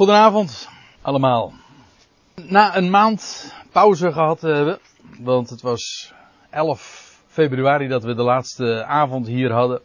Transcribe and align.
Goedenavond 0.00 0.68
allemaal. 1.02 1.52
Na 2.34 2.76
een 2.76 2.90
maand 2.90 3.54
pauze 3.72 4.12
gehad 4.12 4.40
hebben, 4.40 4.78
want 5.18 5.50
het 5.50 5.60
was 5.62 6.12
11 6.50 7.20
februari 7.26 7.88
dat 7.88 8.04
we 8.04 8.14
de 8.14 8.22
laatste 8.22 8.84
avond 8.84 9.26
hier 9.26 9.52
hadden 9.52 9.80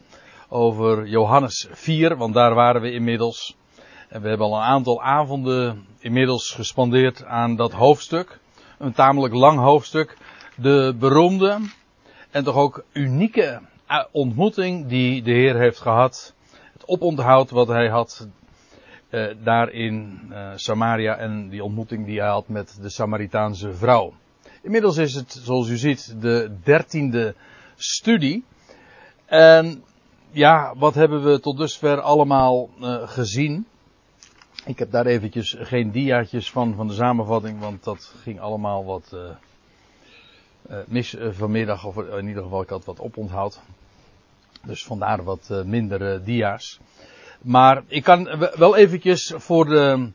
over 0.50 1.08
Johannes 1.08 1.68
4, 1.72 2.18
want 2.18 2.34
daar 2.34 2.54
waren 2.54 2.82
we 2.82 2.92
inmiddels. 2.92 3.56
En 4.10 4.22
we 4.22 4.28
hebben 4.28 4.48
al 4.48 4.56
een 4.56 4.62
aantal 4.62 5.02
avonden 5.02 5.86
inmiddels 6.00 6.52
gespandeerd 6.52 7.26
aan 7.26 7.56
dat 7.56 7.72
hoofdstuk. 7.72 8.40
Een 8.78 8.94
tamelijk 8.94 9.34
lang 9.34 9.60
hoofdstuk. 9.60 10.18
De 10.56 10.96
beroemde 11.00 11.60
en 12.32 12.44
toch 12.44 12.56
ook 12.56 12.84
unieke 12.94 13.62
ontmoeting 14.12 14.88
die 14.88 15.22
de 15.22 15.32
Heer 15.32 15.56
heeft 15.56 15.80
gehad. 15.80 16.34
Het 16.74 16.88
oponthoud 16.88 17.50
wat 17.50 17.68
hij 17.68 17.90
had 17.90 18.28
uh, 19.16 19.36
daar 19.44 19.72
in 19.72 20.20
uh, 20.30 20.52
Samaria 20.56 21.16
en 21.18 21.50
die 21.50 21.64
ontmoeting 21.64 22.06
die 22.06 22.20
hij 22.20 22.30
had 22.30 22.48
met 22.48 22.78
de 22.82 22.90
Samaritaanse 22.90 23.74
vrouw. 23.74 24.14
Inmiddels 24.62 24.98
is 24.98 25.14
het, 25.14 25.40
zoals 25.44 25.70
u 25.70 25.78
ziet, 25.78 26.16
de 26.22 26.56
dertiende 26.64 27.36
studie. 27.76 28.44
En 29.26 29.84
ja, 30.32 30.74
wat 30.78 30.96
hebben 30.96 31.24
we 31.24 31.40
tot 31.40 31.58
dusver 31.58 32.02
allemaal 32.02 32.70
uh, 32.80 33.08
gezien? 33.08 33.66
Ik 34.66 34.80
heb 34.80 34.92
daar 34.92 35.06
eventjes 35.06 35.56
geen 35.60 35.92
diaatjes 35.92 36.52
van, 36.52 36.76
van 36.76 36.88
de 36.88 36.94
samenvatting, 36.94 37.60
want 37.60 37.84
dat 37.84 38.14
ging 38.22 38.40
allemaal 38.40 38.86
wat 38.86 39.16
mis 40.88 41.16
vanmiddag, 41.30 41.86
of 41.86 41.98
in 41.98 42.28
ieder 42.28 42.44
geval 42.44 42.62
ik 42.62 42.70
had 42.70 42.86
wat 42.86 43.00
oponthoud. 43.00 43.62
Dus 44.64 44.86
vandaar 44.86 45.24
wat 45.24 45.64
minder 45.66 46.24
dia's. 46.24 46.80
Maar 47.46 47.84
ik 47.88 48.04
kan 48.04 48.50
wel 48.56 48.76
eventjes 48.76 49.34
voor 49.36 49.66
de, 49.66 50.12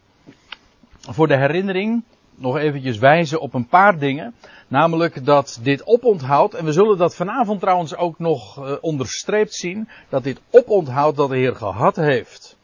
voor 1.01 1.29
de 1.29 1.37
herinnering 1.37 2.03
nog 2.35 2.57
eventjes 2.57 2.99
wijzen 2.99 3.41
op 3.41 3.55
een 3.55 3.69
paar 3.69 3.99
dingen. 3.99 4.35
Namelijk 4.69 5.25
dat 5.25 5.59
dit 5.63 5.87
oponthoud, 5.87 6.55
en 6.55 6.65
we 6.65 6.73
zullen 6.73 6.99
dat 6.99 7.15
vanavond 7.15 7.61
trouwens 7.61 7.97
ook 7.97 8.19
nog 8.19 8.59
uh, 8.59 8.77
onderstreept 8.81 9.55
zien, 9.55 9.89
dat 10.09 10.23
dit 10.23 10.41
oponthoud 10.51 11.17
dat 11.17 11.29
de 11.29 11.37
Heer 11.37 11.57
gehad 11.57 11.97
heeft 11.97 12.59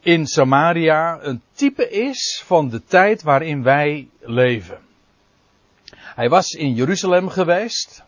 in 0.00 0.26
Samaria 0.26 1.18
een 1.22 1.42
type 1.52 1.90
is 1.90 2.42
van 2.46 2.68
de 2.68 2.84
tijd 2.84 3.22
waarin 3.22 3.62
wij 3.62 4.08
leven. 4.20 4.78
Hij 5.94 6.28
was 6.28 6.50
in 6.50 6.74
Jeruzalem 6.74 7.28
geweest. 7.28 8.02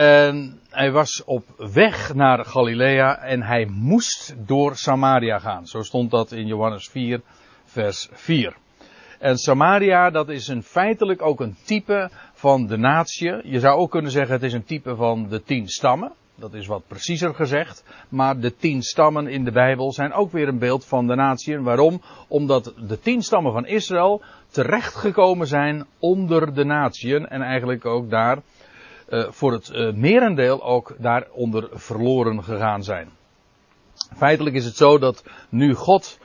En 0.00 0.60
hij 0.68 0.90
was 0.92 1.24
op 1.24 1.44
weg 1.56 2.14
naar 2.14 2.44
Galilea 2.44 3.18
en 3.18 3.42
hij 3.42 3.66
moest 3.66 4.34
door 4.46 4.76
Samaria 4.76 5.38
gaan. 5.38 5.66
Zo 5.66 5.82
stond 5.82 6.10
dat 6.10 6.32
in 6.32 6.46
Johannes 6.46 6.88
4, 6.88 7.20
vers 7.64 8.08
4. 8.12 8.56
En 9.18 9.36
Samaria, 9.36 10.10
dat 10.10 10.28
is 10.28 10.48
een 10.48 10.62
feitelijk 10.62 11.22
ook 11.22 11.40
een 11.40 11.56
type 11.64 12.10
van 12.32 12.66
de 12.66 12.76
natie. 12.76 13.50
Je 13.50 13.60
zou 13.60 13.78
ook 13.78 13.90
kunnen 13.90 14.10
zeggen, 14.10 14.34
het 14.34 14.42
is 14.42 14.52
een 14.52 14.64
type 14.64 14.96
van 14.96 15.28
de 15.28 15.42
tien 15.42 15.68
stammen. 15.68 16.12
Dat 16.34 16.54
is 16.54 16.66
wat 16.66 16.86
preciezer 16.86 17.34
gezegd. 17.34 17.84
Maar 18.08 18.40
de 18.40 18.56
tien 18.56 18.82
stammen 18.82 19.26
in 19.26 19.44
de 19.44 19.52
Bijbel 19.52 19.92
zijn 19.92 20.12
ook 20.12 20.32
weer 20.32 20.48
een 20.48 20.58
beeld 20.58 20.84
van 20.84 21.06
de 21.06 21.14
natie. 21.14 21.60
Waarom? 21.60 22.02
Omdat 22.28 22.74
de 22.88 23.00
tien 23.00 23.22
stammen 23.22 23.52
van 23.52 23.66
Israël 23.66 24.22
terechtgekomen 24.50 25.46
zijn 25.46 25.86
onder 25.98 26.54
de 26.54 26.64
natieën. 26.64 27.28
En 27.28 27.42
eigenlijk 27.42 27.86
ook 27.86 28.10
daar 28.10 28.38
uh, 29.10 29.30
voor 29.30 29.52
het 29.52 29.68
uh, 29.68 29.92
merendeel 29.92 30.62
ook 30.62 30.94
daaronder 30.98 31.68
verloren 31.72 32.44
gegaan 32.44 32.82
zijn. 32.82 33.08
Feitelijk 34.16 34.56
is 34.56 34.64
het 34.64 34.76
zo 34.76 34.98
dat 34.98 35.24
nu 35.48 35.74
God 35.74 36.18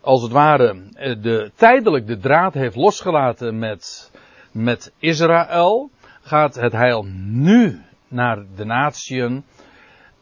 als 0.00 0.22
het 0.22 0.32
ware 0.32 0.74
uh, 0.74 1.22
de, 1.22 1.50
tijdelijk 1.54 2.06
de 2.06 2.18
draad 2.18 2.54
heeft 2.54 2.76
losgelaten 2.76 3.58
met, 3.58 4.10
met 4.52 4.92
Israël, 4.98 5.90
gaat 6.20 6.54
het 6.54 6.72
heil 6.72 7.04
nu 7.24 7.82
naar 8.08 8.44
de 8.56 8.64
natieën 8.64 9.44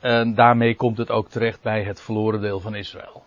en 0.01 0.35
daarmee 0.35 0.75
komt 0.75 0.99
het 0.99 1.11
ook 1.11 1.29
terecht 1.29 1.63
bij 1.63 1.83
het 1.83 2.01
verloren 2.01 2.41
deel 2.41 2.61
van 2.61 2.75
Israël. 2.75 3.23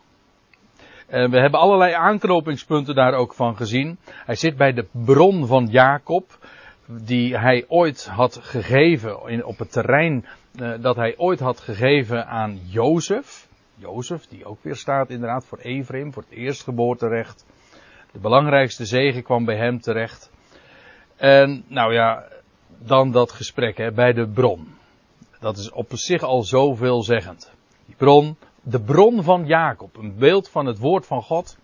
En 1.07 1.31
we 1.31 1.39
hebben 1.39 1.59
allerlei 1.59 1.93
aanknopingspunten 1.93 2.95
daar 2.95 3.13
ook 3.13 3.33
van 3.33 3.55
gezien. 3.55 3.97
Hij 4.25 4.35
zit 4.35 4.57
bij 4.57 4.73
de 4.73 4.87
bron 4.91 5.47
van 5.47 5.65
Jacob 5.65 6.37
die 6.85 7.37
hij 7.37 7.65
ooit 7.67 8.05
had 8.05 8.39
gegeven 8.41 9.17
in, 9.25 9.45
op 9.45 9.59
het 9.59 9.71
terrein 9.71 10.25
uh, 10.55 10.73
dat 10.81 10.95
hij 10.95 11.17
ooit 11.17 11.39
had 11.39 11.59
gegeven 11.59 12.27
aan 12.27 12.59
Jozef. 12.63 13.47
Jozef, 13.75 14.27
die 14.27 14.45
ook 14.45 14.63
weer 14.63 14.75
staat 14.75 15.09
inderdaad 15.09 15.45
voor 15.45 15.57
Ephraim, 15.57 16.13
voor 16.13 16.23
het 16.29 16.37
eerstgeboorterecht. 16.37 17.45
De 18.11 18.19
belangrijkste 18.19 18.85
zegen 18.85 19.23
kwam 19.23 19.45
bij 19.45 19.57
hem 19.57 19.81
terecht. 19.81 20.31
En 21.15 21.63
nou 21.67 21.93
ja, 21.93 22.27
dan 22.77 23.11
dat 23.11 23.31
gesprek 23.31 23.77
hè, 23.77 23.91
bij 23.91 24.13
de 24.13 24.27
bron. 24.27 24.67
Dat 25.39 25.57
is 25.57 25.71
op 25.71 25.87
zich 25.89 26.23
al 26.23 26.43
zo 26.43 26.75
veelzeggend. 26.75 27.51
Die 27.85 27.95
bron, 27.95 28.37
de 28.61 28.81
bron 28.81 29.23
van 29.23 29.45
Jacob, 29.45 29.97
een 29.97 30.15
beeld 30.17 30.49
van 30.49 30.65
het 30.65 30.77
woord 30.77 31.05
van 31.05 31.21
God. 31.21 31.57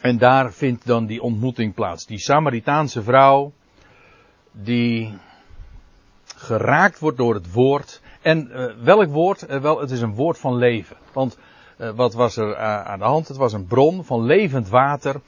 En 0.00 0.18
daar 0.18 0.52
vindt 0.52 0.86
dan 0.86 1.06
die 1.06 1.22
ontmoeting 1.22 1.74
plaats. 1.74 2.06
Die 2.06 2.18
Samaritaanse 2.18 3.02
vrouw, 3.02 3.52
die 4.52 5.18
geraakt 6.36 6.98
wordt 6.98 7.18
door 7.18 7.34
het 7.34 7.52
woord. 7.52 8.00
En 8.22 8.48
uh, 8.50 8.72
welk 8.82 9.08
woord? 9.08 9.50
Uh, 9.50 9.60
wel, 9.60 9.80
het 9.80 9.90
is 9.90 10.00
een 10.00 10.14
woord 10.14 10.38
van 10.38 10.56
leven. 10.56 10.96
Want 11.12 11.38
uh, 11.78 11.90
wat 11.90 12.14
was 12.14 12.36
er 12.36 12.56
aan 12.56 12.98
de 12.98 13.04
hand? 13.04 13.28
Het 13.28 13.36
was 13.36 13.52
een 13.52 13.66
bron 13.66 14.04
van 14.04 14.22
levend 14.22 14.68
water. 14.68 15.20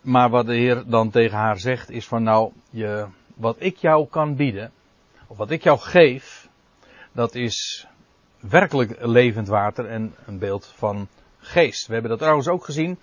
Maar 0.00 0.30
wat 0.30 0.46
de 0.46 0.54
Heer 0.54 0.82
dan 0.86 1.10
tegen 1.10 1.38
haar 1.38 1.58
zegt 1.58 1.90
is 1.90 2.06
van 2.06 2.22
nou, 2.22 2.52
je, 2.70 3.06
wat 3.34 3.56
ik 3.58 3.76
jou 3.76 4.06
kan 4.08 4.36
bieden, 4.36 4.72
of 5.26 5.36
wat 5.36 5.50
ik 5.50 5.62
jou 5.62 5.78
geef, 5.78 6.48
dat 7.12 7.34
is 7.34 7.86
werkelijk 8.40 8.96
levend 9.00 9.48
water 9.48 9.86
en 9.86 10.14
een 10.26 10.38
beeld 10.38 10.72
van 10.76 11.08
geest. 11.38 11.86
We 11.86 11.92
hebben 11.92 12.10
dat 12.10 12.20
trouwens 12.20 12.48
ook 12.48 12.64
gezien 12.64 12.98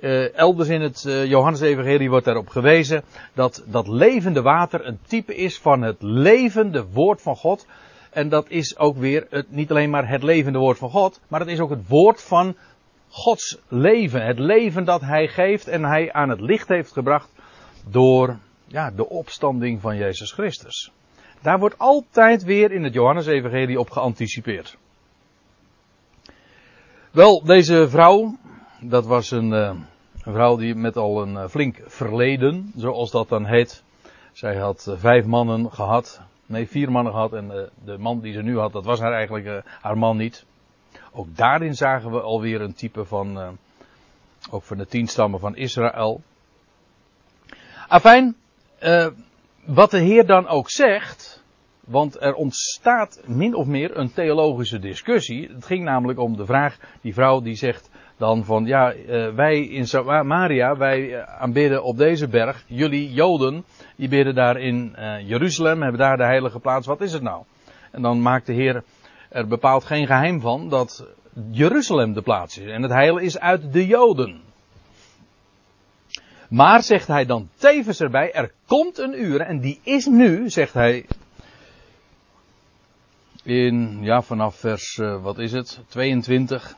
uh, 0.00 0.34
elders 0.36 0.68
in 0.68 0.80
het 0.80 1.04
uh, 1.04 1.26
Johannes-evangelie 1.26 2.10
wordt 2.10 2.24
daarop 2.24 2.48
gewezen 2.48 3.02
dat 3.34 3.64
dat 3.66 3.88
levende 3.88 4.42
water 4.42 4.86
een 4.86 4.98
type 5.06 5.34
is 5.34 5.58
van 5.58 5.82
het 5.82 5.96
levende 6.02 6.86
woord 6.92 7.22
van 7.22 7.36
God. 7.36 7.66
En 8.10 8.28
dat 8.28 8.50
is 8.50 8.78
ook 8.78 8.96
weer 8.96 9.26
het, 9.30 9.50
niet 9.50 9.70
alleen 9.70 9.90
maar 9.90 10.08
het 10.08 10.22
levende 10.22 10.58
woord 10.58 10.78
van 10.78 10.90
God, 10.90 11.20
maar 11.28 11.40
het 11.40 11.48
is 11.48 11.60
ook 11.60 11.70
het 11.70 11.88
woord 11.88 12.22
van 12.22 12.56
Gods 13.08 13.58
leven. 13.68 14.26
Het 14.26 14.38
leven 14.38 14.84
dat 14.84 15.00
Hij 15.00 15.28
geeft 15.28 15.68
en 15.68 15.84
Hij 15.84 16.12
aan 16.12 16.28
het 16.28 16.40
licht 16.40 16.68
heeft 16.68 16.92
gebracht 16.92 17.30
door 17.90 18.38
ja, 18.66 18.90
de 18.90 19.08
opstanding 19.08 19.80
van 19.80 19.96
Jezus 19.96 20.32
Christus. 20.32 20.92
Daar 21.42 21.58
wordt 21.58 21.78
altijd 21.78 22.42
weer 22.42 22.72
in 22.72 22.84
het 22.84 22.94
Johannes-evangelie 22.94 23.78
op 23.78 23.90
geanticipeerd. 23.90 24.76
Wel, 27.10 27.44
deze 27.44 27.88
vrouw, 27.88 28.36
dat 28.80 29.06
was 29.06 29.30
een, 29.30 29.50
uh, 29.50 29.74
een, 30.22 30.32
vrouw 30.32 30.56
die 30.56 30.74
met 30.74 30.96
al 30.96 31.22
een 31.22 31.32
uh, 31.32 31.48
flink 31.48 31.80
verleden, 31.86 32.72
zoals 32.76 33.10
dat 33.10 33.28
dan 33.28 33.46
heet. 33.46 33.82
Zij 34.32 34.56
had 34.56 34.86
uh, 34.88 34.94
vijf 34.98 35.24
mannen 35.24 35.72
gehad. 35.72 36.20
Nee, 36.46 36.68
vier 36.68 36.90
mannen 36.90 37.12
gehad. 37.12 37.32
En 37.32 37.70
de 37.84 37.98
man 37.98 38.20
die 38.20 38.32
ze 38.32 38.42
nu 38.42 38.58
had, 38.58 38.72
dat 38.72 38.84
was 38.84 39.00
haar 39.00 39.12
eigenlijk 39.12 39.64
haar 39.80 39.98
man 39.98 40.16
niet. 40.16 40.44
Ook 41.12 41.36
daarin 41.36 41.74
zagen 41.74 42.10
we 42.10 42.20
alweer 42.20 42.60
een 42.60 42.74
type 42.74 43.04
van, 43.04 43.58
ook 44.50 44.62
van 44.62 44.76
de 44.76 44.86
tien 44.86 45.06
stammen 45.06 45.40
van 45.40 45.56
Israël. 45.56 46.22
Afijn, 47.88 48.36
wat 49.64 49.90
de 49.90 49.98
Heer 49.98 50.26
dan 50.26 50.46
ook 50.46 50.70
zegt, 50.70 51.42
want 51.80 52.20
er 52.20 52.34
ontstaat 52.34 53.22
min 53.26 53.54
of 53.54 53.66
meer 53.66 53.96
een 53.96 54.12
theologische 54.12 54.78
discussie. 54.78 55.48
Het 55.48 55.64
ging 55.64 55.84
namelijk 55.84 56.18
om 56.18 56.36
de 56.36 56.46
vraag, 56.46 56.78
die 57.00 57.14
vrouw 57.14 57.40
die 57.40 57.54
zegt, 57.54 57.90
dan 58.18 58.44
van 58.44 58.64
ja, 58.64 58.94
uh, 58.94 59.34
wij 59.34 59.60
in 59.60 59.86
Samaria, 59.86 60.76
wij 60.76 61.14
eh, 61.14 61.40
aanbidden 61.40 61.82
op 61.82 61.96
deze 61.96 62.28
berg. 62.28 62.64
Jullie 62.66 63.12
Joden, 63.12 63.64
die 63.96 64.08
bidden 64.08 64.34
daar 64.34 64.60
in 64.60 64.94
uh, 64.98 65.28
Jeruzalem, 65.28 65.82
hebben 65.82 66.00
daar 66.00 66.16
de 66.16 66.24
heilige 66.24 66.58
plaats. 66.58 66.86
Wat 66.86 67.00
is 67.00 67.12
het 67.12 67.22
nou? 67.22 67.42
En 67.90 68.02
dan 68.02 68.22
maakt 68.22 68.46
de 68.46 68.52
Heer 68.52 68.82
er 69.28 69.46
bepaald 69.46 69.84
geen 69.84 70.06
geheim 70.06 70.40
van 70.40 70.68
dat 70.68 71.06
Jeruzalem 71.50 72.12
de 72.12 72.22
plaats 72.22 72.58
is. 72.58 72.70
En 72.70 72.82
het 72.82 72.92
heil 72.92 73.16
is 73.16 73.38
uit 73.38 73.72
de 73.72 73.86
Joden. 73.86 74.40
Maar 76.48 76.82
zegt 76.82 77.06
hij 77.06 77.26
dan 77.26 77.48
tevens 77.56 78.00
erbij, 78.00 78.32
er 78.32 78.52
komt 78.66 78.98
een 78.98 79.22
uur, 79.22 79.40
en 79.40 79.60
die 79.60 79.80
is 79.82 80.06
nu, 80.06 80.50
zegt 80.50 80.74
hij 80.74 81.06
in, 83.42 83.98
ja, 84.00 84.22
vanaf 84.22 84.56
vers, 84.56 84.96
wat 84.96 85.38
is 85.38 85.52
het, 85.52 85.80
22. 85.88 86.76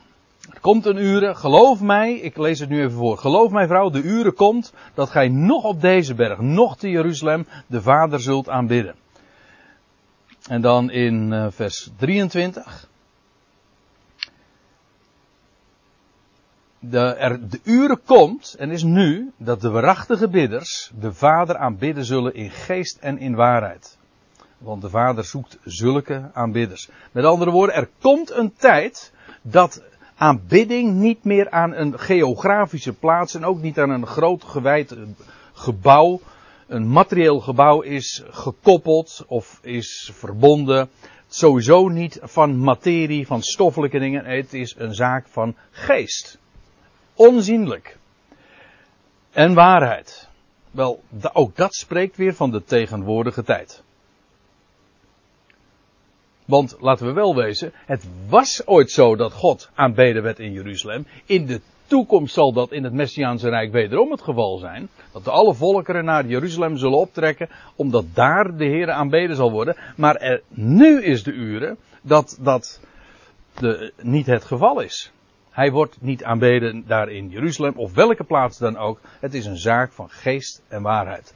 Er 0.50 0.60
komt 0.60 0.86
een 0.86 0.96
uren, 0.96 1.36
geloof 1.36 1.80
mij, 1.80 2.14
ik 2.14 2.36
lees 2.36 2.58
het 2.58 2.68
nu 2.68 2.80
even 2.80 2.96
voor. 2.96 3.18
Geloof 3.18 3.50
mij 3.50 3.66
vrouw, 3.66 3.90
de 3.90 4.02
uren 4.02 4.34
komt 4.34 4.72
dat 4.94 5.10
gij 5.10 5.28
nog 5.28 5.64
op 5.64 5.80
deze 5.80 6.14
berg, 6.14 6.38
nog 6.38 6.76
te 6.76 6.90
Jeruzalem, 6.90 7.46
de 7.66 7.82
Vader 7.82 8.20
zult 8.20 8.48
aanbidden. 8.48 8.94
En 10.48 10.60
dan 10.60 10.90
in 10.90 11.32
uh, 11.32 11.46
vers 11.50 11.90
23. 11.96 12.88
de, 16.80 16.98
er, 16.98 17.48
de 17.48 17.60
uren 17.62 18.00
komt 18.04 18.54
en 18.58 18.70
is 18.70 18.82
nu 18.82 19.32
dat 19.36 19.60
de 19.60 19.70
waarachtige 19.70 20.28
bidders 20.28 20.90
de 21.00 21.12
Vader 21.12 21.56
aanbidden 21.56 22.04
zullen 22.04 22.34
in 22.34 22.50
geest 22.50 22.98
en 23.00 23.18
in 23.18 23.34
waarheid. 23.34 23.98
Want 24.58 24.82
de 24.82 24.90
Vader 24.90 25.24
zoekt 25.24 25.58
zulke 25.64 26.30
aanbidders. 26.32 26.88
Met 27.12 27.24
andere 27.24 27.50
woorden, 27.50 27.74
er 27.74 27.88
komt 28.00 28.30
een 28.30 28.52
tijd 28.52 29.12
dat 29.42 29.82
aanbidding 30.20 30.94
niet 30.94 31.24
meer 31.24 31.50
aan 31.50 31.74
een 31.74 31.98
geografische 31.98 32.92
plaats 32.92 33.34
en 33.34 33.44
ook 33.44 33.60
niet 33.60 33.78
aan 33.78 33.90
een 33.90 34.06
groot 34.06 34.44
gewijd 34.44 34.96
gebouw, 35.52 36.20
een 36.66 36.88
materieel 36.88 37.40
gebouw 37.40 37.80
is 37.80 38.22
gekoppeld 38.30 39.24
of 39.26 39.58
is 39.62 40.10
verbonden. 40.14 40.90
Sowieso 41.28 41.88
niet 41.88 42.18
van 42.22 42.58
materie, 42.58 43.26
van 43.26 43.42
stoffelijke 43.42 43.98
dingen. 43.98 44.24
Het 44.24 44.54
is 44.54 44.74
een 44.78 44.94
zaak 44.94 45.26
van 45.28 45.56
geest. 45.70 46.38
Onzienlijk. 47.14 47.98
En 49.30 49.54
waarheid. 49.54 50.28
Wel, 50.70 51.02
ook 51.32 51.56
dat 51.56 51.74
spreekt 51.74 52.16
weer 52.16 52.34
van 52.34 52.50
de 52.50 52.64
tegenwoordige 52.64 53.42
tijd. 53.42 53.82
Want 56.50 56.76
laten 56.80 57.06
we 57.06 57.12
wel 57.12 57.34
wezen, 57.34 57.72
het 57.74 58.08
was 58.28 58.66
ooit 58.66 58.90
zo 58.90 59.16
dat 59.16 59.32
God 59.32 59.70
aanbeden 59.74 60.22
werd 60.22 60.38
in 60.38 60.52
Jeruzalem. 60.52 61.06
In 61.24 61.46
de 61.46 61.60
toekomst 61.86 62.34
zal 62.34 62.52
dat 62.52 62.72
in 62.72 62.84
het 62.84 62.92
Messiaanse 62.92 63.48
Rijk 63.48 63.72
wederom 63.72 64.10
het 64.10 64.22
geval 64.22 64.58
zijn. 64.58 64.88
Dat 65.12 65.28
alle 65.28 65.54
volkeren 65.54 66.04
naar 66.04 66.26
Jeruzalem 66.26 66.76
zullen 66.76 66.98
optrekken, 66.98 67.48
omdat 67.76 68.04
daar 68.14 68.56
de 68.56 68.64
Heer 68.64 68.90
aanbeden 68.90 69.36
zal 69.36 69.50
worden. 69.50 69.76
Maar 69.96 70.16
er, 70.16 70.42
nu 70.48 71.02
is 71.02 71.22
de 71.22 71.32
uren 71.32 71.76
dat 72.02 72.38
dat 72.40 72.80
de, 73.58 73.92
niet 74.02 74.26
het 74.26 74.44
geval 74.44 74.80
is. 74.80 75.12
Hij 75.50 75.70
wordt 75.70 75.96
niet 76.00 76.24
aanbeden 76.24 76.84
daar 76.86 77.08
in 77.10 77.28
Jeruzalem 77.28 77.72
of 77.76 77.94
welke 77.94 78.24
plaats 78.24 78.58
dan 78.58 78.76
ook. 78.76 79.00
Het 79.20 79.34
is 79.34 79.46
een 79.46 79.58
zaak 79.58 79.92
van 79.92 80.10
geest 80.10 80.62
en 80.68 80.82
waarheid. 80.82 81.34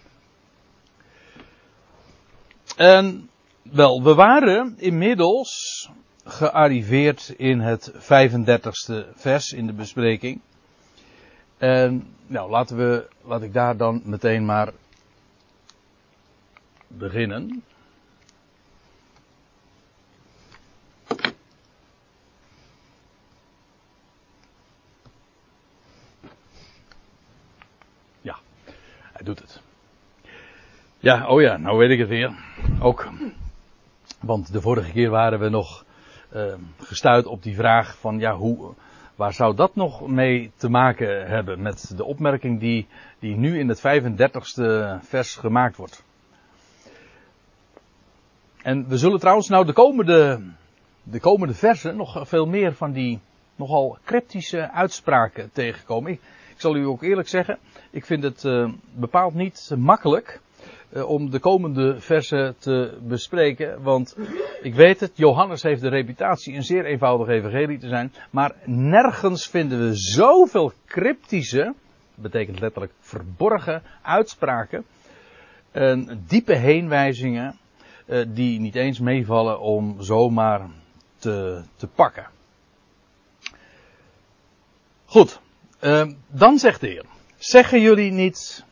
En 2.76 3.28
wel, 3.72 4.02
we 4.02 4.14
waren 4.14 4.74
inmiddels 4.78 5.90
gearriveerd 6.24 7.34
in 7.36 7.60
het 7.60 7.92
35ste 7.92 9.14
vers 9.14 9.52
in 9.52 9.66
de 9.66 9.72
bespreking. 9.72 10.40
En 11.56 12.14
nou, 12.26 12.50
laten 12.50 12.76
we, 12.76 13.08
laat 13.22 13.42
ik 13.42 13.52
daar 13.52 13.76
dan 13.76 14.02
meteen 14.04 14.44
maar 14.44 14.72
beginnen. 16.86 17.62
Ja, 28.20 28.38
hij 29.12 29.24
doet 29.24 29.38
het. 29.38 29.60
Ja, 30.98 31.26
oh 31.28 31.40
ja, 31.40 31.56
nou 31.56 31.78
weet 31.78 31.90
ik 31.90 31.98
het 31.98 32.08
weer. 32.08 32.32
Ook 32.80 33.08
want 34.24 34.52
de 34.52 34.60
vorige 34.60 34.92
keer 34.92 35.10
waren 35.10 35.38
we 35.38 35.48
nog 35.48 35.84
uh, 36.34 36.54
gestuurd 36.78 37.26
op 37.26 37.42
die 37.42 37.54
vraag 37.54 37.96
van 37.98 38.18
ja, 38.18 38.34
hoe, 38.34 38.74
waar 39.14 39.32
zou 39.32 39.56
dat 39.56 39.74
nog 39.74 40.06
mee 40.06 40.50
te 40.56 40.68
maken 40.68 41.26
hebben 41.26 41.62
met 41.62 41.92
de 41.96 42.04
opmerking 42.04 42.60
die, 42.60 42.86
die 43.18 43.36
nu 43.36 43.58
in 43.58 43.68
het 43.68 43.78
35ste 43.78 44.98
vers 45.00 45.34
gemaakt 45.34 45.76
wordt. 45.76 46.04
En 48.62 48.88
we 48.88 48.98
zullen 48.98 49.18
trouwens 49.18 49.48
nou 49.48 49.66
de 49.66 49.72
komende, 49.72 50.40
de 51.02 51.20
komende 51.20 51.54
versen 51.54 51.96
nog 51.96 52.28
veel 52.28 52.46
meer 52.46 52.74
van 52.74 52.92
die 52.92 53.20
nogal 53.56 53.98
cryptische 54.04 54.70
uitspraken 54.70 55.50
tegenkomen. 55.52 56.12
Ik, 56.12 56.20
zal 56.56 56.76
u 56.76 56.86
ook 56.86 57.02
eerlijk 57.02 57.28
zeggen, 57.28 57.58
ik 57.90 58.04
vind 58.04 58.22
het 58.22 58.44
uh, 58.44 58.72
bepaald 58.92 59.34
niet 59.34 59.70
makkelijk 59.76 60.28
eh, 60.28 60.53
om 61.02 61.30
de 61.30 61.38
komende 61.38 62.00
versen 62.00 62.54
te 62.58 62.98
bespreken. 63.02 63.82
Want 63.82 64.16
ik 64.62 64.74
weet 64.74 65.00
het, 65.00 65.12
Johannes 65.14 65.62
heeft 65.62 65.80
de 65.80 65.88
reputatie 65.88 66.54
een 66.54 66.62
zeer 66.62 66.84
eenvoudige 66.84 67.32
evangelie 67.32 67.78
te 67.78 67.88
zijn. 67.88 68.12
Maar 68.30 68.54
nergens 68.64 69.46
vinden 69.46 69.88
we 69.88 69.94
zoveel 69.94 70.72
cryptische, 70.86 71.74
betekent 72.14 72.60
letterlijk 72.60 72.92
verborgen, 73.00 73.82
uitspraken. 74.02 74.84
En 75.70 76.24
diepe 76.26 76.54
heenwijzingen 76.54 77.58
eh, 78.06 78.24
die 78.28 78.60
niet 78.60 78.74
eens 78.74 78.98
meevallen 78.98 79.60
om 79.60 80.02
zomaar 80.02 80.70
te, 81.18 81.62
te 81.76 81.86
pakken. 81.86 82.26
Goed, 85.04 85.40
uh, 85.80 86.06
dan 86.28 86.58
zegt 86.58 86.80
de 86.80 86.86
Heer, 86.86 87.04
zeggen 87.36 87.80
jullie 87.80 88.10
niet 88.10 88.64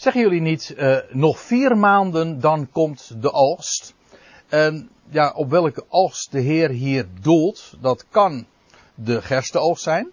Zeggen 0.00 0.22
jullie 0.22 0.40
niet, 0.40 0.74
uh, 0.76 0.96
nog 1.10 1.40
vier 1.40 1.76
maanden 1.76 2.40
dan 2.40 2.70
komt 2.70 3.22
de 3.22 3.32
oogst? 3.32 3.94
En 4.48 4.90
ja, 5.10 5.32
op 5.34 5.50
welke 5.50 5.84
oogst 5.88 6.32
de 6.32 6.40
Heer 6.40 6.70
hier 6.70 7.06
doelt, 7.20 7.74
dat 7.80 8.04
kan 8.10 8.46
de 8.94 9.22
gerstenoogst 9.22 9.82
zijn. 9.82 10.10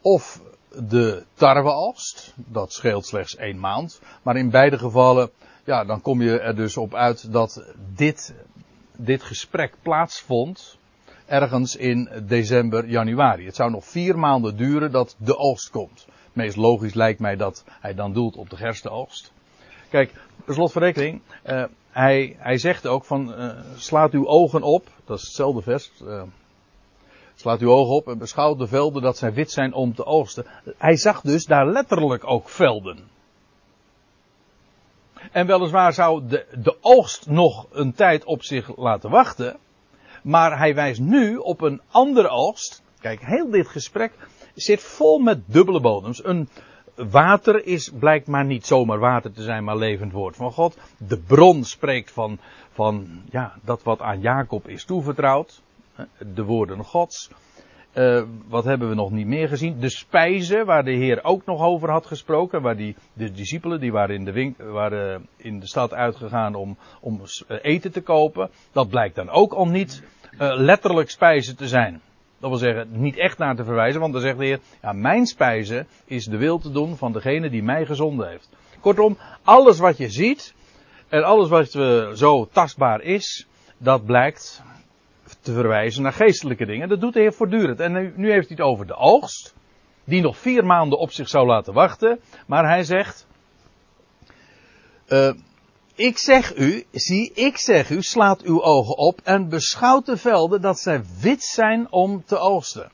Of 0.00 0.40
de 0.78 1.24
tarweoogst, 1.34 2.34
dat 2.36 2.72
scheelt 2.72 3.06
slechts 3.06 3.36
één 3.36 3.58
maand. 3.60 4.00
Maar 4.22 4.36
in 4.36 4.50
beide 4.50 4.78
gevallen, 4.78 5.30
ja, 5.64 5.84
dan 5.84 6.00
kom 6.00 6.22
je 6.22 6.38
er 6.38 6.56
dus 6.56 6.76
op 6.76 6.94
uit 6.94 7.32
dat 7.32 7.64
dit, 7.94 8.34
dit 8.96 9.22
gesprek 9.22 9.74
plaatsvond 9.82 10.78
ergens 11.26 11.76
in 11.76 12.08
december, 12.26 12.88
januari. 12.88 13.46
Het 13.46 13.56
zou 13.56 13.70
nog 13.70 13.84
vier 13.84 14.18
maanden 14.18 14.56
duren 14.56 14.92
dat 14.92 15.16
de 15.18 15.36
oogst 15.36 15.70
komt 15.70 16.06
meest 16.32 16.56
logisch 16.56 16.94
lijkt 16.94 17.20
mij 17.20 17.36
dat 17.36 17.64
hij 17.80 17.94
dan 17.94 18.12
doelt 18.12 18.36
op 18.36 18.50
de 18.50 18.56
gerstenoogst. 18.56 19.32
Kijk, 19.90 20.12
per 20.44 20.54
slot 20.54 20.72
van 20.72 20.82
rekening, 20.82 21.20
uh, 21.46 21.64
hij, 21.90 22.36
hij 22.38 22.58
zegt 22.58 22.86
ook 22.86 23.04
van, 23.04 23.40
uh, 23.40 23.50
slaat 23.76 24.12
uw 24.12 24.26
ogen 24.26 24.62
op, 24.62 24.88
dat 25.04 25.18
is 25.18 25.24
hetzelfde 25.24 25.62
vers, 25.62 25.90
uh, 26.02 26.22
slaat 27.34 27.60
uw 27.60 27.70
ogen 27.70 27.94
op 27.94 28.08
en 28.08 28.18
beschouwt 28.18 28.58
de 28.58 28.66
velden 28.66 29.02
dat 29.02 29.18
zij 29.18 29.32
wit 29.32 29.50
zijn 29.50 29.72
om 29.72 29.94
te 29.94 30.04
oogsten. 30.04 30.46
Hij 30.78 30.96
zag 30.96 31.20
dus 31.20 31.44
daar 31.44 31.66
letterlijk 31.66 32.26
ook 32.26 32.48
velden. 32.48 33.10
En 35.32 35.46
weliswaar 35.46 35.92
zou 35.92 36.26
de, 36.28 36.46
de 36.62 36.76
oogst 36.80 37.26
nog 37.26 37.66
een 37.70 37.92
tijd 37.92 38.24
op 38.24 38.42
zich 38.42 38.76
laten 38.76 39.10
wachten, 39.10 39.56
maar 40.22 40.58
hij 40.58 40.74
wijst 40.74 41.00
nu 41.00 41.36
op 41.36 41.60
een 41.60 41.80
andere 41.90 42.28
oogst. 42.28 42.82
Kijk, 43.00 43.20
heel 43.20 43.50
dit 43.50 43.68
gesprek 43.68 44.12
zit 44.54 44.82
vol 44.82 45.18
met 45.18 45.40
dubbele 45.46 45.80
bodems. 45.80 46.24
Een 46.24 46.48
water 46.94 47.66
is, 47.66 47.90
blijkt 47.98 48.26
maar 48.26 48.44
niet 48.44 48.66
zomaar 48.66 48.98
water 48.98 49.32
te 49.32 49.42
zijn, 49.42 49.64
maar 49.64 49.76
levend 49.76 50.12
woord 50.12 50.36
van 50.36 50.52
God. 50.52 50.76
De 50.96 51.18
bron 51.18 51.64
spreekt 51.64 52.10
van, 52.10 52.38
van 52.72 53.08
ja, 53.30 53.54
dat 53.64 53.82
wat 53.82 54.00
aan 54.00 54.20
Jacob 54.20 54.68
is 54.68 54.84
toevertrouwd. 54.84 55.62
De 56.34 56.44
woorden 56.44 56.84
Gods. 56.84 57.30
Uh, 57.94 58.22
wat 58.48 58.64
hebben 58.64 58.88
we 58.88 58.94
nog 58.94 59.10
niet 59.10 59.26
meer 59.26 59.48
gezien? 59.48 59.80
De 59.80 59.90
spijzen, 59.90 60.66
waar 60.66 60.84
de 60.84 60.92
Heer 60.92 61.24
ook 61.24 61.44
nog 61.44 61.60
over 61.60 61.90
had 61.90 62.06
gesproken. 62.06 62.62
Waar 62.62 62.76
die, 62.76 62.96
de 63.12 63.32
discipelen, 63.32 63.80
die 63.80 63.92
waren 63.92 64.14
in 64.14 64.24
de, 64.24 64.54
waren 64.72 65.26
in 65.36 65.60
de 65.60 65.66
stad 65.66 65.94
uitgegaan 65.94 66.54
om, 66.54 66.76
om 67.00 67.20
eten 67.62 67.92
te 67.92 68.00
kopen. 68.00 68.50
Dat 68.72 68.88
blijkt 68.88 69.14
dan 69.14 69.30
ook 69.30 69.52
al 69.52 69.66
niet 69.66 70.02
uh, 70.32 70.52
letterlijk 70.56 71.10
spijzen 71.10 71.56
te 71.56 71.68
zijn. 71.68 72.00
Dat 72.42 72.50
wil 72.50 72.58
zeggen, 72.58 72.88
niet 72.90 73.16
echt 73.16 73.38
naar 73.38 73.56
te 73.56 73.64
verwijzen, 73.64 74.00
want 74.00 74.12
dan 74.12 74.22
zegt 74.22 74.38
de 74.38 74.44
Heer, 74.44 74.60
ja, 74.82 74.92
mijn 74.92 75.26
spijze 75.26 75.86
is 76.04 76.24
de 76.24 76.36
wil 76.36 76.58
te 76.58 76.70
doen 76.70 76.96
van 76.96 77.12
degene 77.12 77.50
die 77.50 77.62
mij 77.62 77.86
gezonden 77.86 78.28
heeft. 78.28 78.48
Kortom, 78.80 79.18
alles 79.42 79.78
wat 79.78 79.96
je 79.96 80.08
ziet 80.08 80.54
en 81.08 81.22
alles 81.22 81.48
wat 81.48 81.70
zo 82.18 82.48
tastbaar 82.52 83.00
is, 83.00 83.46
dat 83.78 84.04
blijkt 84.04 84.62
te 85.40 85.52
verwijzen 85.52 86.02
naar 86.02 86.12
geestelijke 86.12 86.66
dingen. 86.66 86.88
Dat 86.88 87.00
doet 87.00 87.12
de 87.12 87.20
Heer 87.20 87.32
voortdurend. 87.32 87.80
En 87.80 88.12
nu, 88.16 88.30
heeft 88.30 88.48
hij 88.48 88.56
het 88.56 88.66
over 88.66 88.86
de 88.86 88.96
oogst, 88.96 89.54
die 90.04 90.22
nog 90.22 90.38
vier 90.38 90.64
maanden 90.64 90.98
op 90.98 91.10
zich 91.10 91.28
zou 91.28 91.46
laten 91.46 91.72
wachten, 91.72 92.20
maar 92.46 92.68
hij 92.68 92.82
zegt, 92.82 93.26
uh, 95.08 95.32
ik 96.02 96.18
zeg 96.18 96.56
u, 96.56 96.84
zie, 96.90 97.32
ik 97.34 97.56
zeg 97.56 97.90
u, 97.90 98.02
slaat 98.02 98.42
uw 98.42 98.62
ogen 98.62 98.96
op 98.96 99.20
en 99.24 99.48
beschouwt 99.48 100.06
de 100.06 100.16
velden 100.16 100.60
dat 100.60 100.78
zij 100.78 101.02
wit 101.20 101.42
zijn 101.42 101.92
om 101.92 102.24
te 102.24 102.38
oogsten. 102.38 102.90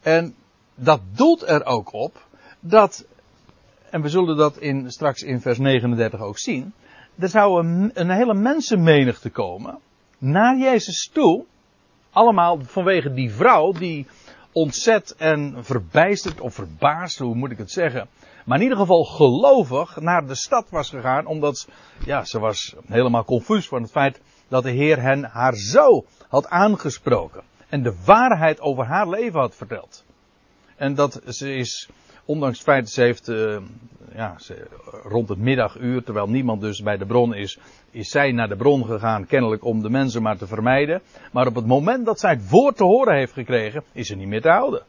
En 0.00 0.34
dat 0.74 1.00
doelt 1.12 1.48
er 1.48 1.64
ook 1.64 1.92
op 1.92 2.26
dat, 2.60 3.04
en 3.90 4.02
we 4.02 4.08
zullen 4.08 4.36
dat 4.36 4.56
in, 4.56 4.90
straks 4.90 5.22
in 5.22 5.40
vers 5.40 5.58
39 5.58 6.20
ook 6.20 6.38
zien, 6.38 6.72
er 7.18 7.28
zou 7.28 7.64
een, 7.64 7.90
een 7.94 8.10
hele 8.10 8.34
mensenmenigte 8.34 9.30
komen 9.30 9.78
naar 10.18 10.58
Jezus 10.58 11.10
toe, 11.12 11.44
allemaal 12.10 12.60
vanwege 12.64 13.12
die 13.12 13.32
vrouw 13.32 13.72
die 13.72 14.06
ontzet 14.52 15.14
en 15.16 15.64
verbijsterd 15.64 16.40
of 16.40 16.54
verbaasd, 16.54 17.18
hoe 17.18 17.34
moet 17.34 17.50
ik 17.50 17.58
het 17.58 17.70
zeggen, 17.70 18.08
maar 18.44 18.56
in 18.56 18.62
ieder 18.62 18.78
geval 18.78 19.04
gelovig 19.04 20.00
naar 20.00 20.26
de 20.26 20.34
stad 20.34 20.70
was 20.70 20.90
gegaan, 20.90 21.26
omdat 21.26 21.68
ja, 22.04 22.24
ze 22.24 22.38
was 22.38 22.74
helemaal 22.86 23.24
confus 23.24 23.68
van 23.68 23.82
het 23.82 23.90
feit 23.90 24.20
dat 24.48 24.62
de 24.62 24.70
Heer 24.70 25.00
hen 25.00 25.24
haar 25.24 25.54
zo 25.54 26.04
had 26.28 26.48
aangesproken 26.48 27.42
en 27.68 27.82
de 27.82 27.94
waarheid 28.04 28.60
over 28.60 28.84
haar 28.84 29.08
leven 29.08 29.40
had 29.40 29.54
verteld. 29.54 30.04
En 30.76 30.94
dat 30.94 31.20
ze 31.28 31.54
is, 31.54 31.88
ondanks 32.30 32.58
het 32.58 32.66
feit 32.66 32.84
dat 32.84 32.92
ze 32.92 33.02
heeft, 33.02 33.28
uh, 33.28 33.56
ja, 34.14 34.36
rond 35.02 35.28
het 35.28 35.38
middaguur, 35.38 36.02
terwijl 36.02 36.28
niemand 36.28 36.60
dus 36.60 36.82
bij 36.82 36.96
de 36.96 37.06
bron 37.06 37.34
is, 37.34 37.58
is 37.90 38.10
zij 38.10 38.32
naar 38.32 38.48
de 38.48 38.56
bron 38.56 38.84
gegaan, 38.84 39.26
kennelijk 39.26 39.64
om 39.64 39.82
de 39.82 39.90
mensen 39.90 40.22
maar 40.22 40.36
te 40.36 40.46
vermijden. 40.46 41.02
Maar 41.32 41.46
op 41.46 41.54
het 41.54 41.66
moment 41.66 42.06
dat 42.06 42.20
zij 42.20 42.30
het 42.30 42.50
woord 42.50 42.76
te 42.76 42.84
horen 42.84 43.16
heeft 43.16 43.32
gekregen, 43.32 43.84
is 43.92 44.06
ze 44.06 44.14
niet 44.14 44.28
meer 44.28 44.40
te 44.40 44.48
houden. 44.48 44.82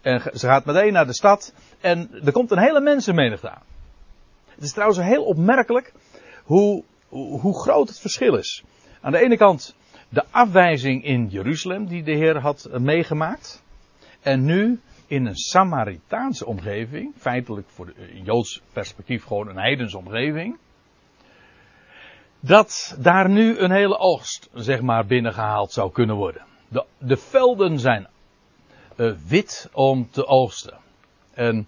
En 0.00 0.20
ze 0.20 0.46
gaat 0.46 0.64
meteen 0.64 0.92
naar 0.92 1.06
de 1.06 1.14
stad 1.14 1.54
en 1.80 2.10
er 2.24 2.32
komt 2.32 2.50
een 2.50 2.58
hele 2.58 2.80
mensenmenigte 2.80 3.50
aan. 3.50 3.62
Het 4.54 4.64
is 4.64 4.72
trouwens 4.72 5.00
heel 5.00 5.24
opmerkelijk 5.24 5.92
hoe, 6.44 6.82
hoe 7.40 7.60
groot 7.60 7.88
het 7.88 7.98
verschil 7.98 8.36
is. 8.36 8.64
Aan 9.00 9.12
de 9.12 9.18
ene 9.18 9.36
kant 9.36 9.74
de 10.08 10.24
afwijzing 10.30 11.04
in 11.04 11.28
Jeruzalem 11.28 11.86
die 11.86 12.02
de 12.02 12.14
Heer 12.14 12.40
had 12.40 12.68
meegemaakt. 12.78 13.62
En 14.22 14.44
nu 14.44 14.80
in 15.06 15.26
een 15.26 15.36
Samaritaanse 15.36 16.46
omgeving, 16.46 17.14
feitelijk 17.16 17.68
voor 17.68 17.92
een 17.96 18.24
Joods 18.24 18.60
perspectief 18.72 19.24
gewoon 19.24 19.48
een 19.48 19.58
heidense 19.58 19.98
omgeving. 19.98 20.58
Dat 22.40 22.96
daar 22.98 23.28
nu 23.28 23.58
een 23.58 23.70
hele 23.70 23.98
oogst, 23.98 24.48
zeg 24.54 24.80
maar, 24.80 25.06
binnengehaald 25.06 25.72
zou 25.72 25.92
kunnen 25.92 26.16
worden. 26.16 26.42
De, 26.68 26.84
de 26.98 27.16
velden 27.16 27.78
zijn 27.78 28.08
uh, 28.96 29.12
wit 29.26 29.68
om 29.72 30.10
te 30.10 30.26
oogsten. 30.26 30.78
En 31.34 31.66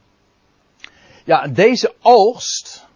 ja, 1.25 1.47
deze 1.49 1.95
oogst, 2.03 2.89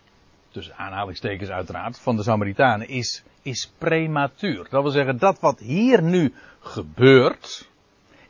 tussen 0.50 0.76
aanhalingstekens 0.76 1.50
uiteraard, 1.50 2.00
van 2.00 2.16
de 2.16 2.22
Samaritanen 2.22 2.88
is, 2.88 3.22
is 3.42 3.72
prematuur. 3.78 4.66
Dat 4.70 4.82
wil 4.82 4.90
zeggen, 4.90 5.18
dat 5.18 5.40
wat 5.40 5.58
hier 5.58 6.02
nu 6.02 6.34
gebeurt, 6.60 7.68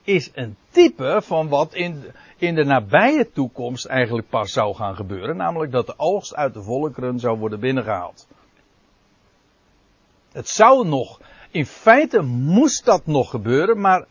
is 0.04 0.30
een 0.34 0.56
type 0.70 1.20
van 1.24 1.48
wat 1.48 1.74
in, 1.74 2.04
in 2.36 2.54
de 2.54 2.64
nabije 2.64 3.30
toekomst 3.30 3.84
eigenlijk 3.84 4.28
pas 4.28 4.52
zou 4.52 4.74
gaan 4.74 4.96
gebeuren. 4.96 5.36
Namelijk 5.36 5.72
dat 5.72 5.86
de 5.86 5.94
oogst 5.96 6.34
uit 6.34 6.54
de 6.54 6.62
volkeren 6.62 7.18
zou 7.18 7.38
worden 7.38 7.60
binnengehaald. 7.60 8.26
Het 10.32 10.48
zou 10.48 10.88
nog, 10.88 11.20
in 11.50 11.66
feite 11.66 12.22
moest 12.22 12.84
dat 12.84 13.06
nog 13.06 13.30
gebeuren, 13.30 13.80
maar 13.80 14.06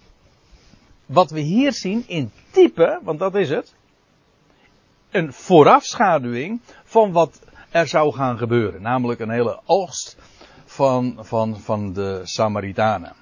wat 1.05 1.31
we 1.31 1.39
hier 1.39 1.73
zien 1.73 2.03
in 2.07 2.31
type, 2.51 2.99
want 3.03 3.19
dat 3.19 3.35
is 3.35 3.49
het, 3.49 3.73
een 5.11 5.33
voorafschaduwing 5.33 6.61
van 6.83 7.11
wat 7.11 7.41
er 7.69 7.87
zou 7.87 8.13
gaan 8.13 8.37
gebeuren. 8.37 8.81
Namelijk 8.81 9.19
een 9.19 9.29
hele 9.29 9.59
oogst 9.65 10.17
van, 10.65 11.17
van, 11.19 11.59
van 11.59 11.93
de 11.93 12.21
Samaritanen. 12.23 13.20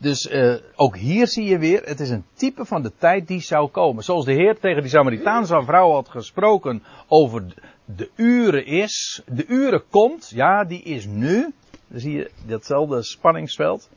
Dus 0.00 0.30
uh, 0.30 0.54
ook 0.74 0.96
hier 0.96 1.28
zie 1.28 1.44
je 1.44 1.58
weer, 1.58 1.82
het 1.84 2.00
is 2.00 2.10
een 2.10 2.24
type 2.34 2.64
van 2.64 2.82
de 2.82 2.92
tijd 2.98 3.28
die 3.28 3.40
zou 3.40 3.68
komen. 3.68 4.04
Zoals 4.04 4.24
de 4.24 4.32
Heer 4.32 4.58
tegen 4.58 4.82
die 4.82 4.90
Samaritaanse 4.90 5.62
vrouw 5.64 5.92
had 5.92 6.08
gesproken 6.08 6.82
over 7.08 7.54
de 7.84 8.10
uren 8.16 8.66
is, 8.66 9.22
de 9.26 9.46
uren 9.46 9.82
komt, 9.90 10.30
ja, 10.34 10.64
die 10.64 10.82
is 10.82 11.06
nu. 11.06 11.52
Dan 11.88 12.00
zie 12.00 12.12
je 12.12 12.30
datzelfde 12.46 13.02
spanningsveld. 13.02 13.88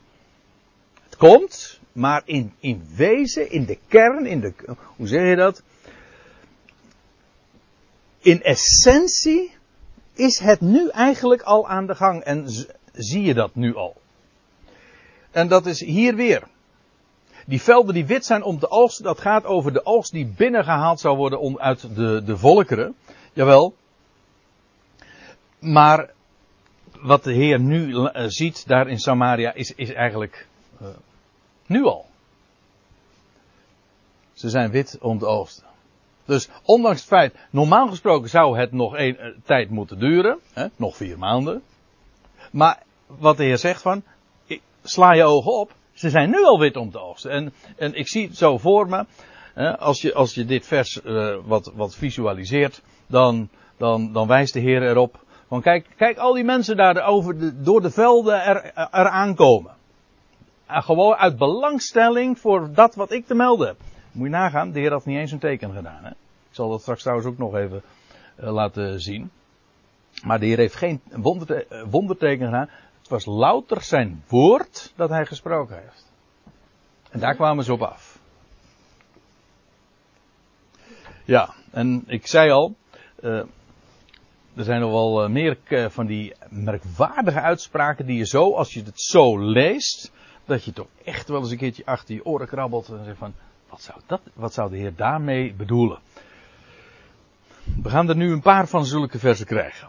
Het 1.04 1.16
komt, 1.16 1.80
maar 1.92 2.22
in, 2.24 2.52
in 2.58 2.86
wezen, 2.96 3.50
in 3.50 3.64
de 3.64 3.78
kern, 3.88 4.26
in 4.26 4.40
de, 4.40 4.52
hoe 4.96 5.06
zeg 5.06 5.28
je 5.28 5.36
dat? 5.36 5.62
In 8.20 8.42
essentie 8.42 9.54
is 10.14 10.38
het 10.38 10.60
nu 10.60 10.88
eigenlijk 10.88 11.42
al 11.42 11.68
aan 11.68 11.86
de 11.86 11.94
gang 11.94 12.22
en 12.22 12.48
zie 12.92 13.22
je 13.22 13.34
dat 13.34 13.54
nu 13.54 13.74
al. 13.74 14.02
En 15.34 15.48
dat 15.48 15.66
is 15.66 15.80
hier 15.80 16.14
weer. 16.14 16.42
Die 17.46 17.62
velden 17.62 17.94
die 17.94 18.06
wit 18.06 18.24
zijn 18.24 18.42
om 18.42 18.58
te 18.58 18.70
oogsten, 18.70 19.04
dat 19.04 19.20
gaat 19.20 19.44
over 19.44 19.72
de 19.72 19.86
oogst 19.86 20.12
die 20.12 20.26
binnengehaald 20.26 21.00
zou 21.00 21.16
worden 21.16 21.58
uit 21.58 21.94
de, 21.94 22.22
de 22.24 22.36
volkeren. 22.36 22.96
Jawel. 23.32 23.74
Maar 25.58 26.10
wat 27.00 27.24
de 27.24 27.32
Heer 27.32 27.60
nu 27.60 27.86
uh, 27.88 28.10
ziet 28.26 28.68
daar 28.68 28.88
in 28.88 28.98
Samaria 28.98 29.52
is, 29.52 29.74
is 29.74 29.92
eigenlijk 29.92 30.46
uh, 30.82 30.88
nu 31.66 31.84
al. 31.84 32.06
Ze 34.32 34.48
zijn 34.50 34.70
wit 34.70 34.98
om 35.00 35.18
te 35.18 35.26
oogsten. 35.26 35.66
Dus 36.24 36.48
ondanks 36.62 36.98
het 36.98 37.08
feit, 37.08 37.34
normaal 37.50 37.88
gesproken 37.88 38.30
zou 38.30 38.58
het 38.58 38.72
nog 38.72 38.96
een 38.96 39.16
uh, 39.20 39.36
tijd 39.44 39.70
moeten 39.70 39.98
duren, 39.98 40.38
hè, 40.52 40.66
nog 40.76 40.96
vier 40.96 41.18
maanden. 41.18 41.62
Maar 42.52 42.82
wat 43.06 43.36
de 43.36 43.44
Heer 43.44 43.58
zegt 43.58 43.82
van, 43.82 44.02
sla 44.84 45.12
je 45.12 45.24
ogen 45.24 45.52
op, 45.52 45.74
ze 45.92 46.10
zijn 46.10 46.30
nu 46.30 46.44
al 46.44 46.58
wit 46.58 46.76
om 46.76 46.90
te 46.90 47.00
oogsten. 47.00 47.30
En, 47.30 47.52
en 47.76 47.94
ik 47.94 48.08
zie 48.08 48.26
het 48.26 48.36
zo 48.36 48.58
voor 48.58 48.88
me, 48.88 49.04
als, 49.78 50.02
je, 50.02 50.14
als 50.14 50.34
je 50.34 50.44
dit 50.44 50.66
vers 50.66 51.00
uh, 51.04 51.36
wat, 51.44 51.72
wat 51.74 51.94
visualiseert, 51.94 52.82
dan, 53.06 53.48
dan, 53.76 54.12
dan 54.12 54.26
wijst 54.26 54.52
de 54.52 54.60
Heer 54.60 54.82
erop. 54.82 55.22
Van 55.48 55.60
kijk, 55.60 55.86
kijk 55.96 56.18
al 56.18 56.32
die 56.32 56.44
mensen 56.44 56.76
daar 56.76 57.06
over 57.06 57.38
de, 57.38 57.62
door 57.62 57.80
de 57.80 57.90
velden 57.90 58.44
er, 58.44 58.64
er 58.74 59.08
aankomen. 59.08 59.72
En 60.66 60.82
gewoon 60.82 61.14
uit 61.14 61.38
belangstelling 61.38 62.38
voor 62.38 62.72
dat 62.72 62.94
wat 62.94 63.12
ik 63.12 63.26
te 63.26 63.34
melden 63.34 63.66
heb. 63.66 63.76
Moet 64.12 64.26
je 64.26 64.32
nagaan, 64.32 64.72
de 64.72 64.80
Heer 64.80 64.90
had 64.90 65.04
niet 65.04 65.18
eens 65.18 65.32
een 65.32 65.38
teken 65.38 65.72
gedaan. 65.72 66.04
Hè? 66.04 66.10
Ik 66.10 66.60
zal 66.60 66.70
dat 66.70 66.80
straks 66.80 67.00
trouwens 67.00 67.28
ook 67.28 67.38
nog 67.38 67.54
even 67.54 67.82
uh, 68.40 68.52
laten 68.52 69.00
zien. 69.00 69.30
Maar 70.24 70.40
de 70.40 70.46
Heer 70.46 70.58
heeft 70.58 70.76
geen 70.76 71.00
wonderte, 71.10 71.86
wonderteken 71.90 72.44
gedaan. 72.44 72.68
Het 73.04 73.12
was 73.12 73.24
louter 73.24 73.82
zijn 73.82 74.24
woord 74.28 74.92
dat 74.96 75.08
hij 75.08 75.26
gesproken 75.26 75.76
heeft. 75.80 76.12
En 77.10 77.20
daar 77.20 77.34
kwamen 77.34 77.64
ze 77.64 77.72
op 77.72 77.82
af. 77.82 78.18
Ja, 81.24 81.54
en 81.70 82.04
ik 82.06 82.26
zei 82.26 82.50
al, 82.50 82.74
uh, 83.20 83.38
er 84.54 84.64
zijn 84.64 84.80
nog 84.80 84.90
wel 84.90 85.28
meer 85.28 85.58
van 85.90 86.06
die 86.06 86.34
merkwaardige 86.48 87.40
uitspraken 87.40 88.06
die 88.06 88.16
je 88.16 88.26
zo, 88.26 88.54
als 88.54 88.74
je 88.74 88.82
het 88.82 89.00
zo 89.00 89.38
leest, 89.38 90.12
dat 90.44 90.64
je 90.64 90.72
toch 90.72 90.88
echt 91.04 91.28
wel 91.28 91.40
eens 91.40 91.50
een 91.50 91.56
keertje 91.56 91.86
achter 91.86 92.14
je 92.14 92.24
oren 92.24 92.48
krabbelt 92.48 92.88
en 92.88 93.04
zegt 93.04 93.18
van, 93.18 93.34
wat 93.68 93.82
zou, 93.82 94.00
dat, 94.06 94.20
wat 94.34 94.54
zou 94.54 94.70
de 94.70 94.76
Heer 94.76 94.94
daarmee 94.96 95.54
bedoelen? 95.54 95.98
We 97.82 97.90
gaan 97.90 98.08
er 98.08 98.16
nu 98.16 98.32
een 98.32 98.42
paar 98.42 98.68
van 98.68 98.86
zulke 98.86 99.18
versen 99.18 99.46
krijgen. 99.46 99.88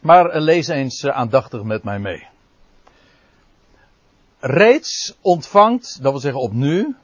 Maar 0.00 0.40
lees 0.40 0.68
eens 0.68 1.06
aandachtig 1.06 1.62
met 1.62 1.82
mij 1.82 1.98
mee. 1.98 2.26
Reeds 4.40 5.16
ontvangt, 5.20 6.02
dat 6.02 6.12
wil 6.12 6.20
zeggen 6.20 6.40
opnieuw. 6.40 6.94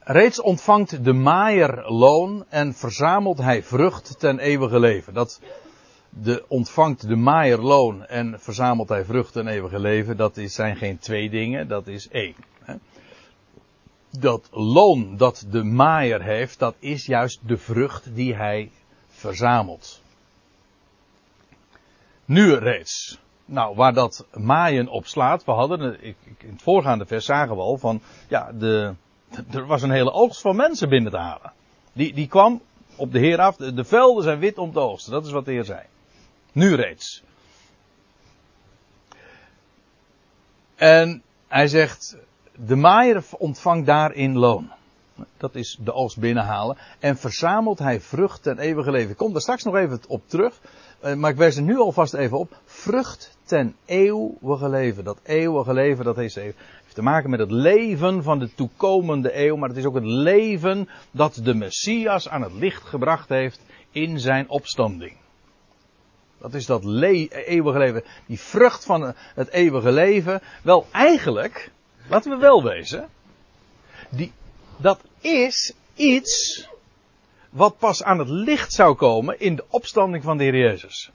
Reeds 0.00 0.40
ontvangt 0.40 1.04
de 1.04 1.12
maaier 1.12 1.90
loon 1.90 2.44
en 2.48 2.74
verzamelt 2.74 3.38
hij 3.38 3.62
vrucht 3.62 4.18
ten 4.18 4.38
eeuwige 4.38 4.78
leven. 4.78 5.14
Dat 5.14 5.40
de, 6.08 6.44
ontvangt 6.48 7.08
de 7.08 7.16
maaier 7.16 7.58
loon 7.58 8.06
en 8.06 8.40
verzamelt 8.40 8.88
hij 8.88 9.04
vrucht 9.04 9.32
ten 9.32 9.46
eeuwige 9.46 9.78
leven. 9.78 10.16
Dat 10.16 10.36
is, 10.36 10.54
zijn 10.54 10.76
geen 10.76 10.98
twee 10.98 11.30
dingen, 11.30 11.68
dat 11.68 11.86
is 11.86 12.08
één. 12.08 12.34
Dat 14.18 14.48
loon 14.50 15.16
dat 15.16 15.46
de 15.50 15.62
maaier 15.62 16.22
heeft, 16.22 16.58
dat 16.58 16.74
is 16.78 17.06
juist 17.06 17.40
de 17.46 17.56
vrucht 17.56 18.14
die 18.14 18.34
hij 18.34 18.70
verzamelt. 19.08 20.00
Nu 22.24 22.54
reeds. 22.54 23.18
Nou, 23.44 23.76
waar 23.76 23.94
dat 23.94 24.26
maaien 24.32 24.88
op 24.88 25.06
slaat, 25.06 25.44
we 25.44 25.52
hadden, 25.52 26.02
in 26.02 26.14
het 26.38 26.62
voorgaande 26.62 27.06
vers 27.06 27.24
zagen 27.24 27.56
we 27.56 27.62
al 27.62 27.78
van, 27.78 28.02
ja, 28.28 28.52
de, 28.52 28.94
er 29.50 29.66
was 29.66 29.82
een 29.82 29.90
hele 29.90 30.12
oogst 30.12 30.40
van 30.40 30.56
mensen 30.56 30.88
binnen 30.88 31.12
te 31.12 31.18
halen. 31.18 31.52
Die, 31.92 32.14
die 32.14 32.28
kwam 32.28 32.62
op 32.96 33.12
de 33.12 33.18
Heer 33.18 33.38
af, 33.38 33.56
de, 33.56 33.74
de 33.74 33.84
velden 33.84 34.22
zijn 34.22 34.38
wit 34.38 34.58
om 34.58 34.72
te 34.72 34.80
oogsten, 34.80 35.12
dat 35.12 35.26
is 35.26 35.32
wat 35.32 35.44
de 35.44 35.52
Heer 35.52 35.64
zei. 35.64 35.82
Nu 36.52 36.74
reeds. 36.74 37.22
En 40.74 41.22
hij 41.48 41.68
zegt, 41.68 42.16
de 42.66 42.76
maaier 42.76 43.24
ontvangt 43.38 43.86
daarin 43.86 44.38
loon. 44.38 44.70
Dat 45.36 45.54
is 45.54 45.78
de 45.84 45.92
oogst 45.92 46.18
binnenhalen. 46.18 46.76
En 46.98 47.16
verzamelt 47.16 47.78
hij 47.78 48.00
vrucht 48.00 48.42
ten 48.42 48.58
eeuwige 48.58 48.90
leven. 48.90 49.10
Ik 49.10 49.16
kom 49.16 49.32
daar 49.32 49.40
straks 49.40 49.62
nog 49.62 49.76
even 49.76 50.00
op 50.08 50.22
terug. 50.26 50.60
Eh, 51.00 51.14
maar 51.14 51.30
ik 51.30 51.36
wijs 51.36 51.56
er 51.56 51.62
nu 51.62 51.78
alvast 51.78 52.14
even 52.14 52.38
op. 52.38 52.56
Vrucht 52.64 53.36
ten 53.44 53.74
eeuwige 53.84 54.68
leven. 54.68 55.04
Dat 55.04 55.18
eeuwige 55.22 55.72
leven, 55.72 56.04
dat 56.04 56.16
heeft, 56.16 56.40
te 56.94 57.02
maken 57.02 57.30
met 57.30 57.40
het 57.40 57.50
leven 57.50 58.22
van 58.22 58.38
de 58.38 58.54
toekomende 58.54 59.38
eeuw. 59.38 59.56
Maar 59.56 59.68
het 59.68 59.78
is 59.78 59.84
ook 59.84 59.94
het 59.94 60.04
leven 60.04 60.88
dat 61.10 61.40
de 61.42 61.54
Messias 61.54 62.28
aan 62.28 62.42
het 62.42 62.52
licht 62.52 62.82
gebracht 62.82 63.28
heeft 63.28 63.60
in 63.90 64.20
zijn 64.20 64.48
opstanding. 64.48 65.12
Dat 66.38 66.54
is 66.54 66.66
dat 66.66 66.84
eeuwige 66.84 67.78
leven. 67.78 68.04
Die 68.26 68.40
vrucht 68.40 68.84
van 68.84 69.14
het 69.34 69.48
eeuwige 69.48 69.92
leven. 69.92 70.40
Wel, 70.62 70.86
eigenlijk, 70.92 71.70
laten 72.12 72.30
we 72.30 72.36
wel 72.36 72.62
wezen. 72.62 73.08
Die, 74.10 74.32
dat 74.76 75.00
is 75.20 75.72
iets 75.94 76.66
wat 77.50 77.78
pas 77.78 78.02
aan 78.02 78.18
het 78.18 78.28
licht 78.28 78.72
zou 78.72 78.94
komen 78.94 79.40
in 79.40 79.56
de 79.56 79.64
opstanding 79.68 80.22
van 80.22 80.36
de 80.36 80.44
Heer 80.44 80.56
Jezus. 80.56 81.10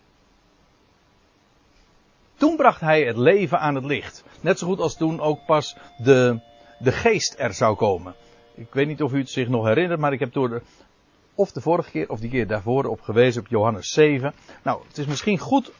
Toen 2.36 2.56
bracht 2.56 2.82
hij 2.82 3.04
het 3.04 3.18
leven 3.18 3.60
aan 3.60 3.75
het 3.75 3.86
licht. 3.86 4.24
Net 4.42 4.60
zo 4.60 4.68
goed 4.68 4.80
als 4.80 4.98
toen 4.98 5.20
ook 5.20 5.46
pas 5.46 5.75
de, 5.98 6.39
de 6.80 6.92
geest 6.92 7.36
er 7.38 7.54
zou 7.54 7.75
komen. 7.75 8.16
Ik 8.56 8.74
weet 8.74 8.88
niet 8.88 9.01
of 9.01 9.13
u 9.13 9.20
het 9.20 9.30
zich 9.30 9.48
nog 9.48 9.66
herinnert, 9.66 10.00
maar 10.00 10.13
ik 10.13 10.20
heb 10.20 10.34
door 10.34 10.50
de, 10.50 10.62
of 11.36 11.51
de 11.51 11.62
vorige 11.62 11.92
keer 11.92 12.10
of 12.10 12.20
die 12.20 12.30
keer 12.30 12.48
daarvoor 12.48 12.86
op 12.86 13.01
gewezen 13.01 13.42
op 13.42 13.48
Johannes 13.48 13.89
7. 13.89 14.34
Nou, 14.63 14.82
het 14.88 14.98
is 14.98 15.06
misschien 15.06 15.38
goed 15.38 15.72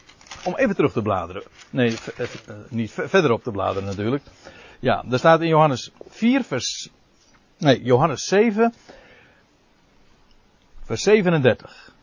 om 0.44 0.56
even 0.56 0.76
terug 0.76 0.92
te 0.92 1.02
bladeren. 1.02 1.44
Nee, 1.70 1.96
eh, 2.18 2.28
niet 2.70 2.92
verder 2.92 3.32
op 3.32 3.44
te 3.44 3.52
bladeren 3.52 3.88
natuurlijk. 3.88 4.24
Ja, 4.80 5.04
daar 5.08 5.20
staat 5.20 5.42
in 5.42 5.48
Johannes 5.48 5.92
4 6.08 6.44
vers, 6.44 6.90
nee, 7.58 7.82
Johannes 7.82 8.24
7 8.24 8.74
vers 10.84 11.04
37. 11.04 11.94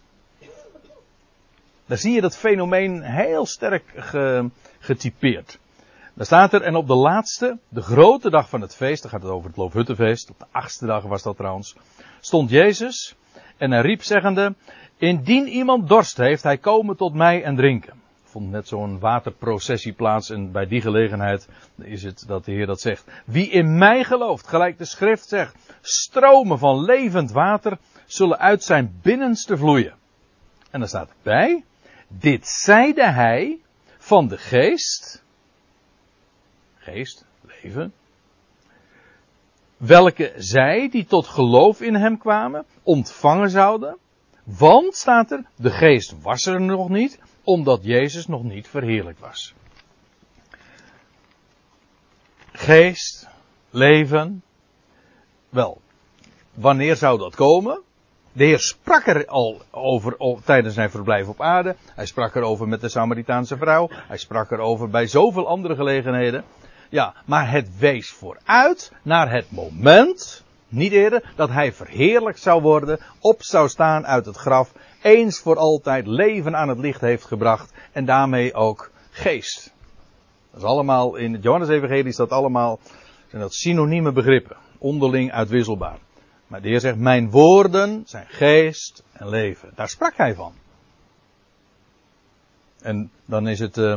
Daar 1.86 1.98
zie 1.98 2.12
je 2.12 2.20
dat 2.20 2.36
fenomeen 2.36 3.02
heel 3.02 3.46
sterk 3.46 3.84
getypeerd. 4.78 5.58
Daar 6.14 6.26
staat 6.26 6.52
er, 6.52 6.62
en 6.62 6.76
op 6.76 6.86
de 6.86 6.94
laatste, 6.94 7.58
de 7.68 7.82
grote 7.82 8.30
dag 8.30 8.48
van 8.48 8.60
het 8.60 8.74
feest, 8.74 9.02
dan 9.02 9.10
gaat 9.10 9.22
het 9.22 9.30
over 9.30 9.48
het 9.48 9.56
Loofhuttenfeest, 9.56 10.30
op 10.30 10.38
de 10.38 10.46
achtste 10.50 10.86
dag 10.86 11.02
was 11.02 11.22
dat 11.22 11.36
trouwens, 11.36 11.76
stond 12.20 12.50
Jezus 12.50 13.14
en 13.56 13.70
hij 13.70 13.80
riep 13.80 14.02
zeggende, 14.02 14.54
indien 14.96 15.48
iemand 15.48 15.88
dorst 15.88 16.16
heeft, 16.16 16.42
hij 16.42 16.58
komen 16.58 16.96
tot 16.96 17.14
mij 17.14 17.42
en 17.42 17.56
drinken. 17.56 18.03
Vond 18.34 18.50
net 18.50 18.68
zo'n 18.68 18.98
waterprocessie 18.98 19.92
plaats 19.92 20.30
en 20.30 20.52
bij 20.52 20.66
die 20.66 20.80
gelegenheid 20.80 21.48
is 21.76 22.02
het 22.02 22.24
dat 22.26 22.44
de 22.44 22.52
Heer 22.52 22.66
dat 22.66 22.80
zegt. 22.80 23.04
Wie 23.24 23.50
in 23.50 23.78
mij 23.78 24.04
gelooft, 24.04 24.46
gelijk 24.46 24.78
de 24.78 24.84
schrift 24.84 25.28
zegt, 25.28 25.56
stromen 25.80 26.58
van 26.58 26.84
levend 26.84 27.30
water 27.30 27.78
zullen 28.06 28.38
uit 28.38 28.64
zijn 28.64 28.98
binnenste 29.02 29.56
vloeien. 29.56 29.94
En 30.70 30.78
dan 30.78 30.88
staat 30.88 31.10
erbij, 31.16 31.64
dit 32.08 32.46
zeide 32.46 33.10
hij 33.10 33.58
van 33.98 34.28
de 34.28 34.38
geest, 34.38 35.24
geest, 36.76 37.24
leven, 37.62 37.92
welke 39.76 40.32
zij 40.36 40.88
die 40.88 41.06
tot 41.06 41.26
geloof 41.26 41.80
in 41.80 41.94
hem 41.94 42.18
kwamen, 42.18 42.64
ontvangen 42.82 43.50
zouden. 43.50 43.96
Want, 44.44 44.94
staat 44.94 45.30
er, 45.30 45.44
de 45.56 45.70
geest 45.70 46.22
was 46.22 46.46
er 46.46 46.60
nog 46.60 46.88
niet, 46.88 47.18
omdat 47.44 47.84
Jezus 47.84 48.26
nog 48.26 48.42
niet 48.42 48.68
verheerlijk 48.68 49.18
was. 49.18 49.54
Geest, 52.52 53.28
leven. 53.70 54.42
Wel, 55.48 55.80
wanneer 56.54 56.96
zou 56.96 57.18
dat 57.18 57.34
komen? 57.34 57.82
De 58.32 58.44
Heer 58.44 58.58
sprak 58.58 59.06
er 59.06 59.26
al 59.26 59.62
over, 59.70 60.16
tijdens 60.44 60.74
zijn 60.74 60.90
verblijf 60.90 61.28
op 61.28 61.40
aarde. 61.40 61.76
Hij 61.94 62.06
sprak 62.06 62.34
erover 62.34 62.68
met 62.68 62.80
de 62.80 62.88
Samaritaanse 62.88 63.56
vrouw. 63.56 63.88
Hij 63.90 64.16
sprak 64.16 64.50
erover 64.50 64.88
bij 64.88 65.06
zoveel 65.06 65.48
andere 65.48 65.74
gelegenheden. 65.74 66.44
Ja, 66.88 67.14
maar 67.26 67.50
het 67.50 67.78
wees 67.78 68.10
vooruit 68.10 68.92
naar 69.02 69.30
het 69.30 69.50
moment, 69.50 70.43
niet 70.74 70.92
eerder, 70.92 71.32
dat 71.36 71.48
hij 71.48 71.72
verheerlijkt 71.72 72.40
zou 72.40 72.62
worden, 72.62 72.98
op 73.20 73.42
zou 73.42 73.68
staan 73.68 74.06
uit 74.06 74.26
het 74.26 74.36
graf, 74.36 74.72
eens 75.02 75.38
voor 75.38 75.56
altijd 75.56 76.06
leven 76.06 76.56
aan 76.56 76.68
het 76.68 76.78
licht 76.78 77.00
heeft 77.00 77.24
gebracht 77.24 77.72
en 77.92 78.04
daarmee 78.04 78.54
ook 78.54 78.90
geest. 79.10 79.72
Dat 80.50 80.62
is 80.62 80.68
allemaal, 80.68 81.16
in 81.16 81.32
het 81.32 81.42
Johannes-evangelie 81.42 82.04
is 82.04 82.16
dat 82.16 82.30
allemaal, 82.30 82.78
zijn 83.28 83.42
dat 83.42 83.54
synonieme 83.54 84.12
begrippen, 84.12 84.56
onderling 84.78 85.32
uitwisselbaar. 85.32 85.98
Maar 86.46 86.62
de 86.62 86.68
Heer 86.68 86.80
zegt, 86.80 86.98
mijn 86.98 87.30
woorden 87.30 88.02
zijn 88.06 88.26
geest 88.28 89.02
en 89.12 89.28
leven. 89.28 89.70
Daar 89.74 89.88
sprak 89.88 90.16
hij 90.16 90.34
van. 90.34 90.52
En 92.80 93.10
dan 93.24 93.48
is 93.48 93.58
het 93.58 93.76
uh, 93.76 93.96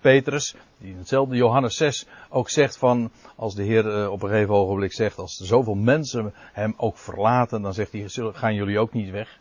Petrus, 0.00 0.54
die 0.78 0.90
in 0.90 0.98
hetzelfde 0.98 1.36
Johannes 1.36 1.76
6 1.76 2.06
ook 2.28 2.50
zegt 2.50 2.76
van, 2.76 3.10
als 3.36 3.54
de 3.54 3.62
Heer 3.62 3.86
uh, 3.86 4.10
op 4.10 4.22
een 4.22 4.28
gegeven 4.28 4.54
ogenblik 4.54 4.92
zegt, 4.92 5.18
als 5.18 5.36
zoveel 5.36 5.74
mensen 5.74 6.32
hem 6.34 6.74
ook 6.76 6.98
verlaten, 6.98 7.62
dan 7.62 7.74
zegt 7.74 7.92
hij, 7.92 8.08
gaan 8.32 8.54
jullie 8.54 8.78
ook 8.78 8.92
niet 8.92 9.10
weg? 9.10 9.38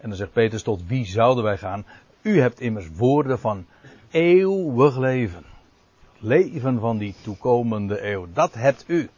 En 0.00 0.08
dan 0.08 0.18
zegt 0.18 0.32
Petrus, 0.32 0.62
tot 0.62 0.86
wie 0.86 1.06
zouden 1.06 1.44
wij 1.44 1.58
gaan? 1.58 1.86
U 2.22 2.40
hebt 2.40 2.60
immers 2.60 2.88
woorden 2.92 3.38
van 3.38 3.66
eeuwig 4.10 4.96
leven. 4.96 5.44
Leven 6.18 6.80
van 6.80 6.98
die 6.98 7.14
toekomende 7.22 8.06
eeuw. 8.06 8.26
Dat 8.32 8.54
hebt 8.54 8.84
u. 8.86 9.08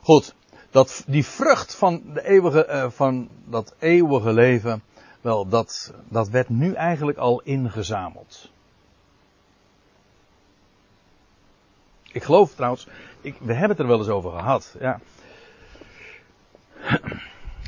Goed, 0.00 0.34
dat, 0.70 1.04
die 1.06 1.26
vrucht 1.26 1.74
van, 1.74 2.02
de 2.14 2.24
eeuwige, 2.24 2.66
uh, 2.68 2.90
van 2.90 3.28
dat 3.44 3.74
eeuwige 3.78 4.32
leven, 4.32 4.82
wel, 5.22 5.48
dat, 5.48 5.94
dat 6.08 6.28
werd 6.28 6.48
nu 6.48 6.72
eigenlijk 6.72 7.18
al 7.18 7.40
ingezameld. 7.42 8.50
Ik 12.12 12.22
geloof 12.22 12.54
trouwens, 12.54 12.86
ik, 13.20 13.36
we 13.40 13.52
hebben 13.52 13.70
het 13.70 13.78
er 13.78 13.86
wel 13.86 13.98
eens 13.98 14.08
over 14.08 14.30
gehad, 14.30 14.76
ja. 14.80 15.00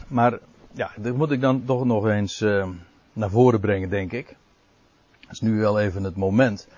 Maar, 0.08 0.38
ja, 0.72 0.90
dat 0.96 1.14
moet 1.14 1.30
ik 1.30 1.40
dan 1.40 1.64
toch 1.64 1.84
nog 1.84 2.06
eens 2.06 2.40
uh, 2.40 2.68
naar 3.12 3.30
voren 3.30 3.60
brengen, 3.60 3.88
denk 3.88 4.12
ik. 4.12 4.36
Dat 5.20 5.32
is 5.32 5.40
nu 5.40 5.58
wel 5.58 5.80
even 5.80 6.04
het 6.04 6.16
moment. 6.16 6.68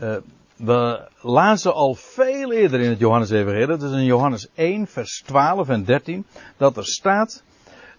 Uh, 0.00 0.16
we 0.56 1.08
lazen 1.20 1.74
al 1.74 1.94
veel 1.94 2.52
eerder 2.52 2.80
in 2.80 2.90
het 2.90 2.98
Johannes-evangelie, 2.98 3.66
dat 3.66 3.82
is 3.82 3.90
in 3.90 4.04
Johannes 4.04 4.48
1, 4.54 4.86
vers 4.86 5.22
12 5.26 5.68
en 5.68 5.84
13, 5.84 6.26
dat 6.56 6.76
er 6.76 6.86
staat 6.86 7.42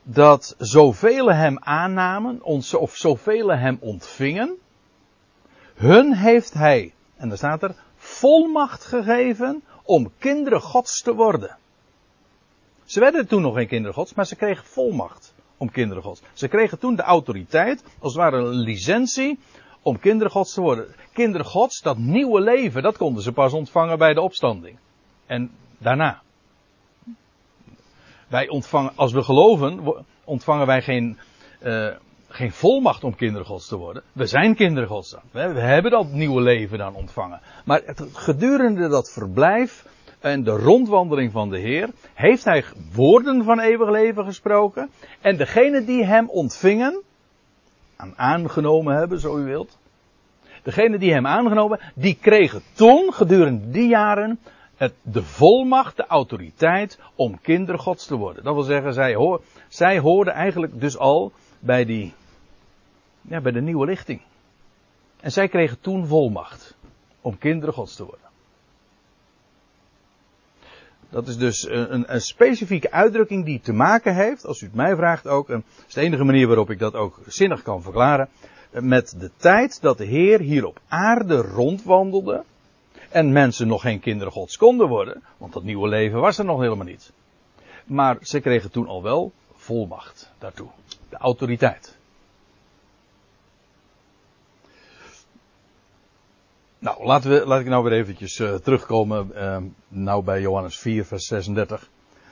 dat 0.08 0.56
zoveel 0.58 1.32
hem 1.32 1.60
aannamen, 1.60 2.44
of 2.74 2.96
zoveel 2.96 3.50
hem 3.50 3.78
ontvingen, 3.82 4.58
hun 5.74 6.14
heeft 6.14 6.54
hij, 6.54 6.94
en 7.16 7.28
daar 7.30 7.38
staat 7.38 7.64
er, 7.64 7.76
volmacht 7.96 8.86
gegeven 8.86 9.64
om 9.84 10.12
kinderen 10.18 10.62
gods 10.62 11.02
te 11.02 11.14
worden. 11.14 11.58
Ze 12.84 13.00
werden 13.00 13.28
toen 13.28 13.42
nog 13.42 13.56
geen 13.56 13.68
kinderen 13.68 13.96
gods, 13.96 14.14
maar 14.14 14.26
ze 14.26 14.36
kregen 14.36 14.66
volmacht 14.66 15.34
om 15.58 15.72
kinderen 15.72 16.04
gods. 16.04 16.22
Ze 16.34 16.48
kregen 16.48 16.80
toen 16.80 16.96
de 16.96 17.02
autoriteit, 17.02 17.84
als 18.00 18.14
het 18.14 18.22
ware 18.22 18.38
een 18.38 18.60
licentie, 18.60 19.40
om 19.82 20.00
kinderen 20.00 20.32
gods 20.32 20.54
te 20.54 20.62
worden. 20.62 20.96
Kinderen 21.14 21.46
gods, 21.46 21.82
dat 21.82 21.98
nieuwe 21.98 22.42
leven, 22.42 22.84
dat 22.84 22.98
konden 22.98 23.24
ze 23.24 23.32
pas 23.32 23.54
ontvangen 23.54 23.98
bij 23.98 24.14
de 24.14 24.22
opstanding. 24.22 24.78
En 25.26 25.52
daarna. 25.78 26.24
Wij 28.28 28.50
ontvangen, 28.50 28.92
als 28.96 29.14
we 29.14 29.24
geloven, 29.24 29.80
ontvangen 30.24 30.68
wij 30.68 30.82
geen, 30.82 31.18
uh, 31.64 31.88
geen 32.28 32.52
volmacht 32.52 33.04
om 33.04 33.16
kinderen 33.16 33.48
gods 33.48 33.68
te 33.68 33.78
worden. 33.78 34.04
We 34.14 34.26
zijn 34.26 34.56
kinderen 34.56 34.90
gods 34.90 35.10
dan. 35.10 35.22
We 35.32 35.60
hebben 35.60 35.92
dat 35.92 36.12
nieuwe 36.12 36.42
leven 36.42 36.78
dan 36.78 36.96
ontvangen. 36.96 37.42
Maar 37.66 37.82
gedurende 38.14 38.88
dat 38.88 39.12
verblijf 39.12 39.86
en 40.20 40.44
de 40.44 40.52
rondwandeling 40.52 41.32
van 41.32 41.50
de 41.50 41.58
Heer, 41.58 41.90
heeft 42.14 42.44
hij 42.44 42.64
woorden 42.94 43.44
van 43.44 43.60
eeuwig 43.60 43.90
leven 43.90 44.26
gesproken. 44.26 44.90
En 45.22 45.38
degene 45.38 45.86
die 45.86 46.04
hem 46.04 46.30
ontvingen, 46.30 47.02
aan 47.96 48.14
aangenomen 48.16 48.96
hebben, 48.96 49.20
zo 49.20 49.38
u 49.38 49.44
wilt. 49.44 49.78
Degene 50.64 50.98
die 50.98 51.14
hem 51.14 51.28
aangenomen, 51.28 51.80
die 51.96 52.18
kregen 52.22 52.62
toen, 52.74 53.14
gedurende 53.14 53.70
die 53.70 53.88
jaren, 53.88 54.40
het, 54.78 54.94
de 55.02 55.24
volmacht, 55.24 55.98
de 55.98 56.06
autoriteit 56.08 57.00
om 57.16 57.42
kinderen 57.42 57.82
gods 57.82 58.06
te 58.06 58.16
worden. 58.16 58.44
Dat 58.44 58.54
wil 58.54 58.64
zeggen, 58.64 58.94
zij, 58.94 59.16
hoor, 59.16 59.42
zij 59.68 60.00
hoorden 60.00 60.34
eigenlijk 60.34 60.80
dus 60.80 60.98
al 60.98 61.32
bij 61.60 61.86
die, 61.86 62.14
ja, 63.22 63.42
bij 63.42 63.52
de 63.52 63.62
nieuwe 63.62 63.86
lichting. 63.86 64.22
En 65.20 65.32
zij 65.32 65.48
kregen 65.48 65.80
toen 65.82 66.08
volmacht 66.08 66.76
om 67.22 67.38
kinderen 67.38 67.74
gods 67.74 67.96
te 67.96 68.04
worden. 68.04 68.24
Dat 71.10 71.28
is 71.28 71.38
dus 71.38 71.70
een, 71.70 72.14
een, 72.14 72.22
specifieke 72.22 72.92
uitdrukking 72.92 73.46
die 73.46 73.60
te 73.60 73.74
maken 73.74 74.16
heeft, 74.16 74.46
als 74.46 74.62
u 74.62 74.66
het 74.66 74.76
mij 74.76 74.96
vraagt 74.96 75.28
ook, 75.28 75.50
en 75.50 75.64
dat 75.76 75.86
is 75.88 75.94
de 75.94 76.02
enige 76.02 76.24
manier 76.24 76.48
waarop 76.48 76.70
ik 76.70 76.80
dat 76.80 76.94
ook 76.94 77.20
zinnig 77.28 77.62
kan 77.62 77.82
verklaren, 77.82 78.30
met 78.72 79.16
de 79.20 79.32
tijd 79.38 79.82
dat 79.82 79.98
de 79.98 80.06
Heer 80.06 80.40
hier 80.40 80.66
op 80.66 80.80
aarde 80.88 81.36
rondwandelde 81.36 82.44
en 83.16 83.32
mensen 83.32 83.68
nog 83.68 83.82
geen 83.82 84.00
kinderen 84.00 84.34
gods 84.34 84.58
konden 84.58 84.88
worden, 84.88 85.24
want 85.38 85.54
dat 85.54 85.64
nieuwe 85.64 85.88
leven 85.88 86.20
was 86.20 86.38
er 86.38 86.46
nog 86.46 86.60
helemaal 86.60 86.86
niet. 86.86 87.12
Maar 87.86 88.18
ze 88.22 88.40
kregen 88.40 88.72
toen 88.72 88.88
al 88.88 89.04
wel 89.04 89.32
volmacht 89.54 90.32
daartoe, 90.38 90.68
de 91.10 91.18
autoriteit. 91.18 91.98
Nou, 96.80 97.06
laten 97.06 97.30
we, 97.30 97.46
laat 97.46 97.60
ik 97.60 97.68
nou 97.68 97.84
weer 97.84 98.00
eventjes 98.00 98.40
uh, 98.40 98.54
terugkomen 98.54 99.32
uh, 99.36 99.58
nou 99.88 100.24
bij 100.24 100.42
Johannes 100.42 100.78
4, 100.78 101.06
vers 101.06 101.26
36. 101.26 101.90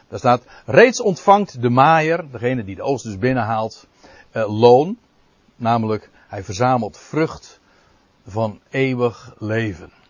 Daar 0.08 0.20
staat, 0.20 0.46
reeds 0.66 1.02
ontvangt 1.02 1.62
de 1.62 1.70
maaier, 1.70 2.32
degene 2.32 2.64
die 2.64 2.76
de 2.76 2.82
oost 2.82 3.04
dus 3.04 3.18
binnenhaalt, 3.18 3.88
uh, 4.34 4.60
loon. 4.60 4.98
Namelijk, 5.56 6.10
hij 6.28 6.44
verzamelt 6.44 6.98
vrucht 6.98 7.60
van 8.26 8.60
eeuwig 8.70 9.36
leven. 9.38 10.02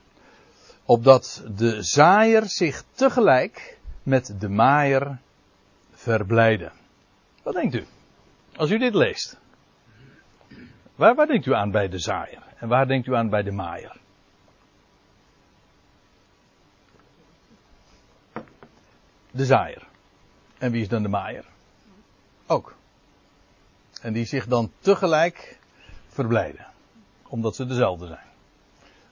Opdat 0.85 1.43
de 1.55 1.83
zaaier 1.83 2.45
zich 2.45 2.83
tegelijk 2.91 3.79
met 4.03 4.35
de 4.39 4.49
maaier 4.49 5.19
verblijden. 5.91 6.71
Wat 7.43 7.53
denkt 7.53 7.75
u? 7.75 7.85
Als 8.55 8.69
u 8.69 8.77
dit 8.77 8.93
leest. 8.93 9.39
Waar, 10.95 11.15
waar 11.15 11.27
denkt 11.27 11.45
u 11.45 11.53
aan 11.53 11.71
bij 11.71 11.89
de 11.89 11.99
zaaier? 11.99 12.43
En 12.57 12.67
waar 12.67 12.87
denkt 12.87 13.07
u 13.07 13.15
aan 13.15 13.29
bij 13.29 13.43
de 13.43 13.51
maaier? 13.51 13.97
De 19.31 19.45
zaaier. 19.45 19.87
En 20.57 20.71
wie 20.71 20.81
is 20.81 20.87
dan 20.87 21.01
de 21.01 21.09
maaier? 21.09 21.45
Ook. 22.47 22.75
En 24.01 24.13
die 24.13 24.25
zich 24.25 24.47
dan 24.47 24.71
tegelijk 24.79 25.59
verblijden. 26.07 26.65
Omdat 27.27 27.55
ze 27.55 27.65
dezelfde 27.65 28.07
zijn. 28.07 28.32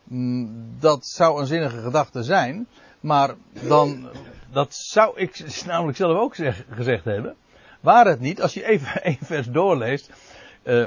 Mm, 0.03 0.75
dat 0.79 1.05
zou 1.05 1.39
een 1.39 1.47
zinnige 1.47 1.81
gedachte 1.81 2.23
zijn. 2.23 2.67
Maar 2.99 3.35
dan, 3.67 4.09
dat 4.51 4.75
zou 4.75 5.19
ik 5.19 5.63
namelijk 5.65 5.97
zelf 5.97 6.17
ook 6.17 6.35
zeg, 6.35 6.63
gezegd 6.69 7.05
hebben. 7.05 7.35
Waar 7.79 8.05
het 8.05 8.19
niet, 8.19 8.41
als 8.41 8.53
je 8.53 8.65
even 8.65 9.01
één 9.03 9.17
vers 9.21 9.47
doorleest. 9.47 10.09
Uh, 10.63 10.85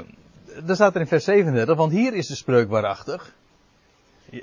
dan 0.63 0.75
staat 0.75 0.95
er 0.95 1.01
in 1.01 1.07
vers 1.07 1.23
37, 1.23 1.75
want 1.75 1.91
hier 1.91 2.13
is 2.13 2.27
de 2.27 2.35
spreuk 2.35 2.69
waarachtig. 2.69 3.33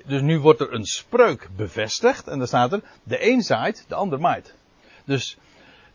Dus 0.06 0.20
nu 0.20 0.38
wordt 0.38 0.60
er 0.60 0.72
een 0.72 0.84
spreuk 0.84 1.48
bevestigd. 1.56 2.28
En 2.28 2.38
dan 2.38 2.46
staat 2.46 2.72
er, 2.72 2.80
de 3.02 3.28
een 3.30 3.42
zaait, 3.42 3.84
de 3.88 3.94
ander 3.94 4.20
maait. 4.20 4.54
Dus 5.04 5.36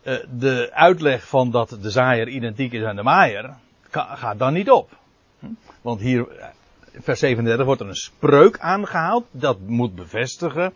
uh, 0.02 0.18
de 0.30 0.70
uitleg 0.72 1.28
van 1.28 1.50
dat 1.50 1.76
de 1.80 1.90
zaaier 1.90 2.28
identiek 2.28 2.72
is 2.72 2.84
aan 2.84 2.96
de 2.96 3.02
maaier, 3.02 3.54
gaat 3.90 4.38
dan 4.38 4.52
niet 4.52 4.70
op. 4.70 4.96
Hm? 5.38 5.46
Want 5.82 6.00
hier, 6.00 6.28
eh, 6.28 6.48
vers 6.92 7.18
37, 7.20 7.66
wordt 7.66 7.80
er 7.80 7.88
een 7.88 7.94
spreuk 7.94 8.58
aangehaald. 8.58 9.26
Dat 9.30 9.58
moet 9.60 9.94
bevestigen 9.94 10.72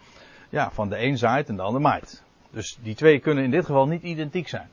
ja, 0.48 0.70
van 0.70 0.88
de 0.88 0.98
een 0.98 1.18
zaait 1.18 1.48
en 1.48 1.56
de 1.56 1.62
ander 1.62 1.80
maait. 1.80 2.22
Dus 2.50 2.78
die 2.82 2.94
twee 2.94 3.18
kunnen 3.18 3.44
in 3.44 3.50
dit 3.50 3.64
geval 3.64 3.86
niet 3.86 4.02
identiek 4.02 4.48
zijn. 4.48 4.68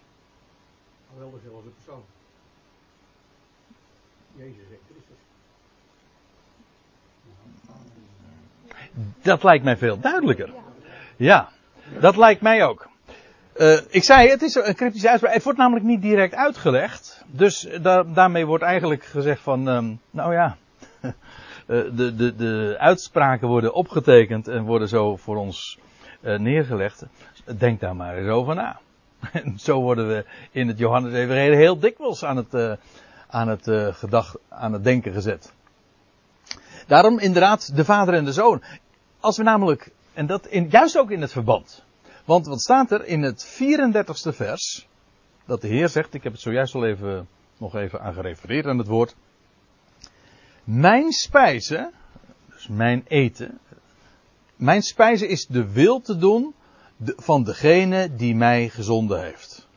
Wel 1.17 1.39
dezelfde 1.43 1.69
persoon. 1.69 2.03
Jezus 4.35 4.65
en 4.71 4.77
Christus. 4.87 5.15
Dat 9.21 9.43
lijkt 9.43 9.63
mij 9.63 9.77
veel 9.77 9.99
duidelijker. 9.99 10.49
Ja, 11.15 11.49
dat 11.99 12.17
lijkt 12.17 12.41
mij 12.41 12.65
ook. 12.65 12.87
Uh, 13.55 13.79
ik 13.89 14.03
zei, 14.03 14.29
het 14.29 14.41
is 14.41 14.55
een 14.55 14.75
cryptische 14.75 15.09
uitspraak. 15.09 15.33
Het 15.33 15.43
wordt 15.43 15.59
namelijk 15.59 15.85
niet 15.85 16.01
direct 16.01 16.33
uitgelegd. 16.33 17.23
Dus 17.27 17.67
da 17.81 18.03
daarmee 18.03 18.45
wordt 18.45 18.63
eigenlijk 18.63 19.03
gezegd 19.03 19.41
van, 19.41 19.67
um, 19.67 19.99
nou 20.11 20.33
ja, 20.33 20.57
Eh, 20.68 20.68
de, 21.69 22.15
de, 22.15 22.35
de 22.35 22.75
uitspraken 22.79 23.47
worden 23.47 23.73
opgetekend 23.73 24.47
en 24.47 24.63
worden 24.63 24.87
zo 24.87 25.15
voor 25.15 25.35
ons 25.35 25.79
uh, 26.21 26.39
neergelegd. 26.39 27.03
Denk 27.57 27.79
daar 27.79 27.95
maar 27.95 28.17
eens 28.17 28.29
over 28.29 28.55
na. 28.55 28.79
En 29.31 29.59
zo 29.59 29.81
worden 29.81 30.07
we 30.07 30.25
in 30.51 30.67
het 30.67 30.77
Johannes 30.77 31.13
Evangelie 31.13 31.55
heel 31.55 31.79
dikwijls 31.79 32.25
aan 32.25 32.37
het, 32.37 32.53
uh, 32.53 32.73
aan 33.27 33.47
het 33.47 33.95
gedacht, 33.95 34.37
aan 34.49 34.73
het 34.73 34.83
denken 34.83 35.13
gezet. 35.13 35.53
Daarom 36.87 37.19
inderdaad 37.19 37.75
de 37.75 37.85
vader 37.85 38.13
en 38.13 38.25
de 38.25 38.33
zoon. 38.33 38.63
Als 39.19 39.37
we 39.37 39.43
namelijk, 39.43 39.91
en 40.13 40.25
dat 40.25 40.47
juist 40.69 40.97
ook 40.97 41.11
in 41.11 41.21
het 41.21 41.31
verband. 41.31 41.83
Want 42.25 42.45
wat 42.45 42.61
staat 42.61 42.91
er 42.91 43.05
in 43.05 43.21
het 43.21 43.61
34ste 43.61 44.35
vers? 44.35 44.87
Dat 45.45 45.61
de 45.61 45.67
Heer 45.67 45.89
zegt, 45.89 46.13
ik 46.13 46.23
heb 46.23 46.31
het 46.31 46.41
zojuist 46.41 46.75
al 46.75 46.85
even, 46.85 47.27
nog 47.57 47.75
even 47.75 48.01
aan 48.01 48.13
gerefereerd 48.13 48.65
aan 48.65 48.77
het 48.77 48.87
woord. 48.87 49.15
Mijn 50.71 51.11
spijze, 51.11 51.91
dus 52.45 52.67
mijn 52.67 53.03
eten, 53.07 53.59
mijn 54.55 54.81
spijze 54.81 55.27
is 55.27 55.45
de 55.45 55.71
wil 55.71 56.01
te 56.01 56.17
doen 56.17 56.53
van 57.17 57.43
degene 57.43 58.15
die 58.15 58.35
mij 58.35 58.69
gezonden 58.69 59.23
heeft. 59.23 59.67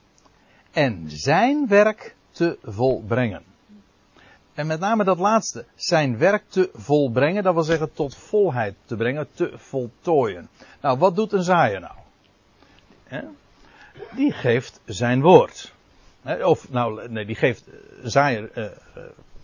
En 0.70 1.04
zijn 1.06 1.68
werk 1.68 2.14
te 2.30 2.58
volbrengen. 2.64 3.42
En 4.54 4.66
met 4.66 4.80
name 4.80 5.04
dat 5.04 5.18
laatste, 5.18 5.64
zijn 5.74 6.18
werk 6.18 6.44
te 6.48 6.70
volbrengen, 6.74 7.42
dat 7.42 7.54
wil 7.54 7.62
zeggen 7.62 7.92
tot 7.92 8.16
volheid 8.16 8.74
te 8.84 8.96
brengen, 8.96 9.28
te 9.34 9.52
voltooien. 9.54 10.48
Nou, 10.80 10.98
wat 10.98 11.16
doet 11.16 11.32
een 11.32 11.42
zaaier 11.42 11.80
nou? 11.80 11.94
Die 14.10 14.32
geeft 14.32 14.80
zijn 14.84 15.20
woord. 15.20 15.72
Of, 16.42 16.70
nou, 16.70 17.08
nee, 17.08 17.24
die 17.24 17.36
geeft, 17.36 17.66
een 18.02 18.10
zaaier 18.10 18.50
uh, 18.58 18.64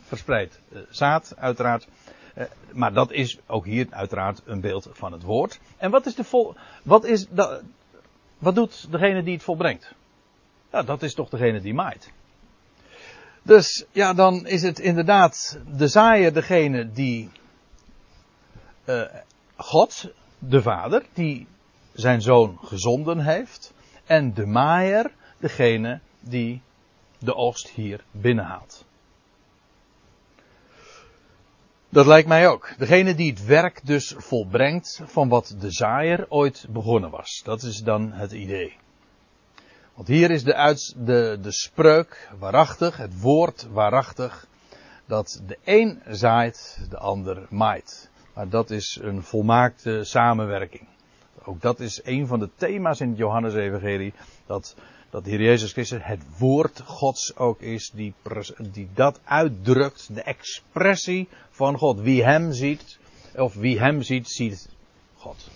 verspreid 0.09 0.61
uh, 0.68 0.81
zaad, 0.90 1.35
uiteraard. 1.37 1.88
Uh, 2.37 2.44
maar 2.73 2.92
dat 2.92 3.12
is 3.12 3.38
ook 3.47 3.64
hier 3.64 3.87
uiteraard 3.90 4.42
een 4.44 4.61
beeld 4.61 4.88
van 4.92 5.12
het 5.12 5.23
woord. 5.23 5.61
En 5.77 5.90
wat 5.90 6.07
is 6.07 6.14
de 6.14 6.25
vol, 6.25 6.55
wat 6.83 7.05
is 7.05 7.27
dat, 7.29 7.62
wat 8.38 8.55
doet 8.55 8.92
degene 8.92 9.23
die 9.23 9.35
het 9.35 9.42
volbrengt? 9.42 9.94
Ja, 10.73 10.83
dat 10.83 11.03
is 11.03 11.14
toch 11.14 11.29
degene 11.29 11.61
die 11.61 11.75
maait. 11.75 12.11
Dus 13.42 13.85
ja, 13.92 14.14
dan 14.14 14.47
is 14.47 14.62
het 14.62 14.79
inderdaad 14.79 15.59
de 15.77 15.88
zaaier 15.88 16.33
degene 16.33 16.90
die 16.92 17.31
uh, 18.85 19.03
God, 19.57 20.11
de 20.38 20.62
Vader, 20.62 21.03
die 21.12 21.47
zijn 21.92 22.23
zoon 22.23 22.59
gezonden 22.62 23.21
heeft. 23.21 23.73
En 24.05 24.35
de 24.35 24.47
maaier 24.47 25.11
degene 25.38 26.01
die 26.21 26.62
de 27.18 27.35
oogst 27.35 27.68
hier 27.68 28.05
binnenhaalt. 28.11 28.85
Dat 31.90 32.07
lijkt 32.07 32.29
mij 32.29 32.48
ook. 32.48 32.74
Degene 32.79 33.14
die 33.14 33.31
het 33.31 33.44
werk 33.44 33.81
dus 33.85 34.14
volbrengt 34.16 35.01
van 35.05 35.29
wat 35.29 35.57
de 35.61 35.70
zaaier 35.70 36.27
ooit 36.29 36.66
begonnen 36.70 37.11
was. 37.11 37.40
Dat 37.44 37.62
is 37.62 37.79
dan 37.79 38.12
het 38.12 38.33
idee. 38.33 38.77
Want 39.94 40.09
hier 40.09 40.31
is 40.31 40.44
de, 40.44 40.92
de, 40.96 41.38
de 41.42 41.53
spreuk 41.53 42.31
waarachtig, 42.38 42.96
het 42.96 43.20
woord 43.20 43.66
waarachtig, 43.72 44.46
dat 45.07 45.42
de 45.46 45.59
een 45.64 46.03
zaait, 46.09 46.87
de 46.90 46.98
ander 46.98 47.46
maait. 47.51 48.11
Maar 48.35 48.48
dat 48.48 48.70
is 48.70 48.98
een 49.03 49.22
volmaakte 49.22 50.05
samenwerking. 50.05 50.88
Ook 51.44 51.61
dat 51.61 51.81
is 51.81 52.01
een 52.05 52.27
van 52.27 52.38
de 52.38 52.51
thema's 52.55 53.01
in 53.01 53.09
het 53.09 53.18
Johannes-evangelie, 53.18 54.12
dat 54.46 54.77
dat 55.11 55.25
de 55.25 55.31
Heer 55.31 55.42
Jezus 55.42 55.73
Christus 55.73 55.99
het 56.03 56.38
woord 56.38 56.81
Gods 56.81 57.37
ook 57.37 57.61
is 57.61 57.90
die, 57.90 58.14
die 58.73 58.88
dat 58.94 59.21
uitdrukt, 59.25 60.14
de 60.14 60.23
expressie 60.23 61.29
van 61.51 61.79
God. 61.79 62.01
Wie 62.01 62.25
hem 62.25 62.53
ziet, 62.53 62.99
of 63.37 63.55
wie 63.55 63.79
hem 63.79 64.03
ziet, 64.03 64.29
ziet 64.29 64.68
God. 65.16 65.51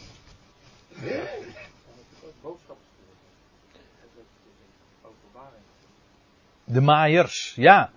De 6.65 6.81
maaiers, 6.81 7.53
ja. 7.57 7.91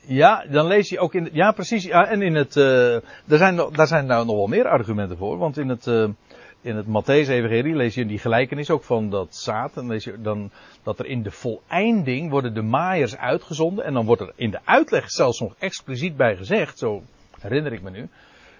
Ja, 0.00 0.44
dan 0.46 0.66
lees 0.66 0.88
je 0.88 0.98
ook 0.98 1.14
in. 1.14 1.28
Ja, 1.32 1.52
precies. 1.52 1.84
Ja, 1.84 2.06
en 2.06 2.22
in 2.22 2.34
het. 2.34 2.56
Uh, 2.56 2.94
er 2.94 3.38
zijn, 3.38 3.56
daar 3.72 3.86
zijn 3.86 4.06
nou 4.06 4.26
nog 4.26 4.36
wel 4.36 4.46
meer 4.46 4.68
argumenten 4.68 5.16
voor. 5.16 5.38
Want 5.38 5.58
in 5.58 5.68
het. 5.68 5.86
Uh, 5.86 6.08
in 6.62 6.76
het 6.76 6.86
Matthäus-evangelie 6.86 7.74
lees 7.74 7.94
je 7.94 8.06
die 8.06 8.18
gelijkenis 8.18 8.70
ook 8.70 8.82
van 8.82 9.10
dat 9.10 9.36
zaad. 9.36 9.76
En 9.76 9.86
lees 9.86 10.04
je 10.04 10.20
dan 10.20 10.50
dat 10.82 10.98
er 10.98 11.06
in 11.06 11.22
de 11.22 11.30
voleinding 11.30 12.30
worden 12.30 12.54
de 12.54 12.62
maaiers 12.62 13.16
uitgezonden. 13.16 13.84
En 13.84 13.92
dan 13.92 14.06
wordt 14.06 14.22
er 14.22 14.32
in 14.34 14.50
de 14.50 14.60
uitleg 14.64 15.10
zelfs 15.10 15.40
nog 15.40 15.54
expliciet 15.58 16.16
bij 16.16 16.36
gezegd, 16.36 16.78
zo 16.78 17.02
herinner 17.40 17.72
ik 17.72 17.82
me 17.82 17.90
nu, 17.90 18.08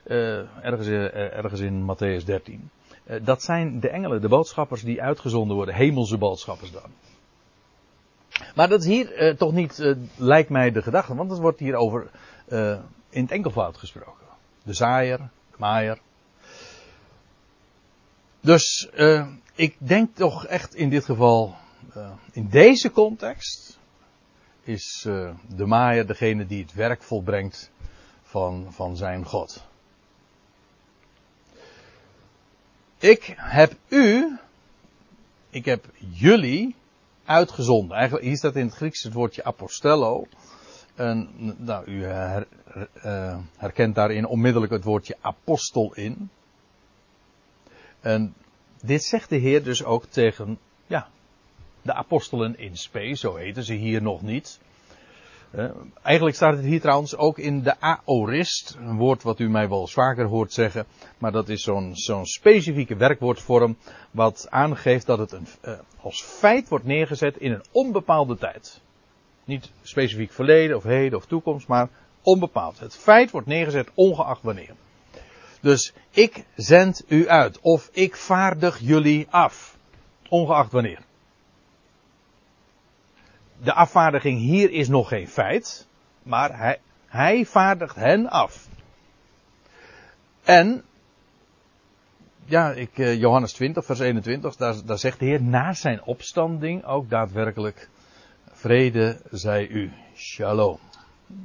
uh, 0.07 0.65
ergens, 0.65 0.87
uh, 0.87 1.37
ergens 1.37 1.61
in 1.61 1.83
Matthäus 1.83 2.25
13. 2.25 2.71
Uh, 3.07 3.17
dat 3.25 3.43
zijn 3.43 3.81
de 3.81 3.89
engelen, 3.89 4.21
de 4.21 4.29
boodschappers 4.29 4.83
die 4.83 5.03
uitgezonden 5.03 5.57
worden, 5.57 5.75
hemelse 5.75 6.19
boodschappers 6.19 6.73
dan. 6.73 6.91
Maar 8.55 8.69
dat 8.69 8.81
is 8.81 8.87
hier 8.87 9.37
toch 9.37 9.53
niet, 9.53 9.97
lijkt 10.17 10.51
mij, 10.51 10.71
de 10.71 10.83
gedachte, 10.83 11.15
want 11.15 11.31
het 11.31 11.41
wordt 11.41 11.59
hier 11.59 11.75
over 11.75 12.11
in 13.11 13.23
het 13.23 13.31
enkelvoud 13.31 13.77
gesproken. 13.77 14.27
De 14.63 14.73
zaaier, 14.73 15.19
de 15.19 15.57
maaier, 15.59 15.99
dus 18.41 18.89
uh, 18.95 19.27
ik 19.55 19.77
denk 19.79 20.17
toch 20.17 20.47
echt 20.47 20.75
in 20.75 20.89
dit 20.89 21.05
geval, 21.05 21.55
uh, 21.97 22.11
in 22.33 22.49
deze 22.49 22.91
context, 22.91 23.79
is 24.63 25.05
uh, 25.09 25.35
de 25.55 25.67
maaier 25.67 26.07
degene 26.07 26.47
die 26.47 26.63
het 26.63 26.73
werk 26.73 27.03
volbrengt 27.03 27.71
van, 28.23 28.73
van 28.73 28.97
zijn 28.97 29.25
God. 29.25 29.65
Ik 32.99 33.35
heb 33.37 33.75
u, 33.89 34.39
ik 35.51 35.65
heb 35.65 35.85
jullie 35.99 36.75
uitgezonden. 37.25 37.97
Eigenlijk, 37.97 38.27
hier 38.27 38.37
staat 38.37 38.57
in 38.57 38.67
het 38.67 38.75
Grieks 38.75 39.03
het 39.03 39.13
woordje 39.13 39.45
apostello. 39.45 40.27
En 40.95 41.29
nou, 41.59 41.87
u 41.87 42.05
her, 42.05 42.47
herkent 43.57 43.95
daarin 43.95 44.27
onmiddellijk 44.27 44.73
het 44.73 44.85
woordje 44.85 45.17
apostel 45.21 45.95
in. 45.95 46.31
En 48.01 48.35
dit 48.83 49.05
zegt 49.05 49.29
de 49.29 49.37
Heer 49.37 49.63
dus 49.63 49.85
ook 49.85 50.05
tegen, 50.05 50.59
ja, 50.87 51.09
de 51.83 51.95
apostelen 51.95 52.59
in 52.59 52.77
spe, 52.77 53.15
zo 53.15 53.37
heten 53.37 53.65
ze 53.65 53.75
hier 53.75 54.03
nog 54.03 54.23
niet. 54.23 54.61
Uh, 55.55 55.71
eigenlijk 56.03 56.37
staat 56.37 56.57
het 56.57 56.65
hier 56.65 56.81
trouwens 56.81 57.17
ook 57.17 57.39
in 57.39 57.63
de 57.63 57.81
aorist, 57.81 58.77
een 58.81 58.97
woord 58.97 59.23
wat 59.23 59.39
u 59.39 59.49
mij 59.49 59.69
wel 59.69 59.87
vaker 59.87 60.27
hoort 60.27 60.53
zeggen, 60.53 60.87
maar 61.19 61.33
dat 61.33 61.49
is 61.49 61.63
zo'n 61.93 62.27
specifieke 62.27 62.97
werkwoordvorm 62.97 63.77
wat 64.11 64.47
aangeeft 64.51 65.07
dat 65.07 65.19
het 65.19 65.33
een, 65.33 65.47
uh, 65.65 65.79
als 66.01 66.23
feit 66.23 66.69
wordt 66.69 66.85
neergezet 66.85 67.37
in 67.37 67.53
een 67.53 67.65
onbepaalde 67.73 68.37
tijd. 68.37 68.81
Niet 69.45 69.71
specifiek 69.83 70.33
verleden 70.33 70.77
of 70.77 70.83
heden 70.83 71.19
of 71.19 71.27
toekomst, 71.27 71.69
maar 71.69 71.89
onbepaald. 72.23 72.79
Het 72.79 72.97
feit 72.97 73.31
wordt 73.31 73.47
neergezet 73.47 73.91
ongeacht 73.95 74.43
wanneer. 74.43 74.75
Dus 75.61 75.93
ik 76.11 76.45
zend 76.57 77.05
u 77.09 77.29
uit 77.29 77.61
of 77.61 77.89
ik 77.93 78.17
vaardig 78.17 78.79
jullie 78.79 79.27
af. 79.31 79.79
Ongeacht 80.29 80.73
wanneer. 80.73 81.01
De 83.63 83.73
afvaardiging 83.73 84.39
hier 84.39 84.71
is 84.71 84.89
nog 84.89 85.09
geen 85.09 85.29
feit, 85.29 85.87
maar 86.23 86.59
hij, 86.59 86.81
hij 87.07 87.45
vaardigt 87.45 87.95
hen 87.95 88.31
af. 88.31 88.69
En, 90.43 90.83
ja, 92.45 92.73
ik, 92.73 92.99
eh, 92.99 93.19
Johannes 93.19 93.53
20, 93.53 93.85
vers 93.85 93.99
21, 93.99 94.57
daar, 94.57 94.75
daar 94.85 94.99
zegt 94.99 95.19
de 95.19 95.25
Heer 95.25 95.43
na 95.43 95.73
zijn 95.73 96.03
opstanding 96.03 96.85
ook 96.85 97.11
daadwerkelijk, 97.11 97.89
vrede 98.51 99.21
zij 99.31 99.69
u, 99.69 99.93
shalom. 100.15 100.79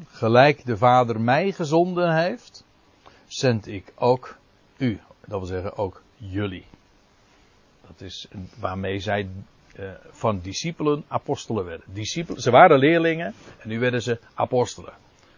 Gelijk 0.07 0.65
de 0.65 0.77
Vader 0.77 1.21
mij 1.21 1.51
gezonden 1.51 2.15
heeft, 2.15 2.64
zend 3.27 3.67
ik 3.67 3.93
ook 3.95 4.37
u. 4.77 4.99
Dat 5.25 5.39
wil 5.39 5.47
zeggen 5.47 5.77
ook 5.77 6.01
jullie. 6.17 6.65
Dat 7.87 8.01
is 8.01 8.27
waarmee 8.59 8.99
zij 8.99 9.29
uh, 9.79 9.89
van 10.09 10.39
discipelen 10.39 11.03
apostelen 11.07 11.65
werden. 11.65 11.85
Discipelen, 11.93 12.41
ze 12.41 12.51
waren 12.51 12.79
leerlingen 12.79 13.33
en 13.57 13.69
nu 13.69 13.79
werden 13.79 14.01
ze 14.01 14.19
apostelen. 14.33 14.93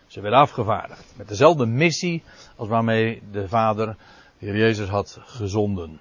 Ze 0.07 0.21
werden 0.21 0.39
afgevaardigd. 0.39 1.13
Met 1.17 1.27
dezelfde 1.27 1.65
missie 1.65 2.23
als 2.55 2.67
waarmee 2.67 3.21
de 3.31 3.47
Vader, 3.47 3.95
de 4.39 4.45
Heer 4.45 4.57
Jezus, 4.57 4.87
had 4.87 5.19
gezonden. 5.21 5.99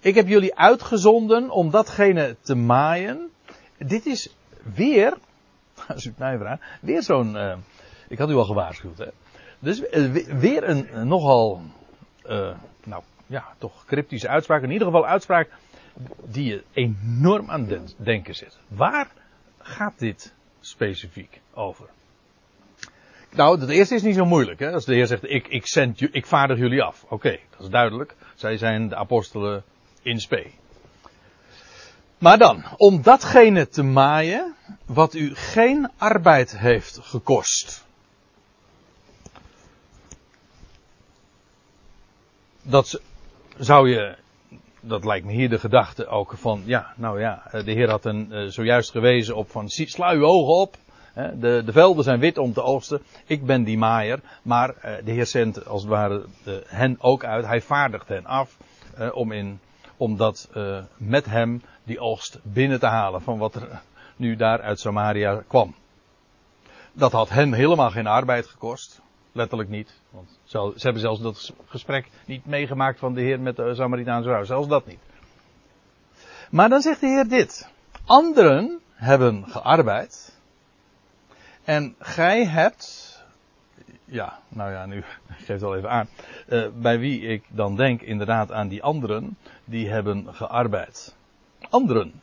Ik 0.00 0.14
heb 0.14 0.28
jullie 0.28 0.54
uitgezonden 0.54 1.50
om 1.50 1.70
datgene 1.70 2.36
te 2.40 2.54
maaien. 2.54 3.30
Dit 3.78 4.06
is 4.06 4.34
weer, 4.74 5.16
als 5.88 6.04
u 6.04 6.08
het 6.08 6.18
mij 6.18 6.38
vraagt, 6.38 6.62
weer 6.80 7.02
zo'n. 7.02 7.34
Uh, 7.34 7.56
ik 8.08 8.18
had 8.18 8.30
u 8.30 8.34
al 8.34 8.44
gewaarschuwd, 8.44 8.98
hè. 8.98 9.08
Dus 9.64 9.80
uh, 9.80 10.12
weer 10.38 10.68
een 10.68 11.08
nogal, 11.08 11.62
nou 12.84 13.02
ja, 13.26 13.54
toch 13.58 13.84
cryptische 13.84 14.28
uitspraak. 14.28 14.62
In 14.62 14.70
ieder 14.70 14.86
geval 14.86 15.06
uitspraak 15.06 15.48
die 16.24 16.44
je 16.44 16.62
enorm 16.72 17.50
aan 17.50 17.68
het 17.68 17.94
denken 17.96 18.34
zet. 18.34 18.58
Waar 18.68 19.08
gaat 19.58 19.98
dit 19.98 20.34
specifiek 20.60 21.40
over? 21.54 21.86
Nou, 23.30 23.60
het 23.60 23.70
eerste 23.70 23.94
is 23.94 24.02
niet 24.02 24.14
zo 24.14 24.24
moeilijk. 24.24 24.58
Hè? 24.58 24.72
Als 24.72 24.84
de 24.84 24.94
Heer 24.94 25.06
zegt, 25.06 25.30
ik, 25.30 25.48
ik, 25.48 25.66
ik 26.12 26.26
vaardig 26.26 26.58
jullie 26.58 26.82
af. 26.82 27.04
Oké, 27.08 27.38
dat 27.50 27.60
is 27.60 27.68
duidelijk. 27.68 28.14
Zij 28.34 28.56
zijn 28.56 28.88
de 28.88 28.96
apostelen 28.96 29.64
in 30.02 30.20
spe. 30.20 30.46
Maar 32.18 32.38
dan, 32.38 32.64
om 32.76 33.02
datgene 33.02 33.68
te 33.68 33.82
maaien 33.82 34.54
wat 34.86 35.14
u 35.14 35.34
geen 35.34 35.90
arbeid 35.96 36.58
heeft 36.58 36.98
gekost. 37.02 37.83
Dat 42.64 43.00
zou 43.58 43.88
je 43.88 44.16
dat 44.86 45.04
lijkt 45.04 45.26
me 45.26 45.32
hier 45.32 45.48
de 45.48 45.58
gedachte 45.58 46.06
ook 46.06 46.32
van, 46.36 46.62
ja, 46.64 46.92
nou 46.96 47.20
ja, 47.20 47.42
de 47.50 47.72
Heer 47.72 47.90
had 47.90 48.04
een 48.04 48.28
uh, 48.30 48.48
zojuist 48.48 48.90
gewezen 48.90 49.36
op 49.36 49.50
van, 49.50 49.68
sla 49.68 50.12
uw 50.12 50.24
ogen 50.24 50.54
op. 50.54 50.76
De, 51.14 51.62
de 51.64 51.72
velden 51.72 52.04
zijn 52.04 52.20
wit 52.20 52.38
om 52.38 52.52
te 52.52 52.62
oogsten. 52.62 53.02
Ik 53.26 53.46
ben 53.46 53.64
die 53.64 53.78
maaier. 53.78 54.20
Maar 54.42 54.68
uh, 54.68 54.92
de 55.04 55.10
Heer 55.10 55.26
zendt 55.26 55.66
als 55.66 55.82
het 55.82 55.90
ware 55.90 56.24
hen 56.66 56.96
ook 57.00 57.24
uit. 57.24 57.46
Hij 57.46 57.60
vaardigt 57.60 58.08
hen 58.08 58.26
af 58.26 58.56
om, 59.12 59.32
in, 59.32 59.60
om 59.96 60.16
dat 60.16 60.48
met 60.96 61.26
hem 61.26 61.62
die 61.84 62.00
oogst 62.00 62.38
binnen 62.42 62.80
te 62.80 62.86
halen 62.86 63.22
van 63.22 63.38
wat 63.38 63.54
er 63.54 63.80
nu 64.16 64.36
daar 64.36 64.60
uit 64.60 64.80
Samaria 64.80 65.42
kwam. 65.46 65.74
Dat 66.92 67.12
had 67.12 67.28
hen 67.28 67.52
helemaal 67.52 67.90
geen 67.90 68.06
arbeid 68.06 68.46
gekost. 68.46 69.00
Letterlijk 69.34 69.68
niet. 69.68 70.00
Want 70.10 70.38
ze 70.44 70.74
hebben 70.76 71.02
zelfs 71.02 71.20
dat 71.20 71.52
gesprek 71.66 72.08
niet 72.26 72.46
meegemaakt 72.46 72.98
van 72.98 73.14
de 73.14 73.20
Heer 73.20 73.40
met 73.40 73.56
de 73.56 73.74
Samaritaanse 73.74 74.28
vrouw. 74.28 74.44
Zelfs 74.44 74.68
dat 74.68 74.86
niet. 74.86 74.98
Maar 76.50 76.68
dan 76.68 76.80
zegt 76.80 77.00
de 77.00 77.06
Heer 77.06 77.28
dit. 77.28 77.68
Anderen 78.04 78.80
hebben 78.92 79.44
gearbeid. 79.48 80.38
En 81.64 81.94
gij 81.98 82.46
hebt. 82.46 83.12
Ja, 84.04 84.38
nou 84.48 84.72
ja, 84.72 84.86
nu 84.86 84.98
ik 85.38 85.44
geef 85.44 85.46
het 85.46 85.62
al 85.62 85.76
even 85.76 85.90
aan. 85.90 86.08
Uh, 86.48 86.66
bij 86.74 86.98
wie 86.98 87.20
ik 87.20 87.44
dan 87.48 87.76
denk 87.76 88.00
inderdaad 88.00 88.52
aan 88.52 88.68
die 88.68 88.82
anderen. 88.82 89.36
Die 89.64 89.88
hebben 89.88 90.34
gearbeid. 90.34 91.14
Anderen. 91.70 92.20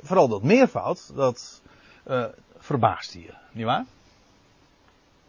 Vooral 0.00 0.28
dat 0.28 0.42
meervoud, 0.42 1.16
dat 1.16 1.62
uh, 2.06 2.24
verbaast 2.58 3.12
hier, 3.12 3.38
nietwaar? 3.52 3.84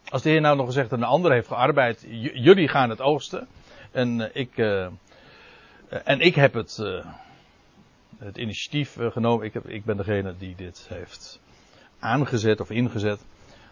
Als 0.10 0.22
de 0.22 0.30
Heer 0.30 0.41
nou 0.41 0.56
nog 0.56 0.65
gezegd 0.65 0.89
dat 0.89 1.00
een 1.00 1.06
ander 1.06 1.32
heeft 1.32 1.48
gearbeid, 1.48 2.06
jullie 2.34 2.67
gaan 2.67 2.89
het 2.89 3.02
oogsten. 3.02 3.48
En 3.91 4.20
uh, 4.20 4.28
ik, 4.34 4.58
uh, 4.58 4.88
en 6.04 6.20
ik 6.20 6.36
heb 6.36 6.54
het, 6.54 6.78
het 8.17 8.38
initiatief 8.38 8.98
genomen. 9.00 9.46
Ik, 9.46 9.54
heb, 9.54 9.67
ik 9.67 9.86
ben 9.86 9.98
degene 9.98 10.38
die 10.38 10.56
dit 10.56 10.86
heeft 10.89 11.39
aangezet 12.00 12.60
of 12.60 12.70
ingezet. 12.70 13.20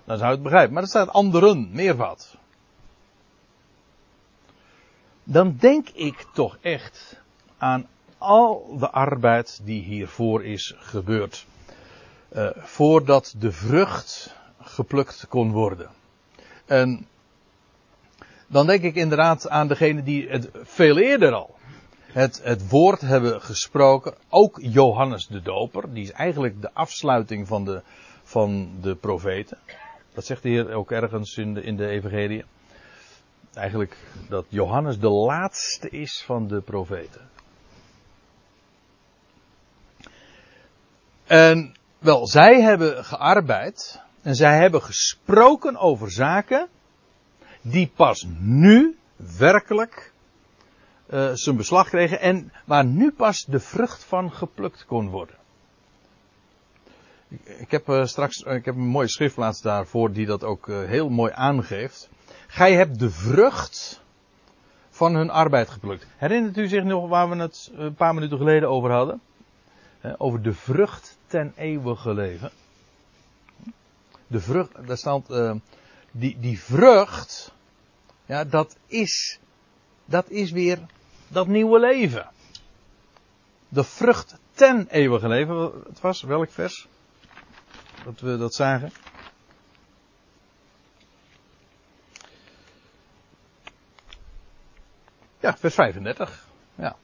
Dan 0.05 0.17
zou 0.17 0.29
je 0.29 0.33
het 0.33 0.43
begrijpen. 0.43 0.73
Maar 0.73 0.83
er 0.83 0.89
staat 0.89 1.09
anderen, 1.09 1.69
meervat. 1.71 2.37
Dan 5.23 5.55
denk 5.59 5.89
ik 5.89 6.25
toch 6.33 6.57
echt 6.61 7.21
aan 7.57 7.87
al 8.17 8.77
de 8.79 8.89
arbeid 8.89 9.61
die 9.63 9.81
hiervoor 9.83 10.43
is 10.43 10.73
gebeurd. 10.77 11.45
voordat 12.55 13.35
de 13.37 13.51
vrucht 13.51 14.35
geplukt 14.61 15.25
kon 15.29 15.51
worden. 15.51 15.89
En 16.65 17.07
dan 18.47 18.67
denk 18.67 18.83
ik 18.83 18.95
inderdaad 18.95 19.49
aan 19.49 19.67
degene 19.67 20.03
die 20.03 20.29
het 20.29 20.49
veel 20.63 20.97
eerder 20.97 21.33
al 21.33 21.55
het, 22.15 22.41
het 22.43 22.69
woord 22.69 23.01
hebben 23.01 23.41
gesproken. 23.41 24.13
Ook 24.29 24.59
Johannes 24.61 25.27
de 25.27 25.41
Doper, 25.41 25.93
die 25.93 26.03
is 26.03 26.11
eigenlijk 26.11 26.61
de 26.61 26.73
afsluiting 26.73 27.47
van 27.47 27.65
de, 27.65 27.81
van 28.23 28.69
de 28.81 28.95
profeten. 28.95 29.57
Dat 30.13 30.25
zegt 30.25 30.43
de 30.43 30.49
Heer 30.49 30.73
ook 30.73 30.91
ergens 30.91 31.37
in 31.37 31.53
de, 31.53 31.61
in 31.61 31.75
de 31.75 31.87
Evangelie. 31.87 32.45
Eigenlijk 33.53 33.97
dat 34.29 34.45
Johannes 34.49 34.99
de 34.99 35.09
laatste 35.09 35.89
is 35.89 36.23
van 36.25 36.47
de 36.47 36.61
profeten. 36.61 37.29
En 41.25 41.75
wel, 41.99 42.27
zij 42.27 42.61
hebben 42.61 43.05
gearbeid 43.05 44.01
en 44.25 44.35
zij 44.35 44.57
hebben 44.57 44.81
gesproken 44.81 45.77
over 45.77 46.11
zaken 46.11 46.67
die 47.61 47.91
pas 47.95 48.27
nu 48.39 48.97
werkelijk 49.37 50.13
uh, 51.09 51.31
zijn 51.33 51.55
beslag 51.55 51.89
kregen 51.89 52.19
en 52.19 52.51
waar 52.65 52.85
nu 52.85 53.11
pas 53.11 53.45
de 53.45 53.59
vrucht 53.59 54.03
van 54.03 54.31
geplukt 54.31 54.85
kon 54.85 55.09
worden. 55.09 55.35
Ik, 57.43 57.71
heb 57.71 57.87
uh, 57.87 58.05
straks 58.05 58.41
ik 58.41 58.65
heb 58.65 58.75
een 58.75 58.87
mooie 58.87 59.07
schriftplaats 59.07 59.61
daarvoor 59.61 60.11
die 60.11 60.25
dat 60.25 60.43
ook 60.43 60.67
heel 60.67 61.09
mooi 61.09 61.31
aangeeft. 61.35 62.09
Gij 62.47 62.73
hebt 62.73 62.99
de 62.99 63.09
vrucht 63.09 64.01
van 64.89 65.15
hun 65.15 65.29
arbeid 65.29 65.69
geplukt. 65.69 66.07
Herinnert 66.17 66.57
u 66.57 66.67
zich 66.67 66.83
nog 66.83 67.09
waar 67.09 67.29
we 67.29 67.35
het 67.35 67.71
een 67.75 67.95
paar 67.95 68.13
minuten 68.13 68.37
geleden 68.37 68.69
over 68.69 68.91
hadden? 68.91 69.21
over 70.17 70.41
de 70.41 70.53
vrucht 70.53 71.17
ten 71.27 71.53
eeuwige 71.55 72.13
leven 72.13 72.51
de 74.27 74.39
vrucht, 74.39 74.87
daar 74.87 74.97
staat, 74.97 75.29
uh, 75.29 75.53
die, 76.11 76.39
die 76.39 76.59
vrucht, 76.59 77.53
ja, 78.25 78.43
dat 78.43 78.77
is, 78.87 79.39
dat 80.05 80.29
is 80.29 80.51
weer 80.51 80.79
dat 81.27 81.47
nieuwe 81.47 81.79
leven. 81.79 82.29
De 83.69 83.83
vrucht 83.83 84.37
ten 84.51 84.87
eeuwige 84.89 85.27
leven, 85.27 85.71
het 85.87 86.01
was, 86.01 86.21
welk 86.21 86.51
vers? 86.51 86.87
Dat 88.03 88.19
we 88.19 88.37
dat 88.37 88.53
zagen. 88.53 88.91
Ja, 95.39 95.57
vers 95.57 95.73
35. 95.73 96.47
Ja. 96.75 96.95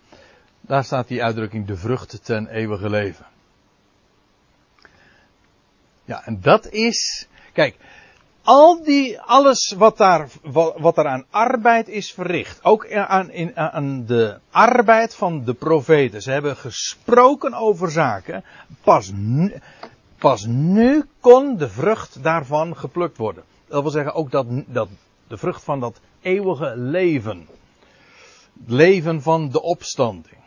Daar 0.62 0.84
staat 0.84 1.08
die 1.08 1.24
uitdrukking 1.24 1.68
de 1.68 1.76
vrucht 1.76 2.26
ten 2.26 2.48
eeuwige 2.48 2.90
leven. 2.90 3.26
Ja, 6.12 6.26
en 6.26 6.42
dat 6.42 6.70
is, 6.70 7.28
kijk, 7.54 7.76
al 8.44 8.84
die, 8.84 9.20
alles 9.20 9.76
wat 9.78 9.98
daar, 9.98 10.28
wat 10.78 10.98
er 10.98 11.08
aan 11.08 11.26
arbeid 11.30 11.88
is 11.88 12.12
verricht, 12.14 12.64
ook 12.64 12.92
aan, 12.92 13.30
in, 13.30 13.58
aan 13.58 14.06
de 14.06 14.40
arbeid 14.50 15.16
van 15.16 15.44
de 15.44 15.54
profeten. 15.54 16.22
Ze 16.22 16.32
hebben 16.32 16.58
gesproken 16.58 17.54
over 17.54 17.92
zaken, 17.92 18.44
pas 18.82 19.12
nu, 19.14 19.54
pas 20.18 20.46
nu 20.46 21.06
kon 21.20 21.58
de 21.58 21.70
vrucht 21.70 22.24
daarvan 22.24 22.78
geplukt 22.78 23.18
worden. 23.18 23.44
Dat 23.68 23.82
wil 23.82 23.92
zeggen 23.92 24.14
ook 24.14 24.32
dat, 24.32 24.46
dat 24.68 24.90
de 25.28 25.38
vrucht 25.38 25.64
van 25.64 25.80
dat 25.80 26.00
eeuwige 26.22 26.74
leven. 26.78 27.48
leven 28.66 29.22
van 29.22 29.50
de 29.50 29.62
opstanding. 29.62 30.38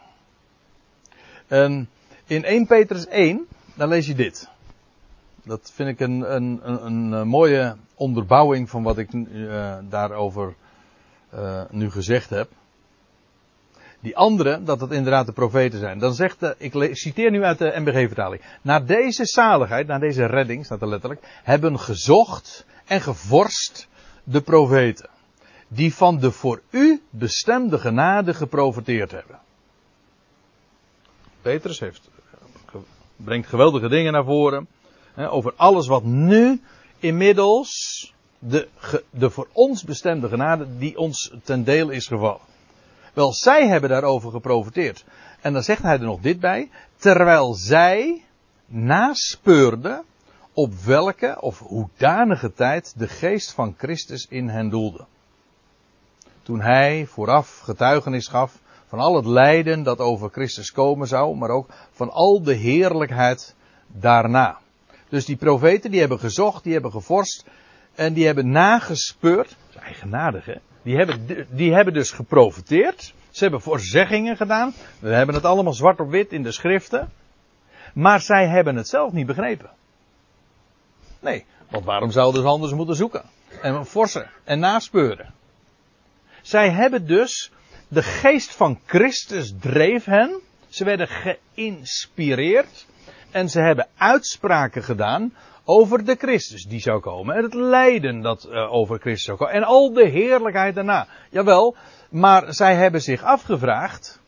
En 1.47 1.89
in 2.27 2.45
1 2.45 2.67
Petrus 2.67 3.07
1, 3.07 3.47
dan 3.75 3.89
lees 3.89 4.07
je 4.07 4.15
dit. 4.15 4.53
Dat 5.45 5.71
vind 5.75 5.89
ik 5.89 6.01
een, 6.01 6.35
een, 6.35 6.61
een, 6.63 6.87
een 6.87 7.15
eh, 7.15 7.23
mooie 7.23 7.77
onderbouwing 7.95 8.71
van 8.71 8.83
wat 8.83 8.99
ik 8.99 9.13
uh, 9.13 9.77
daarover 9.89 10.55
uh, 11.35 11.63
nu 11.71 11.91
gezegd 11.91 12.31
heb. 12.31 12.51
Die 14.01 14.17
andere, 14.17 14.63
dat 14.63 14.81
het 14.81 14.91
inderdaad 14.91 15.27
de 15.27 15.33
profeten 15.33 15.79
zijn. 15.79 15.99
Dan 15.99 16.15
zegt, 16.15 16.41
de, 16.41 16.55
ik 16.59 16.97
citeer 16.97 17.31
nu 17.31 17.45
uit 17.45 17.59
de 17.59 17.73
MBG-vertaling. 17.77 18.43
Naar 18.63 18.87
deze 18.87 19.25
zaligheid, 19.25 19.87
naar 19.87 20.01
deze 20.01 20.27
redding, 20.27 20.65
staat 20.65 20.83
er 20.83 20.89
letterlijk, 20.89 21.27
hebben 21.43 21.79
gezocht 21.79 22.67
en 22.85 23.01
gevorst 23.01 23.89
de 24.25 24.41
profeten. 24.41 25.09
Die 25.69 25.95
van 25.95 26.19
de 26.19 26.31
voor 26.31 26.63
u 26.71 27.03
bestemde 27.11 27.79
genade 27.79 28.35
geprofiteerd 28.35 29.11
hebben. 29.11 29.39
Petrus 31.43 31.81
heeft, 31.81 32.11
brengt 33.17 33.49
geweldige 33.49 33.89
dingen 33.89 34.13
naar 34.13 34.25
voren. 34.25 34.69
Over 35.17 35.53
alles 35.57 35.87
wat 35.87 36.05
nu 36.05 36.61
inmiddels 36.99 38.13
de, 38.39 38.69
de 39.11 39.31
voor 39.31 39.49
ons 39.53 39.85
bestemde 39.85 40.29
genade 40.29 40.79
die 40.79 40.99
ons 40.99 41.33
ten 41.43 41.65
deel 41.65 41.91
is 41.91 42.07
gevallen. 42.07 42.53
Wel, 43.13 43.33
zij 43.33 43.69
hebben 43.69 43.91
daarover 43.91 44.31
geprofiteerd. 44.31 45.05
En 45.41 45.53
dan 45.53 45.63
zegt 45.63 45.83
hij 45.83 45.93
er 45.93 46.05
nog 46.05 46.21
dit 46.21 46.41
bij. 46.41 46.71
Terwijl 46.97 47.55
zij 47.55 48.25
naspeurden 48.67 50.05
op 50.53 50.75
welke 50.75 51.37
of 51.41 51.59
hoedanige 51.59 52.53
tijd 52.53 52.95
de 52.97 53.09
geest 53.09 53.53
van 53.53 53.75
Christus 53.79 54.27
in 54.29 54.49
hen 54.49 54.69
doelde. 54.69 55.05
Toen 56.43 56.61
hij 56.61 57.07
vooraf 57.07 57.59
getuigenis 57.59 58.29
gaf 58.29 58.59
van 58.87 58.99
al 58.99 59.17
het 59.17 59.27
lijden 59.27 59.83
dat 59.83 59.99
over 59.99 60.31
Christus 60.31 60.73
komen 60.73 61.07
zou, 61.07 61.37
maar 61.37 61.51
ook 61.51 61.71
van 61.93 62.11
al 62.11 62.43
de 62.43 62.55
heerlijkheid 62.55 63.55
daarna. 63.87 64.59
Dus 65.15 65.25
die 65.25 65.37
profeten 65.37 65.91
die 65.91 66.01
hebben 66.01 66.19
gezocht, 66.19 66.65
die 66.65 66.73
hebben 66.73 66.91
gevorst 66.91 67.45
en 67.95 68.13
die 68.13 68.27
hebben 68.27 68.51
nagespeurd. 68.51 69.49
Dat 69.49 69.69
is 69.69 69.77
eigenaardig 69.77 70.45
hè. 70.45 70.55
Die 70.83 70.97
hebben, 70.97 71.47
die 71.51 71.75
hebben 71.75 71.95
dus 71.95 72.11
geprofiteerd. 72.11 73.15
Ze 73.31 73.43
hebben 73.43 73.61
voorzeggingen 73.61 74.37
gedaan. 74.37 74.73
We 74.99 75.09
hebben 75.09 75.35
het 75.35 75.45
allemaal 75.45 75.73
zwart 75.73 76.01
op 76.01 76.11
wit 76.11 76.33
in 76.33 76.43
de 76.43 76.53
schriften. 76.53 77.13
Maar 77.93 78.21
zij 78.21 78.49
hebben 78.49 78.77
het 78.77 78.89
zelf 78.89 79.13
niet 79.13 79.27
begrepen. 79.27 79.71
Nee, 81.21 81.45
want 81.71 81.85
waarom 81.85 82.11
zouden 82.11 82.43
ze 82.43 82.49
anders 82.49 82.73
moeten 82.73 82.97
zoeken? 82.97 83.23
En 83.63 83.87
forsen 83.87 84.31
en 84.45 84.59
naspeuren. 84.59 85.35
Zij 86.43 86.71
hebben 86.71 87.07
dus, 87.07 87.53
de 87.89 88.03
geest 88.03 88.55
van 88.55 88.81
Christus 88.87 89.55
dreef 89.61 90.05
hen. 90.05 90.41
Ze 90.69 90.85
werden 90.85 91.09
geïnspireerd. 91.09 92.87
En 93.35 93.49
ze 93.49 93.61
hebben 93.61 93.87
uitspraken 93.97 94.83
gedaan 94.83 95.35
over 95.65 96.05
de 96.05 96.17
Christus 96.19 96.65
die 96.65 96.81
zou 96.81 97.01
komen. 97.01 97.37
En 97.37 97.43
het 97.43 97.55
lijden 97.55 98.21
dat 98.21 98.49
uh, 98.51 98.73
over 98.73 98.99
Christus 98.99 99.25
zou 99.25 99.39
komen. 99.39 99.55
En 99.55 99.65
al 99.65 99.93
de 99.93 100.09
heerlijkheid 100.09 100.75
daarna. 100.75 101.07
Jawel, 101.31 101.77
maar 102.11 102.55
zij 102.55 102.75
hebben 102.75 103.03
zich 103.03 103.23
afgevraagd 103.23 104.21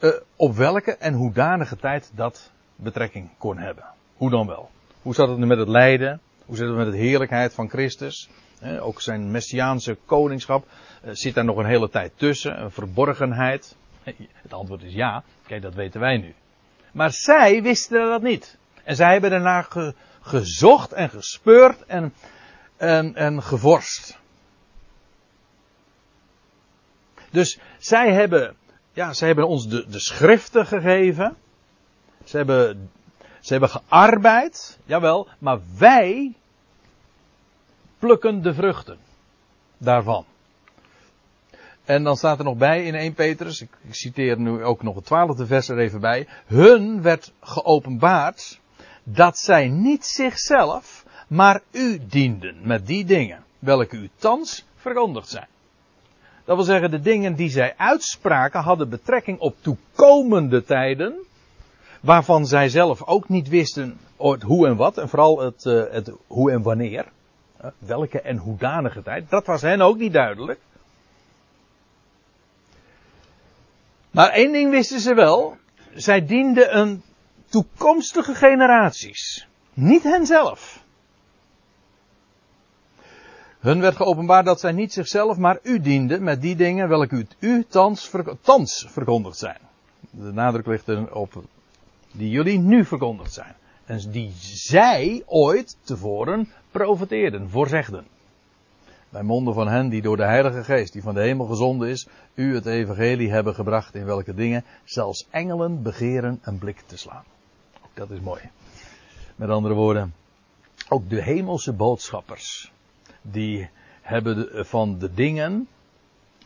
uh, 0.00 0.10
op 0.36 0.56
welke 0.56 0.96
en 0.96 1.14
hoedanige 1.14 1.76
tijd 1.76 2.12
dat 2.14 2.50
betrekking 2.76 3.30
kon 3.38 3.58
hebben. 3.58 3.84
Hoe 4.16 4.30
dan 4.30 4.46
wel? 4.46 4.70
Hoe 5.02 5.14
zat 5.14 5.28
het 5.28 5.38
nu 5.38 5.46
met 5.46 5.58
het 5.58 5.68
lijden? 5.68 6.20
Hoe 6.46 6.56
zit 6.56 6.66
het 6.66 6.76
met 6.76 6.90
de 6.90 6.98
heerlijkheid 6.98 7.54
van 7.54 7.68
Christus? 7.68 8.28
Eh, 8.60 8.86
ook 8.86 9.00
zijn 9.00 9.30
messiaanse 9.30 9.96
koningschap. 10.06 10.66
Uh, 11.04 11.10
zit 11.12 11.34
daar 11.34 11.44
nog 11.44 11.56
een 11.56 11.66
hele 11.66 11.90
tijd 11.90 12.12
tussen? 12.16 12.60
Een 12.60 12.70
verborgenheid? 12.70 13.76
Het 14.32 14.52
antwoord 14.52 14.82
is 14.82 14.94
ja. 14.94 15.22
Kijk, 15.46 15.62
dat 15.62 15.74
weten 15.74 16.00
wij 16.00 16.16
nu. 16.16 16.34
Maar 16.94 17.12
zij 17.12 17.62
wisten 17.62 18.08
dat 18.08 18.22
niet. 18.22 18.56
En 18.84 18.96
zij 18.96 19.12
hebben 19.12 19.30
daarna 19.30 19.62
ge, 19.62 19.94
gezocht 20.20 20.92
en 20.92 21.10
gespeurd 21.10 21.84
en, 21.86 22.14
en, 22.76 23.14
en 23.14 23.42
gevorst. 23.42 24.18
Dus 27.30 27.58
zij 27.78 28.12
hebben, 28.12 28.56
ja, 28.92 29.12
zij 29.12 29.26
hebben 29.26 29.48
ons 29.48 29.68
de, 29.68 29.86
de 29.88 29.98
schriften 29.98 30.66
gegeven. 30.66 31.36
Ze 32.24 32.36
hebben, 32.36 32.90
ze 33.40 33.52
hebben 33.52 33.70
gearbeid, 33.70 34.78
jawel, 34.84 35.28
maar 35.38 35.58
wij 35.78 36.34
plukken 37.98 38.42
de 38.42 38.54
vruchten 38.54 38.98
daarvan. 39.78 40.24
En 41.84 42.04
dan 42.04 42.16
staat 42.16 42.38
er 42.38 42.44
nog 42.44 42.56
bij 42.56 42.84
in 42.84 42.94
1 42.94 43.14
Petrus, 43.14 43.60
ik 43.60 43.70
citeer 43.90 44.38
nu 44.38 44.64
ook 44.64 44.82
nog 44.82 44.94
het 44.94 45.04
twaalfde 45.04 45.46
vers 45.46 45.68
er 45.68 45.78
even 45.78 46.00
bij. 46.00 46.26
Hun 46.46 47.02
werd 47.02 47.32
geopenbaard 47.40 48.60
dat 49.02 49.38
zij 49.38 49.68
niet 49.68 50.04
zichzelf, 50.04 51.04
maar 51.28 51.60
u 51.70 52.00
dienden 52.08 52.56
met 52.62 52.86
die 52.86 53.04
dingen, 53.04 53.44
welke 53.58 53.96
u 53.96 54.10
thans 54.16 54.66
verkondigd 54.76 55.28
zijn. 55.28 55.46
Dat 56.44 56.56
wil 56.56 56.64
zeggen, 56.64 56.90
de 56.90 57.00
dingen 57.00 57.34
die 57.34 57.50
zij 57.50 57.74
uitspraken 57.76 58.60
hadden 58.60 58.88
betrekking 58.88 59.38
op 59.38 59.56
toekomende 59.60 60.64
tijden, 60.64 61.14
waarvan 62.00 62.46
zij 62.46 62.68
zelf 62.68 63.02
ook 63.02 63.28
niet 63.28 63.48
wisten 63.48 63.98
hoe 64.16 64.66
en 64.66 64.76
wat, 64.76 64.98
en 64.98 65.08
vooral 65.08 65.38
het, 65.38 65.64
uh, 65.64 65.84
het 65.90 66.12
hoe 66.26 66.50
en 66.50 66.62
wanneer, 66.62 67.04
welke 67.78 68.20
en 68.20 68.36
hoedanige 68.36 69.02
tijd, 69.02 69.30
dat 69.30 69.46
was 69.46 69.62
hen 69.62 69.80
ook 69.80 69.98
niet 69.98 70.12
duidelijk. 70.12 70.60
Maar 74.14 74.30
één 74.30 74.52
ding 74.52 74.70
wisten 74.70 75.00
ze 75.00 75.14
wel, 75.14 75.56
zij 75.94 76.26
dienden 76.26 76.76
een 76.78 77.02
toekomstige 77.48 78.34
generaties. 78.34 79.46
Niet 79.72 80.02
henzelf. 80.02 80.82
Hun 83.58 83.80
werd 83.80 83.96
geopenbaard 83.96 84.46
dat 84.46 84.60
zij 84.60 84.72
niet 84.72 84.92
zichzelf, 84.92 85.36
maar 85.36 85.58
u 85.62 85.80
dienden 85.80 86.22
met 86.22 86.42
die 86.42 86.56
dingen 86.56 86.88
welke 86.88 87.26
u 87.38 87.64
thans, 87.68 88.10
thans 88.40 88.86
verkondigd 88.88 89.38
zijn. 89.38 89.58
De 90.10 90.32
nadruk 90.32 90.66
ligt 90.66 90.88
erop 90.88 91.44
die 92.12 92.30
jullie 92.30 92.58
nu 92.58 92.84
verkondigd 92.84 93.32
zijn. 93.32 93.54
En 93.84 94.10
die 94.10 94.32
zij 94.40 95.22
ooit 95.26 95.76
tevoren 95.82 96.52
profeteerden, 96.70 97.50
voorzegden. 97.50 98.06
Bij 99.14 99.22
monden 99.22 99.54
van 99.54 99.68
hen 99.68 99.88
die 99.88 100.02
door 100.02 100.16
de 100.16 100.24
Heilige 100.24 100.64
Geest, 100.64 100.92
die 100.92 101.02
van 101.02 101.14
de 101.14 101.20
hemel 101.20 101.46
gezonden 101.46 101.88
is, 101.88 102.06
u 102.34 102.54
het 102.54 102.66
evangelie 102.66 103.30
hebben 103.30 103.54
gebracht 103.54 103.94
in 103.94 104.04
welke 104.04 104.34
dingen 104.34 104.64
zelfs 104.84 105.26
engelen 105.30 105.82
begeren 105.82 106.38
een 106.42 106.58
blik 106.58 106.80
te 106.86 106.96
slaan. 106.96 107.24
Dat 107.94 108.10
is 108.10 108.20
mooi. 108.20 108.40
Met 109.36 109.48
andere 109.48 109.74
woorden, 109.74 110.14
ook 110.88 111.08
de 111.08 111.22
hemelse 111.22 111.72
boodschappers, 111.72 112.72
die 113.22 113.68
hebben 114.02 114.66
van 114.66 114.98
de 114.98 115.14
dingen 115.14 115.68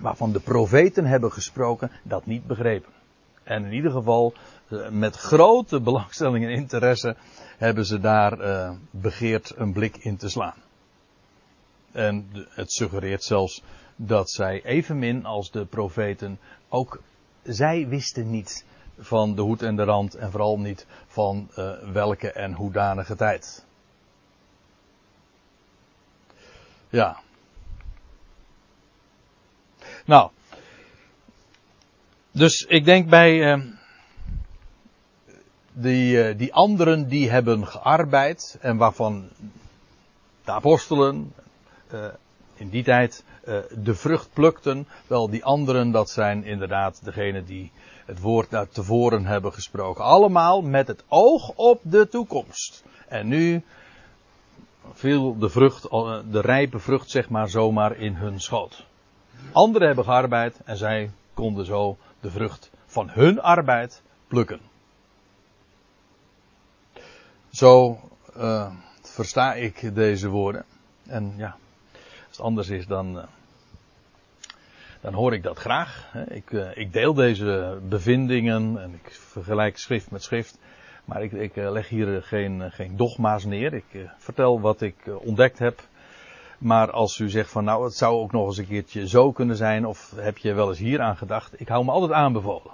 waarvan 0.01 0.33
de 0.33 0.41
profeten 0.41 1.05
hebben 1.05 1.33
gesproken, 1.33 1.91
dat 2.03 2.27
niet 2.27 2.47
begrepen. 2.47 2.93
En 3.43 3.65
in 3.65 3.73
ieder 3.73 3.91
geval, 3.91 4.33
eh, 4.69 4.89
met 4.89 5.17
grote 5.17 5.81
belangstelling 5.81 6.45
en 6.45 6.51
interesse, 6.51 7.17
hebben 7.57 7.87
ze 7.87 8.01
daar 8.01 8.41
uh, 8.41 8.71
begeerd 8.91 9.53
een 9.57 9.73
blik 9.73 9.97
in 9.97 10.17
te 10.17 10.29
slaan. 10.29 10.67
En 11.93 12.47
het 12.49 12.73
suggereert 12.73 13.25
zelfs 13.25 13.63
dat 13.97 14.31
zij 14.31 14.65
evenmin 14.65 15.25
als 15.25 15.51
de 15.51 15.65
profeten 15.65 16.39
ook 16.69 17.01
zij 17.43 17.89
wisten 17.89 18.31
niet 18.31 18.65
van 18.99 19.35
de 19.35 19.43
hoed 19.43 19.63
en 19.63 19.77
de 19.77 19.85
rand 19.85 20.15
en 20.15 20.31
vooral 20.31 20.59
niet 20.59 20.87
van 21.07 21.51
uh, 21.57 21.73
welke 21.93 22.33
en 22.33 22.53
hoedanige 22.53 23.17
tijd. 23.17 23.65
Ja. 26.89 27.21
Nou. 30.05 30.31
Dus 32.31 32.65
ik 32.65 32.85
denk 32.85 33.09
bij 33.09 33.57
uh, 33.57 33.65
die, 35.73 36.29
uh, 36.29 36.39
die 36.39 36.55
anderen 36.55 37.09
die 37.09 37.31
hebben 37.31 37.67
gearbeid 37.67 38.59
en 38.61 38.77
waarvan 38.77 39.29
de 40.45 40.53
apostelen 40.53 41.33
in 42.55 42.69
die 42.69 42.85
tijd 42.85 43.25
de 43.83 43.95
vrucht 43.95 44.29
plukten, 44.33 44.89
wel 45.07 45.31
die 45.31 45.45
anderen 45.45 45.91
dat 45.91 46.11
zijn 46.11 46.45
inderdaad 46.45 47.05
degene 47.05 47.45
die 47.45 47.73
het 48.07 48.21
woord 48.21 48.51
daar 48.51 48.69
tevoren 48.69 49.27
hebben 49.27 49.53
gesproken. 49.53 50.05
Allemaal 50.05 50.63
met 50.63 50.87
het 50.87 51.05
oog 51.09 51.53
op 51.55 51.81
de 51.83 52.09
toekomst. 52.09 52.85
En 53.09 53.29
nu 53.29 53.63
viel 54.93 55.39
de 55.39 55.49
vrucht, 55.49 55.83
de 56.31 56.41
rijpe 56.41 56.79
vrucht 56.79 57.11
zeg 57.11 57.29
maar 57.29 57.49
zomaar 57.49 57.97
in 57.97 58.15
hun 58.15 58.41
schoot. 58.41 58.87
Anderen 59.53 59.87
hebben 59.87 60.05
gearbeid 60.05 60.61
en 60.65 60.77
zij 60.77 61.11
konden 61.35 61.67
zo 61.67 61.97
de 62.21 62.31
vrucht 62.31 62.71
van 62.87 63.11
hun 63.11 63.41
arbeid 63.41 64.03
plukken. 64.29 64.61
Zo 67.51 68.01
versta 69.03 69.55
ik 69.55 69.95
deze 69.95 70.29
woorden. 70.29 70.65
En 71.07 71.35
ja, 71.37 71.57
anders 72.41 72.69
is 72.69 72.87
dan. 72.87 73.17
Uh, 73.17 73.23
dan 75.01 75.15
hoor 75.15 75.33
ik 75.33 75.43
dat 75.43 75.59
graag. 75.59 76.15
Ik, 76.29 76.53
eh, 76.53 76.77
ik 76.77 76.93
deel 76.93 77.15
deze 77.15 77.79
bevindingen 77.89 78.83
en 78.83 79.01
ik 79.03 79.13
vergelijk 79.13 79.79
schrift 79.79 80.11
met 80.11 80.23
schrift. 80.23 80.59
Maar 81.05 81.23
ik, 81.23 81.33
ik 81.33 81.57
eh, 81.57 81.71
leg 81.71 81.89
hier 81.89 82.23
geen, 82.23 82.73
geen 82.73 82.97
dogma's 82.97 83.45
neer. 83.45 83.75
Ik 83.75 83.85
vertel 84.19 84.61
wat 84.61 84.81
ik 84.81 84.97
ontdekt 85.19 85.59
heb. 85.59 85.81
Maar 86.59 86.91
als 86.91 87.19
u 87.19 87.29
zegt 87.31 87.51
van 87.51 87.65
nou, 87.65 87.85
het 87.85 87.95
zou 87.95 88.15
ook 88.17 88.33
nog 88.33 88.47
eens 88.47 88.59
een 88.59 88.67
keertje 88.67 89.09
zo 89.09 89.33
kunnen 89.33 89.57
zijn. 89.57 89.87
Of 89.87 90.13
heb 90.17 90.39
je 90.39 90.55
wel 90.55 90.69
eens 90.69 90.79
hier 90.79 91.01
aan 91.01 91.17
gedacht. 91.17 91.61
Ik 91.61 91.69
hou 91.69 91.85
me 91.85 91.91
altijd 91.91 92.13
aanbevolen. 92.13 92.73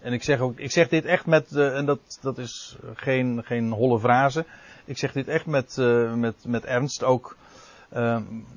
En 0.00 0.12
ik 0.12 0.22
zeg 0.22 0.40
ook, 0.40 0.58
ik 0.58 0.70
zeg 0.70 0.88
dit 0.88 1.04
echt 1.04 1.26
met, 1.26 1.56
en 1.56 1.86
dat, 1.86 2.18
dat 2.20 2.38
is 2.38 2.76
geen, 2.94 3.42
geen 3.44 3.70
holle 3.70 3.98
frase. 3.98 4.44
Ik 4.84 4.98
zeg 4.98 5.12
dit 5.12 5.28
echt 5.28 5.46
met, 5.46 5.76
met, 6.14 6.34
met 6.46 6.64
ernst 6.64 7.04
ook. 7.04 7.36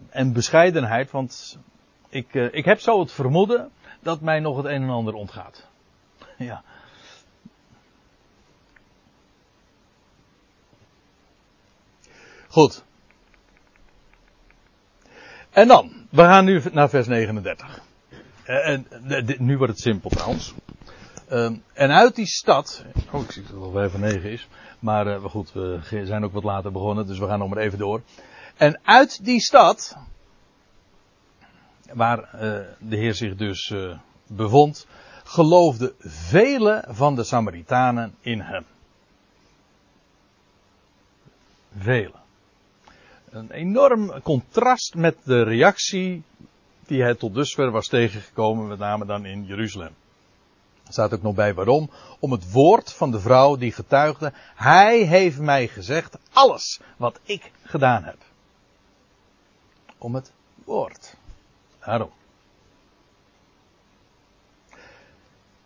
En 0.10 0.34
bescheidenheid. 0.34 1.12
Want 1.12 1.60
ik, 2.10 2.34
ik 2.34 2.66
heb 2.66 2.80
zo 2.80 3.00
het 3.00 3.12
vermoeden 3.12 3.72
dat 4.00 4.22
mij 4.22 4.40
nog 4.40 4.58
het 4.58 4.66
een 4.66 4.82
en 4.82 4.90
ander 4.90 5.14
ontgaat. 5.14 5.68
ja. 6.38 6.64
Goed. 12.48 12.84
En 15.50 15.68
dan, 15.68 15.92
we 16.10 16.22
gaan 16.22 16.46
nu 16.46 16.62
naar 16.72 16.90
vers 16.90 17.08
39. 17.08 17.80
Eh, 18.44 18.70
en, 18.70 18.88
nu 19.38 19.58
wordt 19.58 19.74
het 19.74 19.82
simpel 19.82 20.10
trouwens. 20.10 20.54
Ehm, 21.28 21.56
en 21.74 21.92
uit 21.92 22.16
die 22.16 22.26
stad. 22.26 22.86
Oh, 23.12 23.22
ik 23.22 23.32
zie 23.32 23.42
dat 23.42 23.52
het 23.52 23.62
al 23.62 23.72
vijf 23.72 23.92
van 23.92 24.00
negen 24.00 24.32
is. 24.32 24.48
Maar 24.80 25.08
uh, 25.08 25.24
goed, 25.24 25.54
we 25.54 25.80
zijn 26.04 26.24
ook 26.24 26.34
wat 26.34 26.44
later 26.44 26.72
begonnen, 26.72 27.08
dus 27.08 27.20
we 27.20 27.28
gaan 27.28 27.40
nog 27.40 27.50
maar 27.50 27.64
even 27.64 27.78
door. 27.78 28.02
En 28.58 28.80
uit 28.84 29.26
die 29.26 29.40
stad. 29.40 29.98
Waar 31.94 32.20
uh, 32.20 32.42
de 32.80 32.96
Heer 32.96 33.14
zich 33.14 33.36
dus 33.36 33.74
bevond. 34.28 34.88
Geloofden 35.24 35.94
vele 36.00 36.86
van 36.88 37.16
de 37.16 37.24
Samaritanen 37.24 38.16
in 38.22 38.42
hem. 38.42 38.66
Velen 41.78 42.26
een 43.38 43.52
enorm 43.52 44.22
contrast 44.22 44.96
met 44.96 45.18
de 45.24 45.44
reactie 45.44 46.24
die 46.86 47.02
hij 47.02 47.16
tot 47.16 47.34
dusver 47.34 47.72
was 47.72 47.88
tegengekomen, 47.88 48.68
met 48.68 48.80
name 48.80 49.06
dan 49.06 49.26
in 49.26 49.46
Jeruzalem. 49.46 49.96
Er 50.86 50.94
staat 50.94 51.14
ook 51.14 51.22
nog 51.22 51.36
bij 51.36 51.54
waarom. 51.54 51.90
Om 52.20 52.32
het 52.32 52.52
woord 52.52 52.94
van 52.94 53.12
de 53.12 53.20
vrouw 53.20 53.56
die 53.56 53.72
getuigde. 53.72 54.34
Hij 54.56 54.98
heeft 54.98 55.40
mij 55.40 55.68
gezegd 55.68 56.18
alles 56.34 56.80
wat 56.98 57.20
ik 57.24 57.52
gedaan 57.64 58.04
heb. 58.04 58.18
Om 59.98 60.16
het 60.16 60.32
woord. 60.66 61.16
Daarom. 61.86 62.10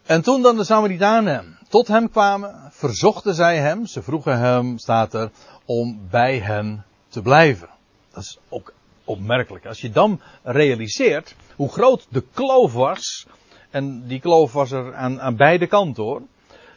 En 0.06 0.22
toen 0.22 0.42
dan 0.42 0.58
de 0.58 0.64
Samaritanen 0.64 1.58
tot 1.70 1.88
hem 1.88 2.10
kwamen, 2.10 2.70
verzochten 2.72 3.36
zij 3.36 3.58
hem, 3.58 3.86
ze 3.86 4.02
vroegen 4.02 4.40
hem, 4.40 4.78
staat 4.78 5.14
er, 5.14 5.32
om 5.66 6.08
bij 6.10 6.40
hen 6.40 6.86
te 7.08 7.22
blijven. 7.22 7.70
Dat 8.14 8.24
is 8.24 8.38
ook 8.50 8.74
opmerkelijk. 9.04 9.66
Als 9.66 9.82
je 9.82 9.90
dan 9.90 10.22
realiseert 10.44 11.36
hoe 11.56 11.70
groot 11.70 12.08
de 12.10 12.24
kloof 12.34 12.74
was. 12.74 13.28
En 13.70 14.08
die 14.08 14.20
kloof 14.20 14.54
was 14.54 14.72
er 14.72 14.96
aan, 14.96 15.22
aan 15.22 15.36
beide 15.36 15.68
kanten 15.68 16.04
hoor. 16.04 16.22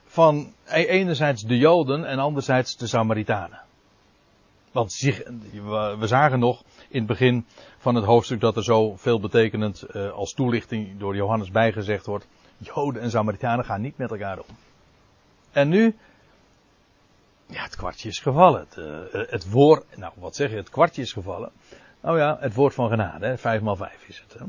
Van 0.07 0.52
e-, 0.64 0.84
enerzijds 0.84 1.42
de 1.42 1.57
Joden 1.57 2.05
en 2.05 2.18
anderzijds 2.18 2.76
de 2.76 2.86
Samaritanen. 2.86 3.61
Want 4.75 4.93
zich, 4.93 5.22
we 5.99 6.07
zagen 6.07 6.39
nog 6.39 6.62
in 6.89 6.99
het 6.99 7.07
begin 7.07 7.47
van 7.79 7.95
het 7.95 8.05
hoofdstuk 8.05 8.41
dat 8.41 8.57
er 8.57 8.64
zo 8.64 8.97
veel 8.97 9.20
betekenend 9.20 9.83
eh, 9.83 10.11
als 10.11 10.33
toelichting 10.33 10.99
door 10.99 11.16
Johannes 11.16 11.51
bijgezegd 11.51 12.07
wordt. 12.07 12.27
Joden 12.59 13.03
en 13.03 13.11
Samaritanen 13.11 13.64
gaan 13.64 13.81
niet 13.81 13.97
met 13.97 14.11
elkaar 14.11 14.39
om. 14.39 14.57
En 15.53 15.68
nu 15.68 15.97
ja, 17.47 17.62
het 17.62 17.77
kwartje 17.77 18.09
is 18.09 18.18
gevallen. 18.18 18.61
Het, 18.61 18.77
uh, 18.77 19.31
het 19.31 19.51
woord, 19.51 19.97
nou 19.97 20.12
wat 20.16 20.37
zeg 20.37 20.51
je, 20.51 20.57
het 20.57 20.70
kwartje 20.70 21.03
is 21.03 21.12
gevallen. 21.12 21.53
Nou 22.01 22.18
ja, 22.18 22.37
het 22.41 22.55
woord 22.55 22.75
van 22.75 22.89
genade, 22.89 23.27
hè? 23.27 23.39
5 23.39 23.62
x 23.62 23.79
5 23.79 24.09
is 24.09 24.25
het. 24.29 24.41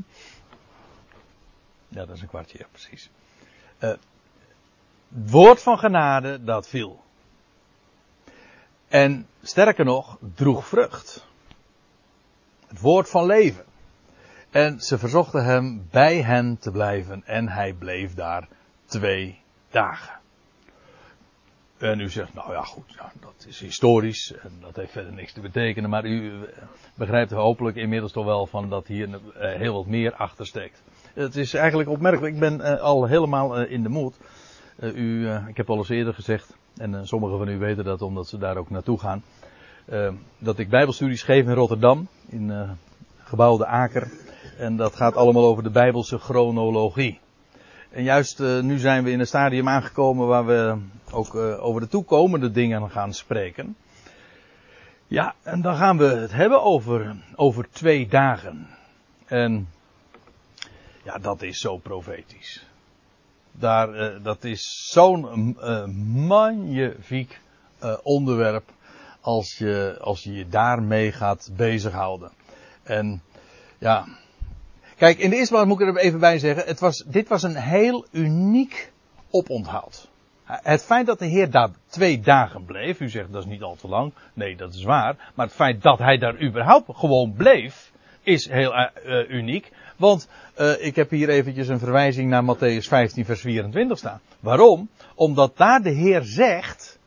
Ja, 1.88 2.06
dat 2.06 2.16
is 2.16 2.20
een 2.20 2.28
kwartje, 2.28 2.58
ja, 2.58 2.66
precies. 2.70 3.10
Uh, 3.78 3.88
het 3.88 4.00
woord 5.08 5.62
van 5.62 5.78
genade, 5.78 6.44
dat 6.44 6.68
viel. 6.68 7.04
En 8.88 9.26
sterker 9.46 9.84
nog, 9.84 10.18
droeg 10.34 10.66
vrucht. 10.66 11.26
Het 12.66 12.80
woord 12.80 13.10
van 13.10 13.26
leven. 13.26 13.64
En 14.50 14.80
ze 14.80 14.98
verzochten 14.98 15.44
hem 15.44 15.86
bij 15.90 16.22
hen 16.22 16.58
te 16.58 16.70
blijven 16.70 17.22
en 17.24 17.48
hij 17.48 17.72
bleef 17.72 18.14
daar 18.14 18.48
twee 18.84 19.40
dagen. 19.70 20.14
En 21.78 22.00
u 22.00 22.10
zegt, 22.10 22.34
nou 22.34 22.52
ja 22.52 22.62
goed, 22.62 22.96
dat 23.20 23.44
is 23.48 23.60
historisch 23.60 24.32
en 24.32 24.52
dat 24.60 24.76
heeft 24.76 24.92
verder 24.92 25.12
niks 25.12 25.32
te 25.32 25.40
betekenen. 25.40 25.90
Maar 25.90 26.04
u 26.04 26.44
eh, 26.44 26.62
begrijpt 26.94 27.30
hopelijk 27.30 27.76
inmiddels 27.76 28.12
toch 28.12 28.24
wel 28.24 28.46
van 28.46 28.68
dat 28.68 28.86
hier 28.86 29.08
eh, 29.34 29.56
heel 29.58 29.74
wat 29.74 29.86
meer 29.86 30.14
achter 30.14 30.46
steekt. 30.46 30.82
Het 31.14 31.36
is 31.36 31.54
eigenlijk 31.54 31.88
opmerkelijk, 31.88 32.34
ik 32.34 32.40
ben 32.40 32.60
uh, 32.60 32.80
al 32.80 33.06
helemaal 33.06 33.60
in 33.60 33.82
de 33.82 33.88
moed. 33.88 34.18
U, 34.80 35.28
ik 35.30 35.56
heb 35.56 35.70
al 35.70 35.76
eens 35.76 35.88
eerder 35.88 36.14
gezegd, 36.14 36.56
en 36.76 37.06
sommigen 37.06 37.38
van 37.38 37.48
u 37.48 37.58
weten 37.58 37.84
dat 37.84 38.02
omdat 38.02 38.28
ze 38.28 38.38
daar 38.38 38.56
ook 38.56 38.70
naartoe 38.70 38.98
gaan. 38.98 39.22
dat 40.38 40.58
ik 40.58 40.68
bijbelstudies 40.68 41.22
geef 41.22 41.46
in 41.46 41.54
Rotterdam, 41.54 42.08
in 42.28 42.76
gebouw 43.24 43.56
De 43.56 43.66
Aker. 43.66 44.10
En 44.58 44.76
dat 44.76 44.96
gaat 44.96 45.16
allemaal 45.16 45.44
over 45.44 45.62
de 45.62 45.70
bijbelse 45.70 46.18
chronologie. 46.18 47.20
En 47.90 48.02
juist 48.02 48.40
uh, 48.40 48.60
nu 48.60 48.78
zijn 48.78 49.04
we 49.04 49.10
in 49.10 49.20
een 49.20 49.26
stadium 49.26 49.68
aangekomen 49.68 50.26
waar 50.26 50.46
we 50.46 50.78
ook 51.10 51.34
uh, 51.34 51.64
over 51.64 51.80
de 51.80 51.88
toekomende 51.88 52.50
dingen 52.50 52.90
gaan 52.90 53.14
spreken. 53.14 53.76
Ja, 55.06 55.34
en 55.42 55.60
dan 55.60 55.76
gaan 55.76 55.98
we 55.98 56.04
het 56.04 56.32
hebben 56.32 56.62
over, 56.62 57.16
over 57.34 57.70
twee 57.70 58.08
dagen. 58.08 58.68
En 59.26 59.68
ja, 61.04 61.18
dat 61.18 61.42
is 61.42 61.60
zo 61.60 61.76
profetisch. 61.76 62.66
Daar, 63.58 63.94
uh, 63.94 64.24
dat 64.24 64.44
is 64.44 64.90
zo'n 64.92 65.56
magnifiek 66.26 67.40
onderwerp 68.02 68.72
als 69.20 69.58
je, 69.58 69.98
als 70.00 70.22
je 70.22 70.48
daarmee 70.48 71.12
gaat 71.12 71.50
bezighouden. 71.56 72.30
En 72.82 73.22
ja, 73.78 74.06
Kijk, 74.96 75.18
in 75.18 75.30
de 75.30 75.36
eerste 75.36 75.52
plaats 75.52 75.68
moet 75.68 75.80
ik 75.80 75.86
er 75.88 75.96
even 75.96 76.20
bij 76.20 76.38
zeggen, 76.38 76.66
het 76.66 76.80
was, 76.80 77.04
dit 77.06 77.28
was 77.28 77.42
een 77.42 77.56
heel 77.56 78.06
uniek 78.10 78.92
oponthoud. 79.30 80.08
Het 80.44 80.84
feit 80.84 81.06
dat 81.06 81.18
de 81.18 81.26
Heer 81.26 81.50
daar 81.50 81.70
twee 81.86 82.20
dagen 82.20 82.64
bleef, 82.64 83.00
u 83.00 83.08
zegt 83.08 83.32
dat 83.32 83.42
is 83.42 83.50
niet 83.50 83.62
al 83.62 83.74
te 83.74 83.88
lang, 83.88 84.12
nee 84.34 84.56
dat 84.56 84.74
is 84.74 84.82
waar, 84.82 85.32
maar 85.34 85.46
het 85.46 85.54
feit 85.54 85.82
dat 85.82 85.98
hij 85.98 86.18
daar 86.18 86.42
überhaupt 86.42 86.96
gewoon 86.96 87.32
bleef, 87.32 87.92
is 88.22 88.48
heel 88.48 88.72
uh, 88.74 89.30
uniek. 89.30 89.72
Want 89.96 90.28
uh, 90.58 90.84
ik 90.84 90.96
heb 90.96 91.10
hier 91.10 91.28
eventjes 91.28 91.68
een 91.68 91.78
verwijzing 91.78 92.30
naar 92.30 92.56
Matthäus 92.56 92.88
15 92.88 93.24
vers 93.24 93.40
24 93.40 93.98
staan. 93.98 94.20
Waarom? 94.40 94.88
Omdat 95.14 95.56
daar 95.56 95.82
de 95.82 95.90
Heer 95.90 96.22
zegt, 96.22 96.98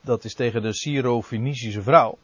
dat 0.00 0.24
is 0.24 0.34
tegen 0.34 0.62
de 0.62 0.72
Syro-Fenicische 0.72 1.82
vrouw, 1.82 2.18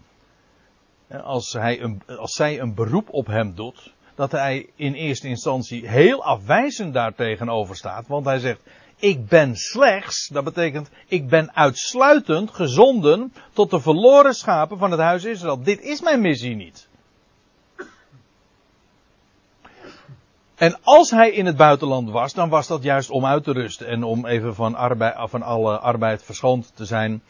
als, 1.23 1.53
hij 1.53 1.81
een, 1.81 2.03
als 2.19 2.33
zij 2.33 2.61
een 2.61 2.75
beroep 2.75 3.09
op 3.11 3.27
hem 3.27 3.55
doet, 3.55 3.93
dat 4.15 4.33
hij 4.33 4.69
in 4.77 4.93
eerste 4.93 5.29
instantie 5.29 5.89
heel 5.89 6.25
afwijzend 6.25 6.95
daartegenover 6.95 7.77
staat. 7.77 8.07
Want 8.07 8.25
hij 8.25 8.39
zegt, 8.39 8.61
ik 8.97 9.27
ben 9.27 9.57
slechts, 9.57 10.29
dat 10.29 10.45
betekent, 10.45 10.91
ik 11.07 11.29
ben 11.29 11.55
uitsluitend 11.55 12.51
gezonden 12.51 13.33
tot 13.53 13.71
de 13.71 13.81
verloren 13.81 14.35
schapen 14.35 14.79
van 14.79 14.91
het 14.91 15.01
huis 15.01 15.25
Israël. 15.25 15.63
Dit 15.63 15.81
is 15.81 16.01
mijn 16.01 16.21
missie 16.21 16.55
niet. 16.55 16.89
En 20.55 20.79
als 20.83 21.11
hij 21.11 21.31
in 21.31 21.47
het 21.47 21.57
buitenland 21.57 22.11
was, 22.11 22.33
dan 22.33 22.49
was 22.49 22.67
dat 22.67 22.83
juist 22.83 23.11
om 23.11 23.27
uit 23.27 23.45
te 23.45 23.53
rusten 23.53 23.87
en 23.87 24.03
om 24.03 24.27
even 24.27 24.55
van, 24.55 24.75
arbeid, 24.75 25.15
van 25.31 25.43
alle 25.43 25.79
arbeid 25.79 26.23
verschoond 26.23 26.73
te 26.75 26.85
zijn. 26.85 27.23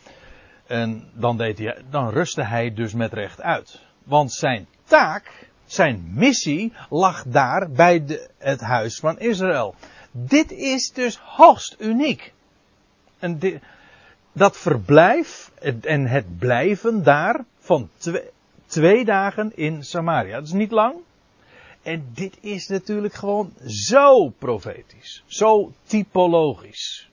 En 0.66 1.10
dan, 1.12 1.36
deed 1.36 1.58
hij, 1.58 1.82
dan 1.90 2.10
rustte 2.10 2.42
hij 2.42 2.74
dus 2.74 2.92
met 2.92 3.12
recht 3.12 3.40
uit. 3.40 3.80
Want 4.02 4.32
zijn 4.32 4.66
taak 4.84 5.48
zijn 5.64 6.10
missie 6.14 6.72
lag 6.90 7.24
daar 7.26 7.70
bij 7.70 8.04
de, 8.04 8.28
het 8.38 8.60
huis 8.60 8.98
van 8.98 9.18
Israël. 9.18 9.74
Dit 10.10 10.52
is 10.52 10.92
dus 10.92 11.18
hoogst 11.18 11.76
uniek. 11.78 12.32
En 13.18 13.60
dat 14.32 14.56
verblijf 14.56 15.50
en 15.80 16.06
het 16.06 16.38
blijven 16.38 17.02
daar 17.02 17.44
van 17.58 17.90
twee, 17.96 18.22
twee 18.66 19.04
dagen 19.04 19.56
in 19.56 19.82
Samaria. 19.82 20.34
Dat 20.34 20.46
is 20.46 20.52
niet 20.52 20.70
lang. 20.70 20.94
En 21.84 22.10
dit 22.14 22.36
is 22.40 22.68
natuurlijk 22.68 23.14
gewoon 23.14 23.52
zo 23.66 24.28
profetisch. 24.28 25.22
Zo 25.26 25.72
typologisch. 25.82 27.08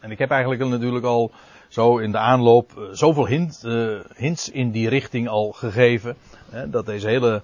En 0.00 0.10
ik 0.10 0.18
heb 0.18 0.30
eigenlijk 0.30 0.70
natuurlijk 0.70 1.04
al 1.04 1.32
zo 1.68 1.98
in 1.98 2.12
de 2.12 2.18
aanloop 2.18 2.72
uh, 2.78 2.88
zoveel 2.92 3.26
hint, 3.26 3.62
uh, 3.64 4.00
hints 4.14 4.48
in 4.48 4.70
die 4.70 4.88
richting 4.88 5.28
al 5.28 5.52
gegeven. 5.52 6.16
Hè, 6.50 6.70
dat 6.70 6.86
deze 6.86 7.08
hele, 7.08 7.42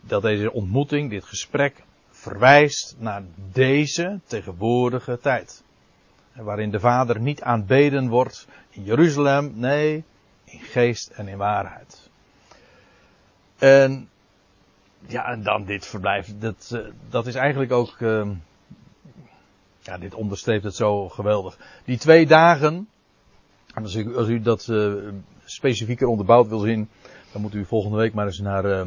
dat 0.00 0.22
deze 0.22 0.52
ontmoeting, 0.52 1.10
dit 1.10 1.24
gesprek, 1.24 1.82
verwijst 2.10 2.96
naar 2.98 3.22
deze 3.52 4.20
tegenwoordige 4.26 5.18
tijd. 5.18 5.62
waarin 6.32 6.70
de 6.70 6.80
Vader 6.80 7.20
niet 7.20 7.42
aanbeden 7.42 8.08
wordt 8.08 8.46
in 8.70 8.84
Jeruzalem, 8.84 9.52
nee, 9.54 10.04
in 10.44 10.60
geest 10.60 11.08
en 11.08 11.28
in 11.28 11.36
waarheid. 11.36 12.10
En 13.58 14.08
ja, 15.06 15.24
en 15.24 15.42
dan 15.42 15.64
dit 15.64 15.86
verblijf, 15.86 16.38
dat, 16.38 16.70
eh, 16.72 16.80
dat 17.08 17.26
is 17.26 17.34
eigenlijk 17.34 17.72
ook, 17.72 17.96
uh, 17.98 18.28
ja, 19.80 19.98
dit 19.98 20.14
onderstreept 20.14 20.64
het 20.64 20.74
zo 20.74 21.08
geweldig. 21.08 21.58
Die 21.84 21.98
twee 21.98 22.26
dagen, 22.26 22.88
en 23.74 23.82
als 23.82 23.94
u, 23.94 24.16
als 24.16 24.28
u 24.28 24.40
dat 24.40 24.66
uh, 24.70 24.94
specifieker 25.44 26.06
onderbouwd 26.06 26.48
wil 26.48 26.58
zien, 26.58 26.88
dan 27.32 27.42
moet 27.42 27.54
u 27.54 27.64
volgende 27.64 27.96
week 27.96 28.14
maar 28.14 28.26
eens 28.26 28.38
naar, 28.38 28.64
uh, 28.64 28.86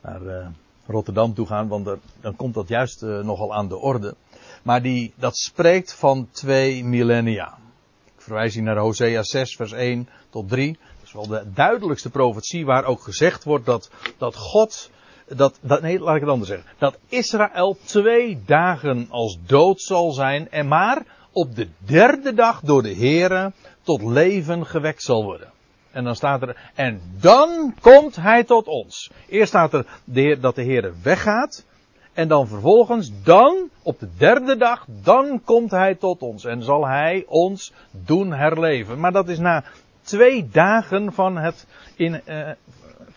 naar 0.00 0.52
Rotterdam 0.86 1.34
toe 1.34 1.46
gaan, 1.46 1.68
want 1.68 1.96
dan 2.20 2.36
komt 2.36 2.54
dat 2.54 2.68
juist 2.68 3.02
nogal 3.02 3.54
aan 3.54 3.68
de 3.68 3.76
orde. 3.76 4.14
Maar 4.62 4.82
die, 4.82 5.12
dat 5.16 5.36
spreekt 5.36 5.94
van 5.94 6.28
twee 6.30 6.84
millennia. 6.84 7.58
Ik 8.04 8.20
verwijs 8.22 8.54
hier 8.54 8.62
naar 8.62 8.76
Hosea 8.76 9.22
6 9.22 9.56
vers 9.56 9.72
1 9.72 10.08
tot 10.30 10.48
3. 10.48 10.72
Dat 10.72 11.06
is 11.06 11.12
wel 11.12 11.26
de 11.26 11.52
duidelijkste 11.54 12.10
profetie 12.10 12.64
waar 12.64 12.84
ook 12.84 13.02
gezegd 13.02 13.44
wordt 13.44 13.66
dat, 13.66 13.90
dat 14.18 14.36
God 14.36 14.90
dat, 15.36 15.58
dat, 15.60 15.82
nee, 15.82 16.00
laat 16.00 16.14
ik 16.14 16.20
het 16.20 16.30
anders 16.30 16.50
zeggen. 16.50 16.68
Dat 16.78 16.98
Israël 17.08 17.76
twee 17.84 18.42
dagen 18.46 19.06
als 19.10 19.38
dood 19.46 19.80
zal 19.80 20.12
zijn 20.12 20.50
en 20.50 20.68
maar 20.68 21.02
op 21.32 21.56
de 21.56 21.68
derde 21.78 22.34
dag 22.34 22.60
door 22.60 22.82
de 22.82 22.94
Here 22.94 23.52
tot 23.82 24.02
leven 24.02 24.66
gewekt 24.66 25.02
zal 25.02 25.24
worden. 25.24 25.48
En 25.90 26.04
dan 26.04 26.16
staat 26.16 26.42
er, 26.42 26.56
en 26.74 27.00
dan 27.20 27.74
komt 27.80 28.16
hij 28.16 28.44
tot 28.44 28.66
ons. 28.66 29.10
Eerst 29.28 29.48
staat 29.48 29.72
er 29.72 29.86
de 30.04 30.20
heer, 30.20 30.40
dat 30.40 30.54
de 30.54 30.62
Heer 30.62 30.94
weggaat. 31.02 31.64
En 32.12 32.28
dan 32.28 32.48
vervolgens, 32.48 33.22
dan, 33.22 33.68
op 33.82 33.98
de 33.98 34.08
derde 34.16 34.56
dag, 34.56 34.84
dan 34.88 35.40
komt 35.44 35.70
hij 35.70 35.94
tot 35.94 36.20
ons. 36.20 36.44
En 36.44 36.62
zal 36.62 36.86
hij 36.86 37.24
ons 37.26 37.72
doen 37.90 38.32
herleven. 38.32 39.00
Maar 39.00 39.12
dat 39.12 39.28
is 39.28 39.38
na 39.38 39.64
twee 40.02 40.48
dagen 40.48 41.12
van 41.12 41.36
het, 41.36 41.66
in, 41.96 42.20
uh, 42.28 42.48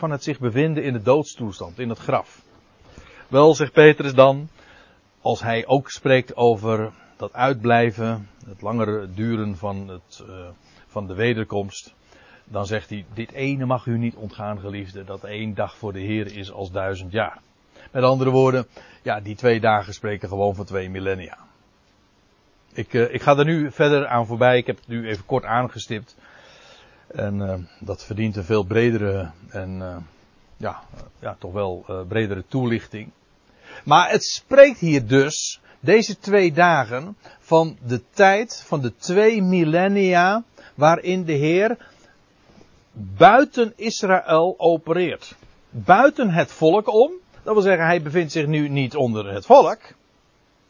van 0.04 0.12
het 0.12 0.24
zich 0.24 0.39
bevinden 0.39 0.84
in 0.84 0.93
de 0.93 1.01
doodstoestand, 1.01 1.80
in 1.80 1.89
het 1.89 1.97
graf. 1.97 2.41
Wel, 3.28 3.56
zegt 3.56 3.72
Petrus 3.72 4.14
dan, 4.14 4.49
als 5.22 5.41
hij 5.41 5.66
ook 5.66 5.89
spreekt 5.89 6.36
over 6.36 6.91
dat 7.18 7.34
uitblijven, 7.34 8.30
het 8.45 8.62
langere 8.62 9.14
duren 9.14 9.58
van, 9.58 9.88
het, 9.88 10.24
uh, 10.30 10.47
van 10.88 11.08
de 11.08 11.14
wederkomst, 11.14 11.93
dan 12.43 12.66
zegt 12.66 12.89
hij, 12.89 13.06
dit 13.14 13.32
ene 13.32 13.66
mag 13.66 13.86
u 13.86 13.97
niet 13.97 14.16
ontgaan, 14.16 14.60
geliefde, 14.60 15.04
dat 15.04 15.24
één 15.24 15.54
dag 15.54 15.78
voor 15.78 15.93
de 15.93 16.01
Heer 16.01 16.36
is 16.36 16.51
als 16.51 16.72
duizend 16.72 17.12
jaar. 17.12 17.39
Met 17.91 18.04
andere 18.04 18.30
woorden, 18.30 18.68
ja, 19.01 19.20
die 19.20 19.36
twee 19.36 19.60
dagen 19.60 19.93
spreken 19.93 20.28
gewoon 20.28 20.56
van 20.56 20.66
twee 20.66 20.89
millennia. 20.89 21.38
Ik, 22.74 22.93
uh, 22.93 23.14
ik 23.14 23.22
ga 23.22 23.38
er 23.38 23.45
nu 23.45 23.72
verder 23.72 24.08
aan 24.08 24.26
voorbij, 24.26 24.58
ik 24.58 24.68
heb 24.68 24.78
het 24.78 24.88
nu 24.88 25.08
even 25.08 25.26
kort 25.26 25.43
aangestipt. 25.43 26.16
En 27.16 27.39
uh, 27.39 27.53
dat 27.80 28.03
verdient 28.03 28.36
een 28.36 28.43
veel 28.43 28.64
bredere 28.64 29.32
en 29.49 29.78
uh, 29.78 29.95
ja, 30.57 30.82
ja, 31.20 31.36
toch 31.39 31.53
wel 31.53 31.86
uh, 31.89 32.01
bredere 32.07 32.43
toelichting. 32.47 33.09
Maar 33.84 34.09
het 34.09 34.24
spreekt 34.24 34.80
hier 34.80 35.07
dus, 35.07 35.61
deze 35.80 36.20
twee 36.20 36.51
dagen, 36.51 37.18
van 37.39 37.78
de 37.86 38.01
tijd 38.09 38.64
van 38.66 38.82
de 38.82 38.95
twee 38.95 39.41
millennia 39.41 40.43
waarin 40.76 41.24
de 41.24 41.34
Heer 41.34 41.78
buiten 42.93 43.74
Israël 43.76 44.55
opereert. 44.57 45.36
Buiten 45.70 46.30
het 46.30 46.51
volk 46.51 46.93
om. 46.93 47.11
Dat 47.43 47.53
wil 47.53 47.64
zeggen, 47.64 47.86
hij 47.86 48.01
bevindt 48.01 48.32
zich 48.32 48.47
nu 48.47 48.70
niet 48.70 48.95
onder 48.95 49.34
het 49.34 49.45
volk. 49.45 49.80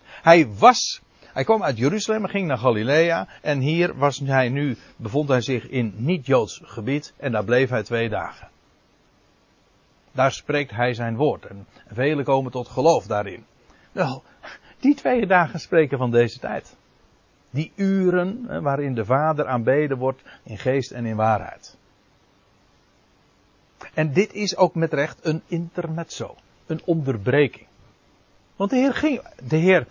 Hij 0.04 0.48
was 0.48 1.02
hij 1.34 1.44
kwam 1.44 1.64
uit 1.64 1.78
Jeruzalem 1.78 2.28
ging 2.28 2.48
naar 2.48 2.58
Galilea. 2.58 3.28
En 3.42 3.60
hier 3.60 3.98
was 3.98 4.20
hij 4.20 4.50
nu, 4.50 4.78
bevond 4.96 5.30
hij 5.30 5.42
zich 5.42 5.70
in 5.70 5.94
niet-Joods 5.96 6.62
gebied. 6.64 7.14
En 7.18 7.32
daar 7.32 7.44
bleef 7.44 7.70
hij 7.70 7.84
twee 7.84 8.10
dagen. 8.10 8.50
Daar 10.12 10.32
spreekt 10.32 10.72
hij 10.72 10.94
zijn 10.94 11.16
woord. 11.16 11.46
En 11.46 11.68
velen 11.88 12.24
komen 12.24 12.52
tot 12.52 12.68
geloof 12.68 13.06
daarin. 13.06 13.46
Wel, 13.92 14.24
die 14.80 14.96
twee 14.96 15.28
dagen 15.28 15.60
spreken 15.60 15.98
van 15.98 16.12
deze 16.12 16.40
tijd. 16.40 16.76
Die 17.50 17.72
uren 17.76 18.62
waarin 18.62 18.94
de 18.94 19.06
Vader 19.06 19.48
aanbeden 19.48 19.98
wordt 19.98 20.22
in 20.44 20.58
geest 20.58 20.92
en 20.92 21.06
in 21.06 21.16
waarheid. 21.16 21.78
En 23.94 24.14
dit 24.14 24.34
is 24.34 24.58
ook 24.58 24.76
met 24.76 24.94
recht 24.94 25.26
een 25.26 25.42
intermezzo. 25.48 26.36
Een 26.66 26.82
onderbreking. 26.86 27.68
Want 28.56 28.70
de 28.70 28.76
Heer 28.76 28.94
ging, 28.94 29.22
de 29.48 29.58
Heer 29.58 29.88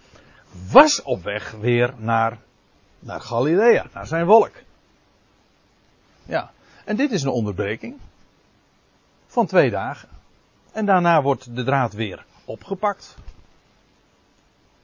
was 0.71 1.03
op 1.03 1.23
weg 1.23 1.51
weer 1.51 1.95
naar, 1.97 2.39
naar 2.99 3.21
Galilea, 3.21 3.87
naar 3.93 4.07
zijn 4.07 4.27
volk. 4.27 4.53
Ja, 6.25 6.53
en 6.85 6.97
dit 6.97 7.13
is 7.13 7.23
een 7.23 7.31
onderbreking 7.31 7.99
van 9.27 9.47
twee 9.47 9.71
dagen. 9.71 10.09
En 10.73 10.87
daarna 10.87 11.23
wordt 11.23 11.57
de 11.57 11.65
draad 11.65 11.93
weer 11.93 12.25
opgepakt. 12.45 13.17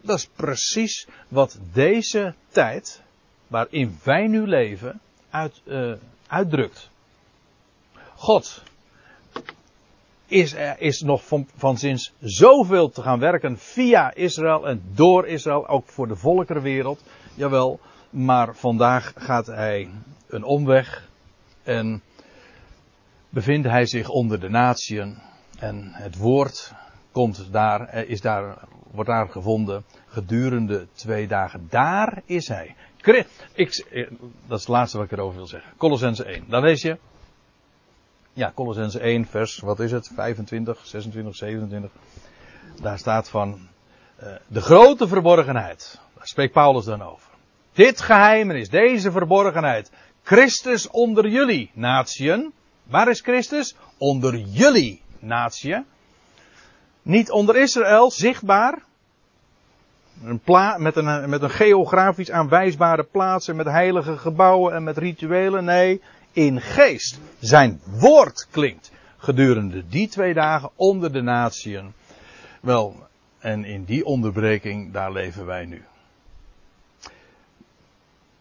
Dat 0.01 0.19
is 0.19 0.27
precies 0.27 1.07
wat 1.29 1.59
deze 1.73 2.35
tijd, 2.49 3.03
waarin 3.47 3.99
wij 4.03 4.27
nu 4.27 4.47
leven, 4.47 5.01
uit, 5.31 5.61
uh, 5.65 5.95
uitdrukt. 6.27 6.91
God 8.15 8.63
is, 10.29 10.55
er 10.55 10.81
is 10.81 11.01
nog 11.01 11.27
van, 11.27 11.47
van 11.57 11.79
zins 11.79 12.13
zoveel 12.21 12.89
te 12.89 13.03
gaan 13.03 13.19
werken 13.19 13.59
via 13.59 14.15
Israël 14.15 14.69
en 14.69 14.83
door 14.95 15.27
Israël, 15.27 15.69
ook 15.69 15.87
voor 15.87 16.09
de 16.09 16.17
volkerenwereld. 16.17 17.03
Jawel, 17.35 17.81
maar 18.11 18.55
vandaag 18.55 19.13
gaat 19.17 19.47
hij 19.47 19.89
een 20.29 20.45
omweg 20.45 21.09
en 21.63 22.03
bevindt 23.29 23.69
hij 23.69 23.87
zich 23.87 24.09
onder 24.09 24.41
de 24.41 24.49
natieën 24.49 25.19
en 25.59 25.91
het 25.93 26.17
woord 26.17 26.73
komt 27.13 27.53
daar, 27.53 27.95
is 27.95 28.21
daar, 28.21 28.59
wordt 28.91 29.11
daar 29.11 29.29
gevonden 29.29 29.85
gedurende 30.07 30.87
twee 30.93 31.27
dagen. 31.27 31.67
Daar 31.71 32.23
is 32.25 32.49
hij. 32.49 32.75
Ik, 32.97 33.85
dat 34.47 34.59
is 34.59 34.65
het 34.65 34.69
laatste 34.69 34.97
wat 34.97 35.07
ik 35.07 35.13
erover 35.13 35.37
wil 35.37 35.47
zeggen. 35.47 35.73
Colossense 35.77 36.25
1. 36.25 36.45
Dan 36.49 36.63
lees 36.63 36.83
je. 36.83 36.99
Ja, 38.39 38.53
Colossense 38.55 39.01
1, 39.01 39.27
vers, 39.27 39.59
wat 39.59 39.81
is 39.81 39.93
het? 39.93 40.11
25, 40.15 40.87
26, 40.87 41.37
27. 41.37 41.91
Daar 42.83 42.99
staat 42.99 43.29
van 43.29 43.59
uh, 44.23 44.29
de 44.47 44.61
grote 44.61 45.09
verborgenheid. 45.09 45.99
Daar 46.17 46.27
spreekt 46.27 46.53
Paulus 46.53 46.85
dan 46.85 47.03
over. 47.03 47.29
Dit 47.73 48.01
geheim 48.01 48.51
is 48.51 48.69
deze 48.69 49.11
verborgenheid. 49.11 49.91
Christus 50.23 50.89
onder 50.89 51.29
jullie, 51.29 51.71
natieën. 51.75 52.53
Waar 52.83 53.09
is 53.09 53.21
Christus? 53.21 53.77
Onder 53.97 54.37
jullie, 54.37 55.03
natie. 55.19 55.85
Niet 57.03 57.31
onder 57.31 57.57
Israël, 57.57 58.11
zichtbaar. 58.11 58.83
Een 60.25 60.41
met, 60.77 60.97
een, 60.97 61.29
met 61.29 61.43
een 61.43 61.51
geografisch 61.51 62.31
aanwijsbare 62.31 63.05
plaats 63.05 63.49
en 63.49 63.57
met 63.57 63.67
heilige 63.67 64.17
gebouwen 64.17 64.75
en 64.75 64.83
met 64.85 64.99
rituelen. 64.99 65.65
Nee, 65.65 66.01
in 66.33 66.61
geest. 66.61 67.21
Zijn 67.39 67.81
woord 67.85 68.47
klinkt 68.51 68.91
gedurende 69.17 69.89
die 69.89 70.09
twee 70.09 70.35
dagen 70.35 70.71
onder 70.75 71.13
de 71.13 71.23
natieën. 71.23 71.93
Wel, 72.61 73.07
en 73.39 73.65
in 73.65 73.85
die 73.85 74.05
onderbreking, 74.05 74.93
daar 74.93 75.13
leven 75.13 75.47
wij 75.47 75.65
nu. 75.65 75.83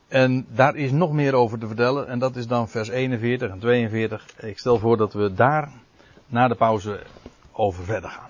En 0.07 0.45
daar 0.49 0.75
is 0.75 0.91
nog 0.91 1.11
meer 1.11 1.33
over 1.33 1.59
te 1.59 1.67
vertellen. 1.67 2.07
En 2.07 2.19
dat 2.19 2.35
is 2.35 2.47
dan 2.47 2.69
vers 2.69 2.87
41 2.87 3.49
en 3.49 3.59
42. 3.59 4.25
Ik 4.39 4.59
stel 4.59 4.79
voor 4.79 4.97
dat 4.97 5.13
we 5.13 5.33
daar 5.33 5.71
na 6.25 6.47
de 6.47 6.55
pauze 6.55 7.03
over 7.51 7.83
verder 7.83 8.09
gaan. 8.09 8.29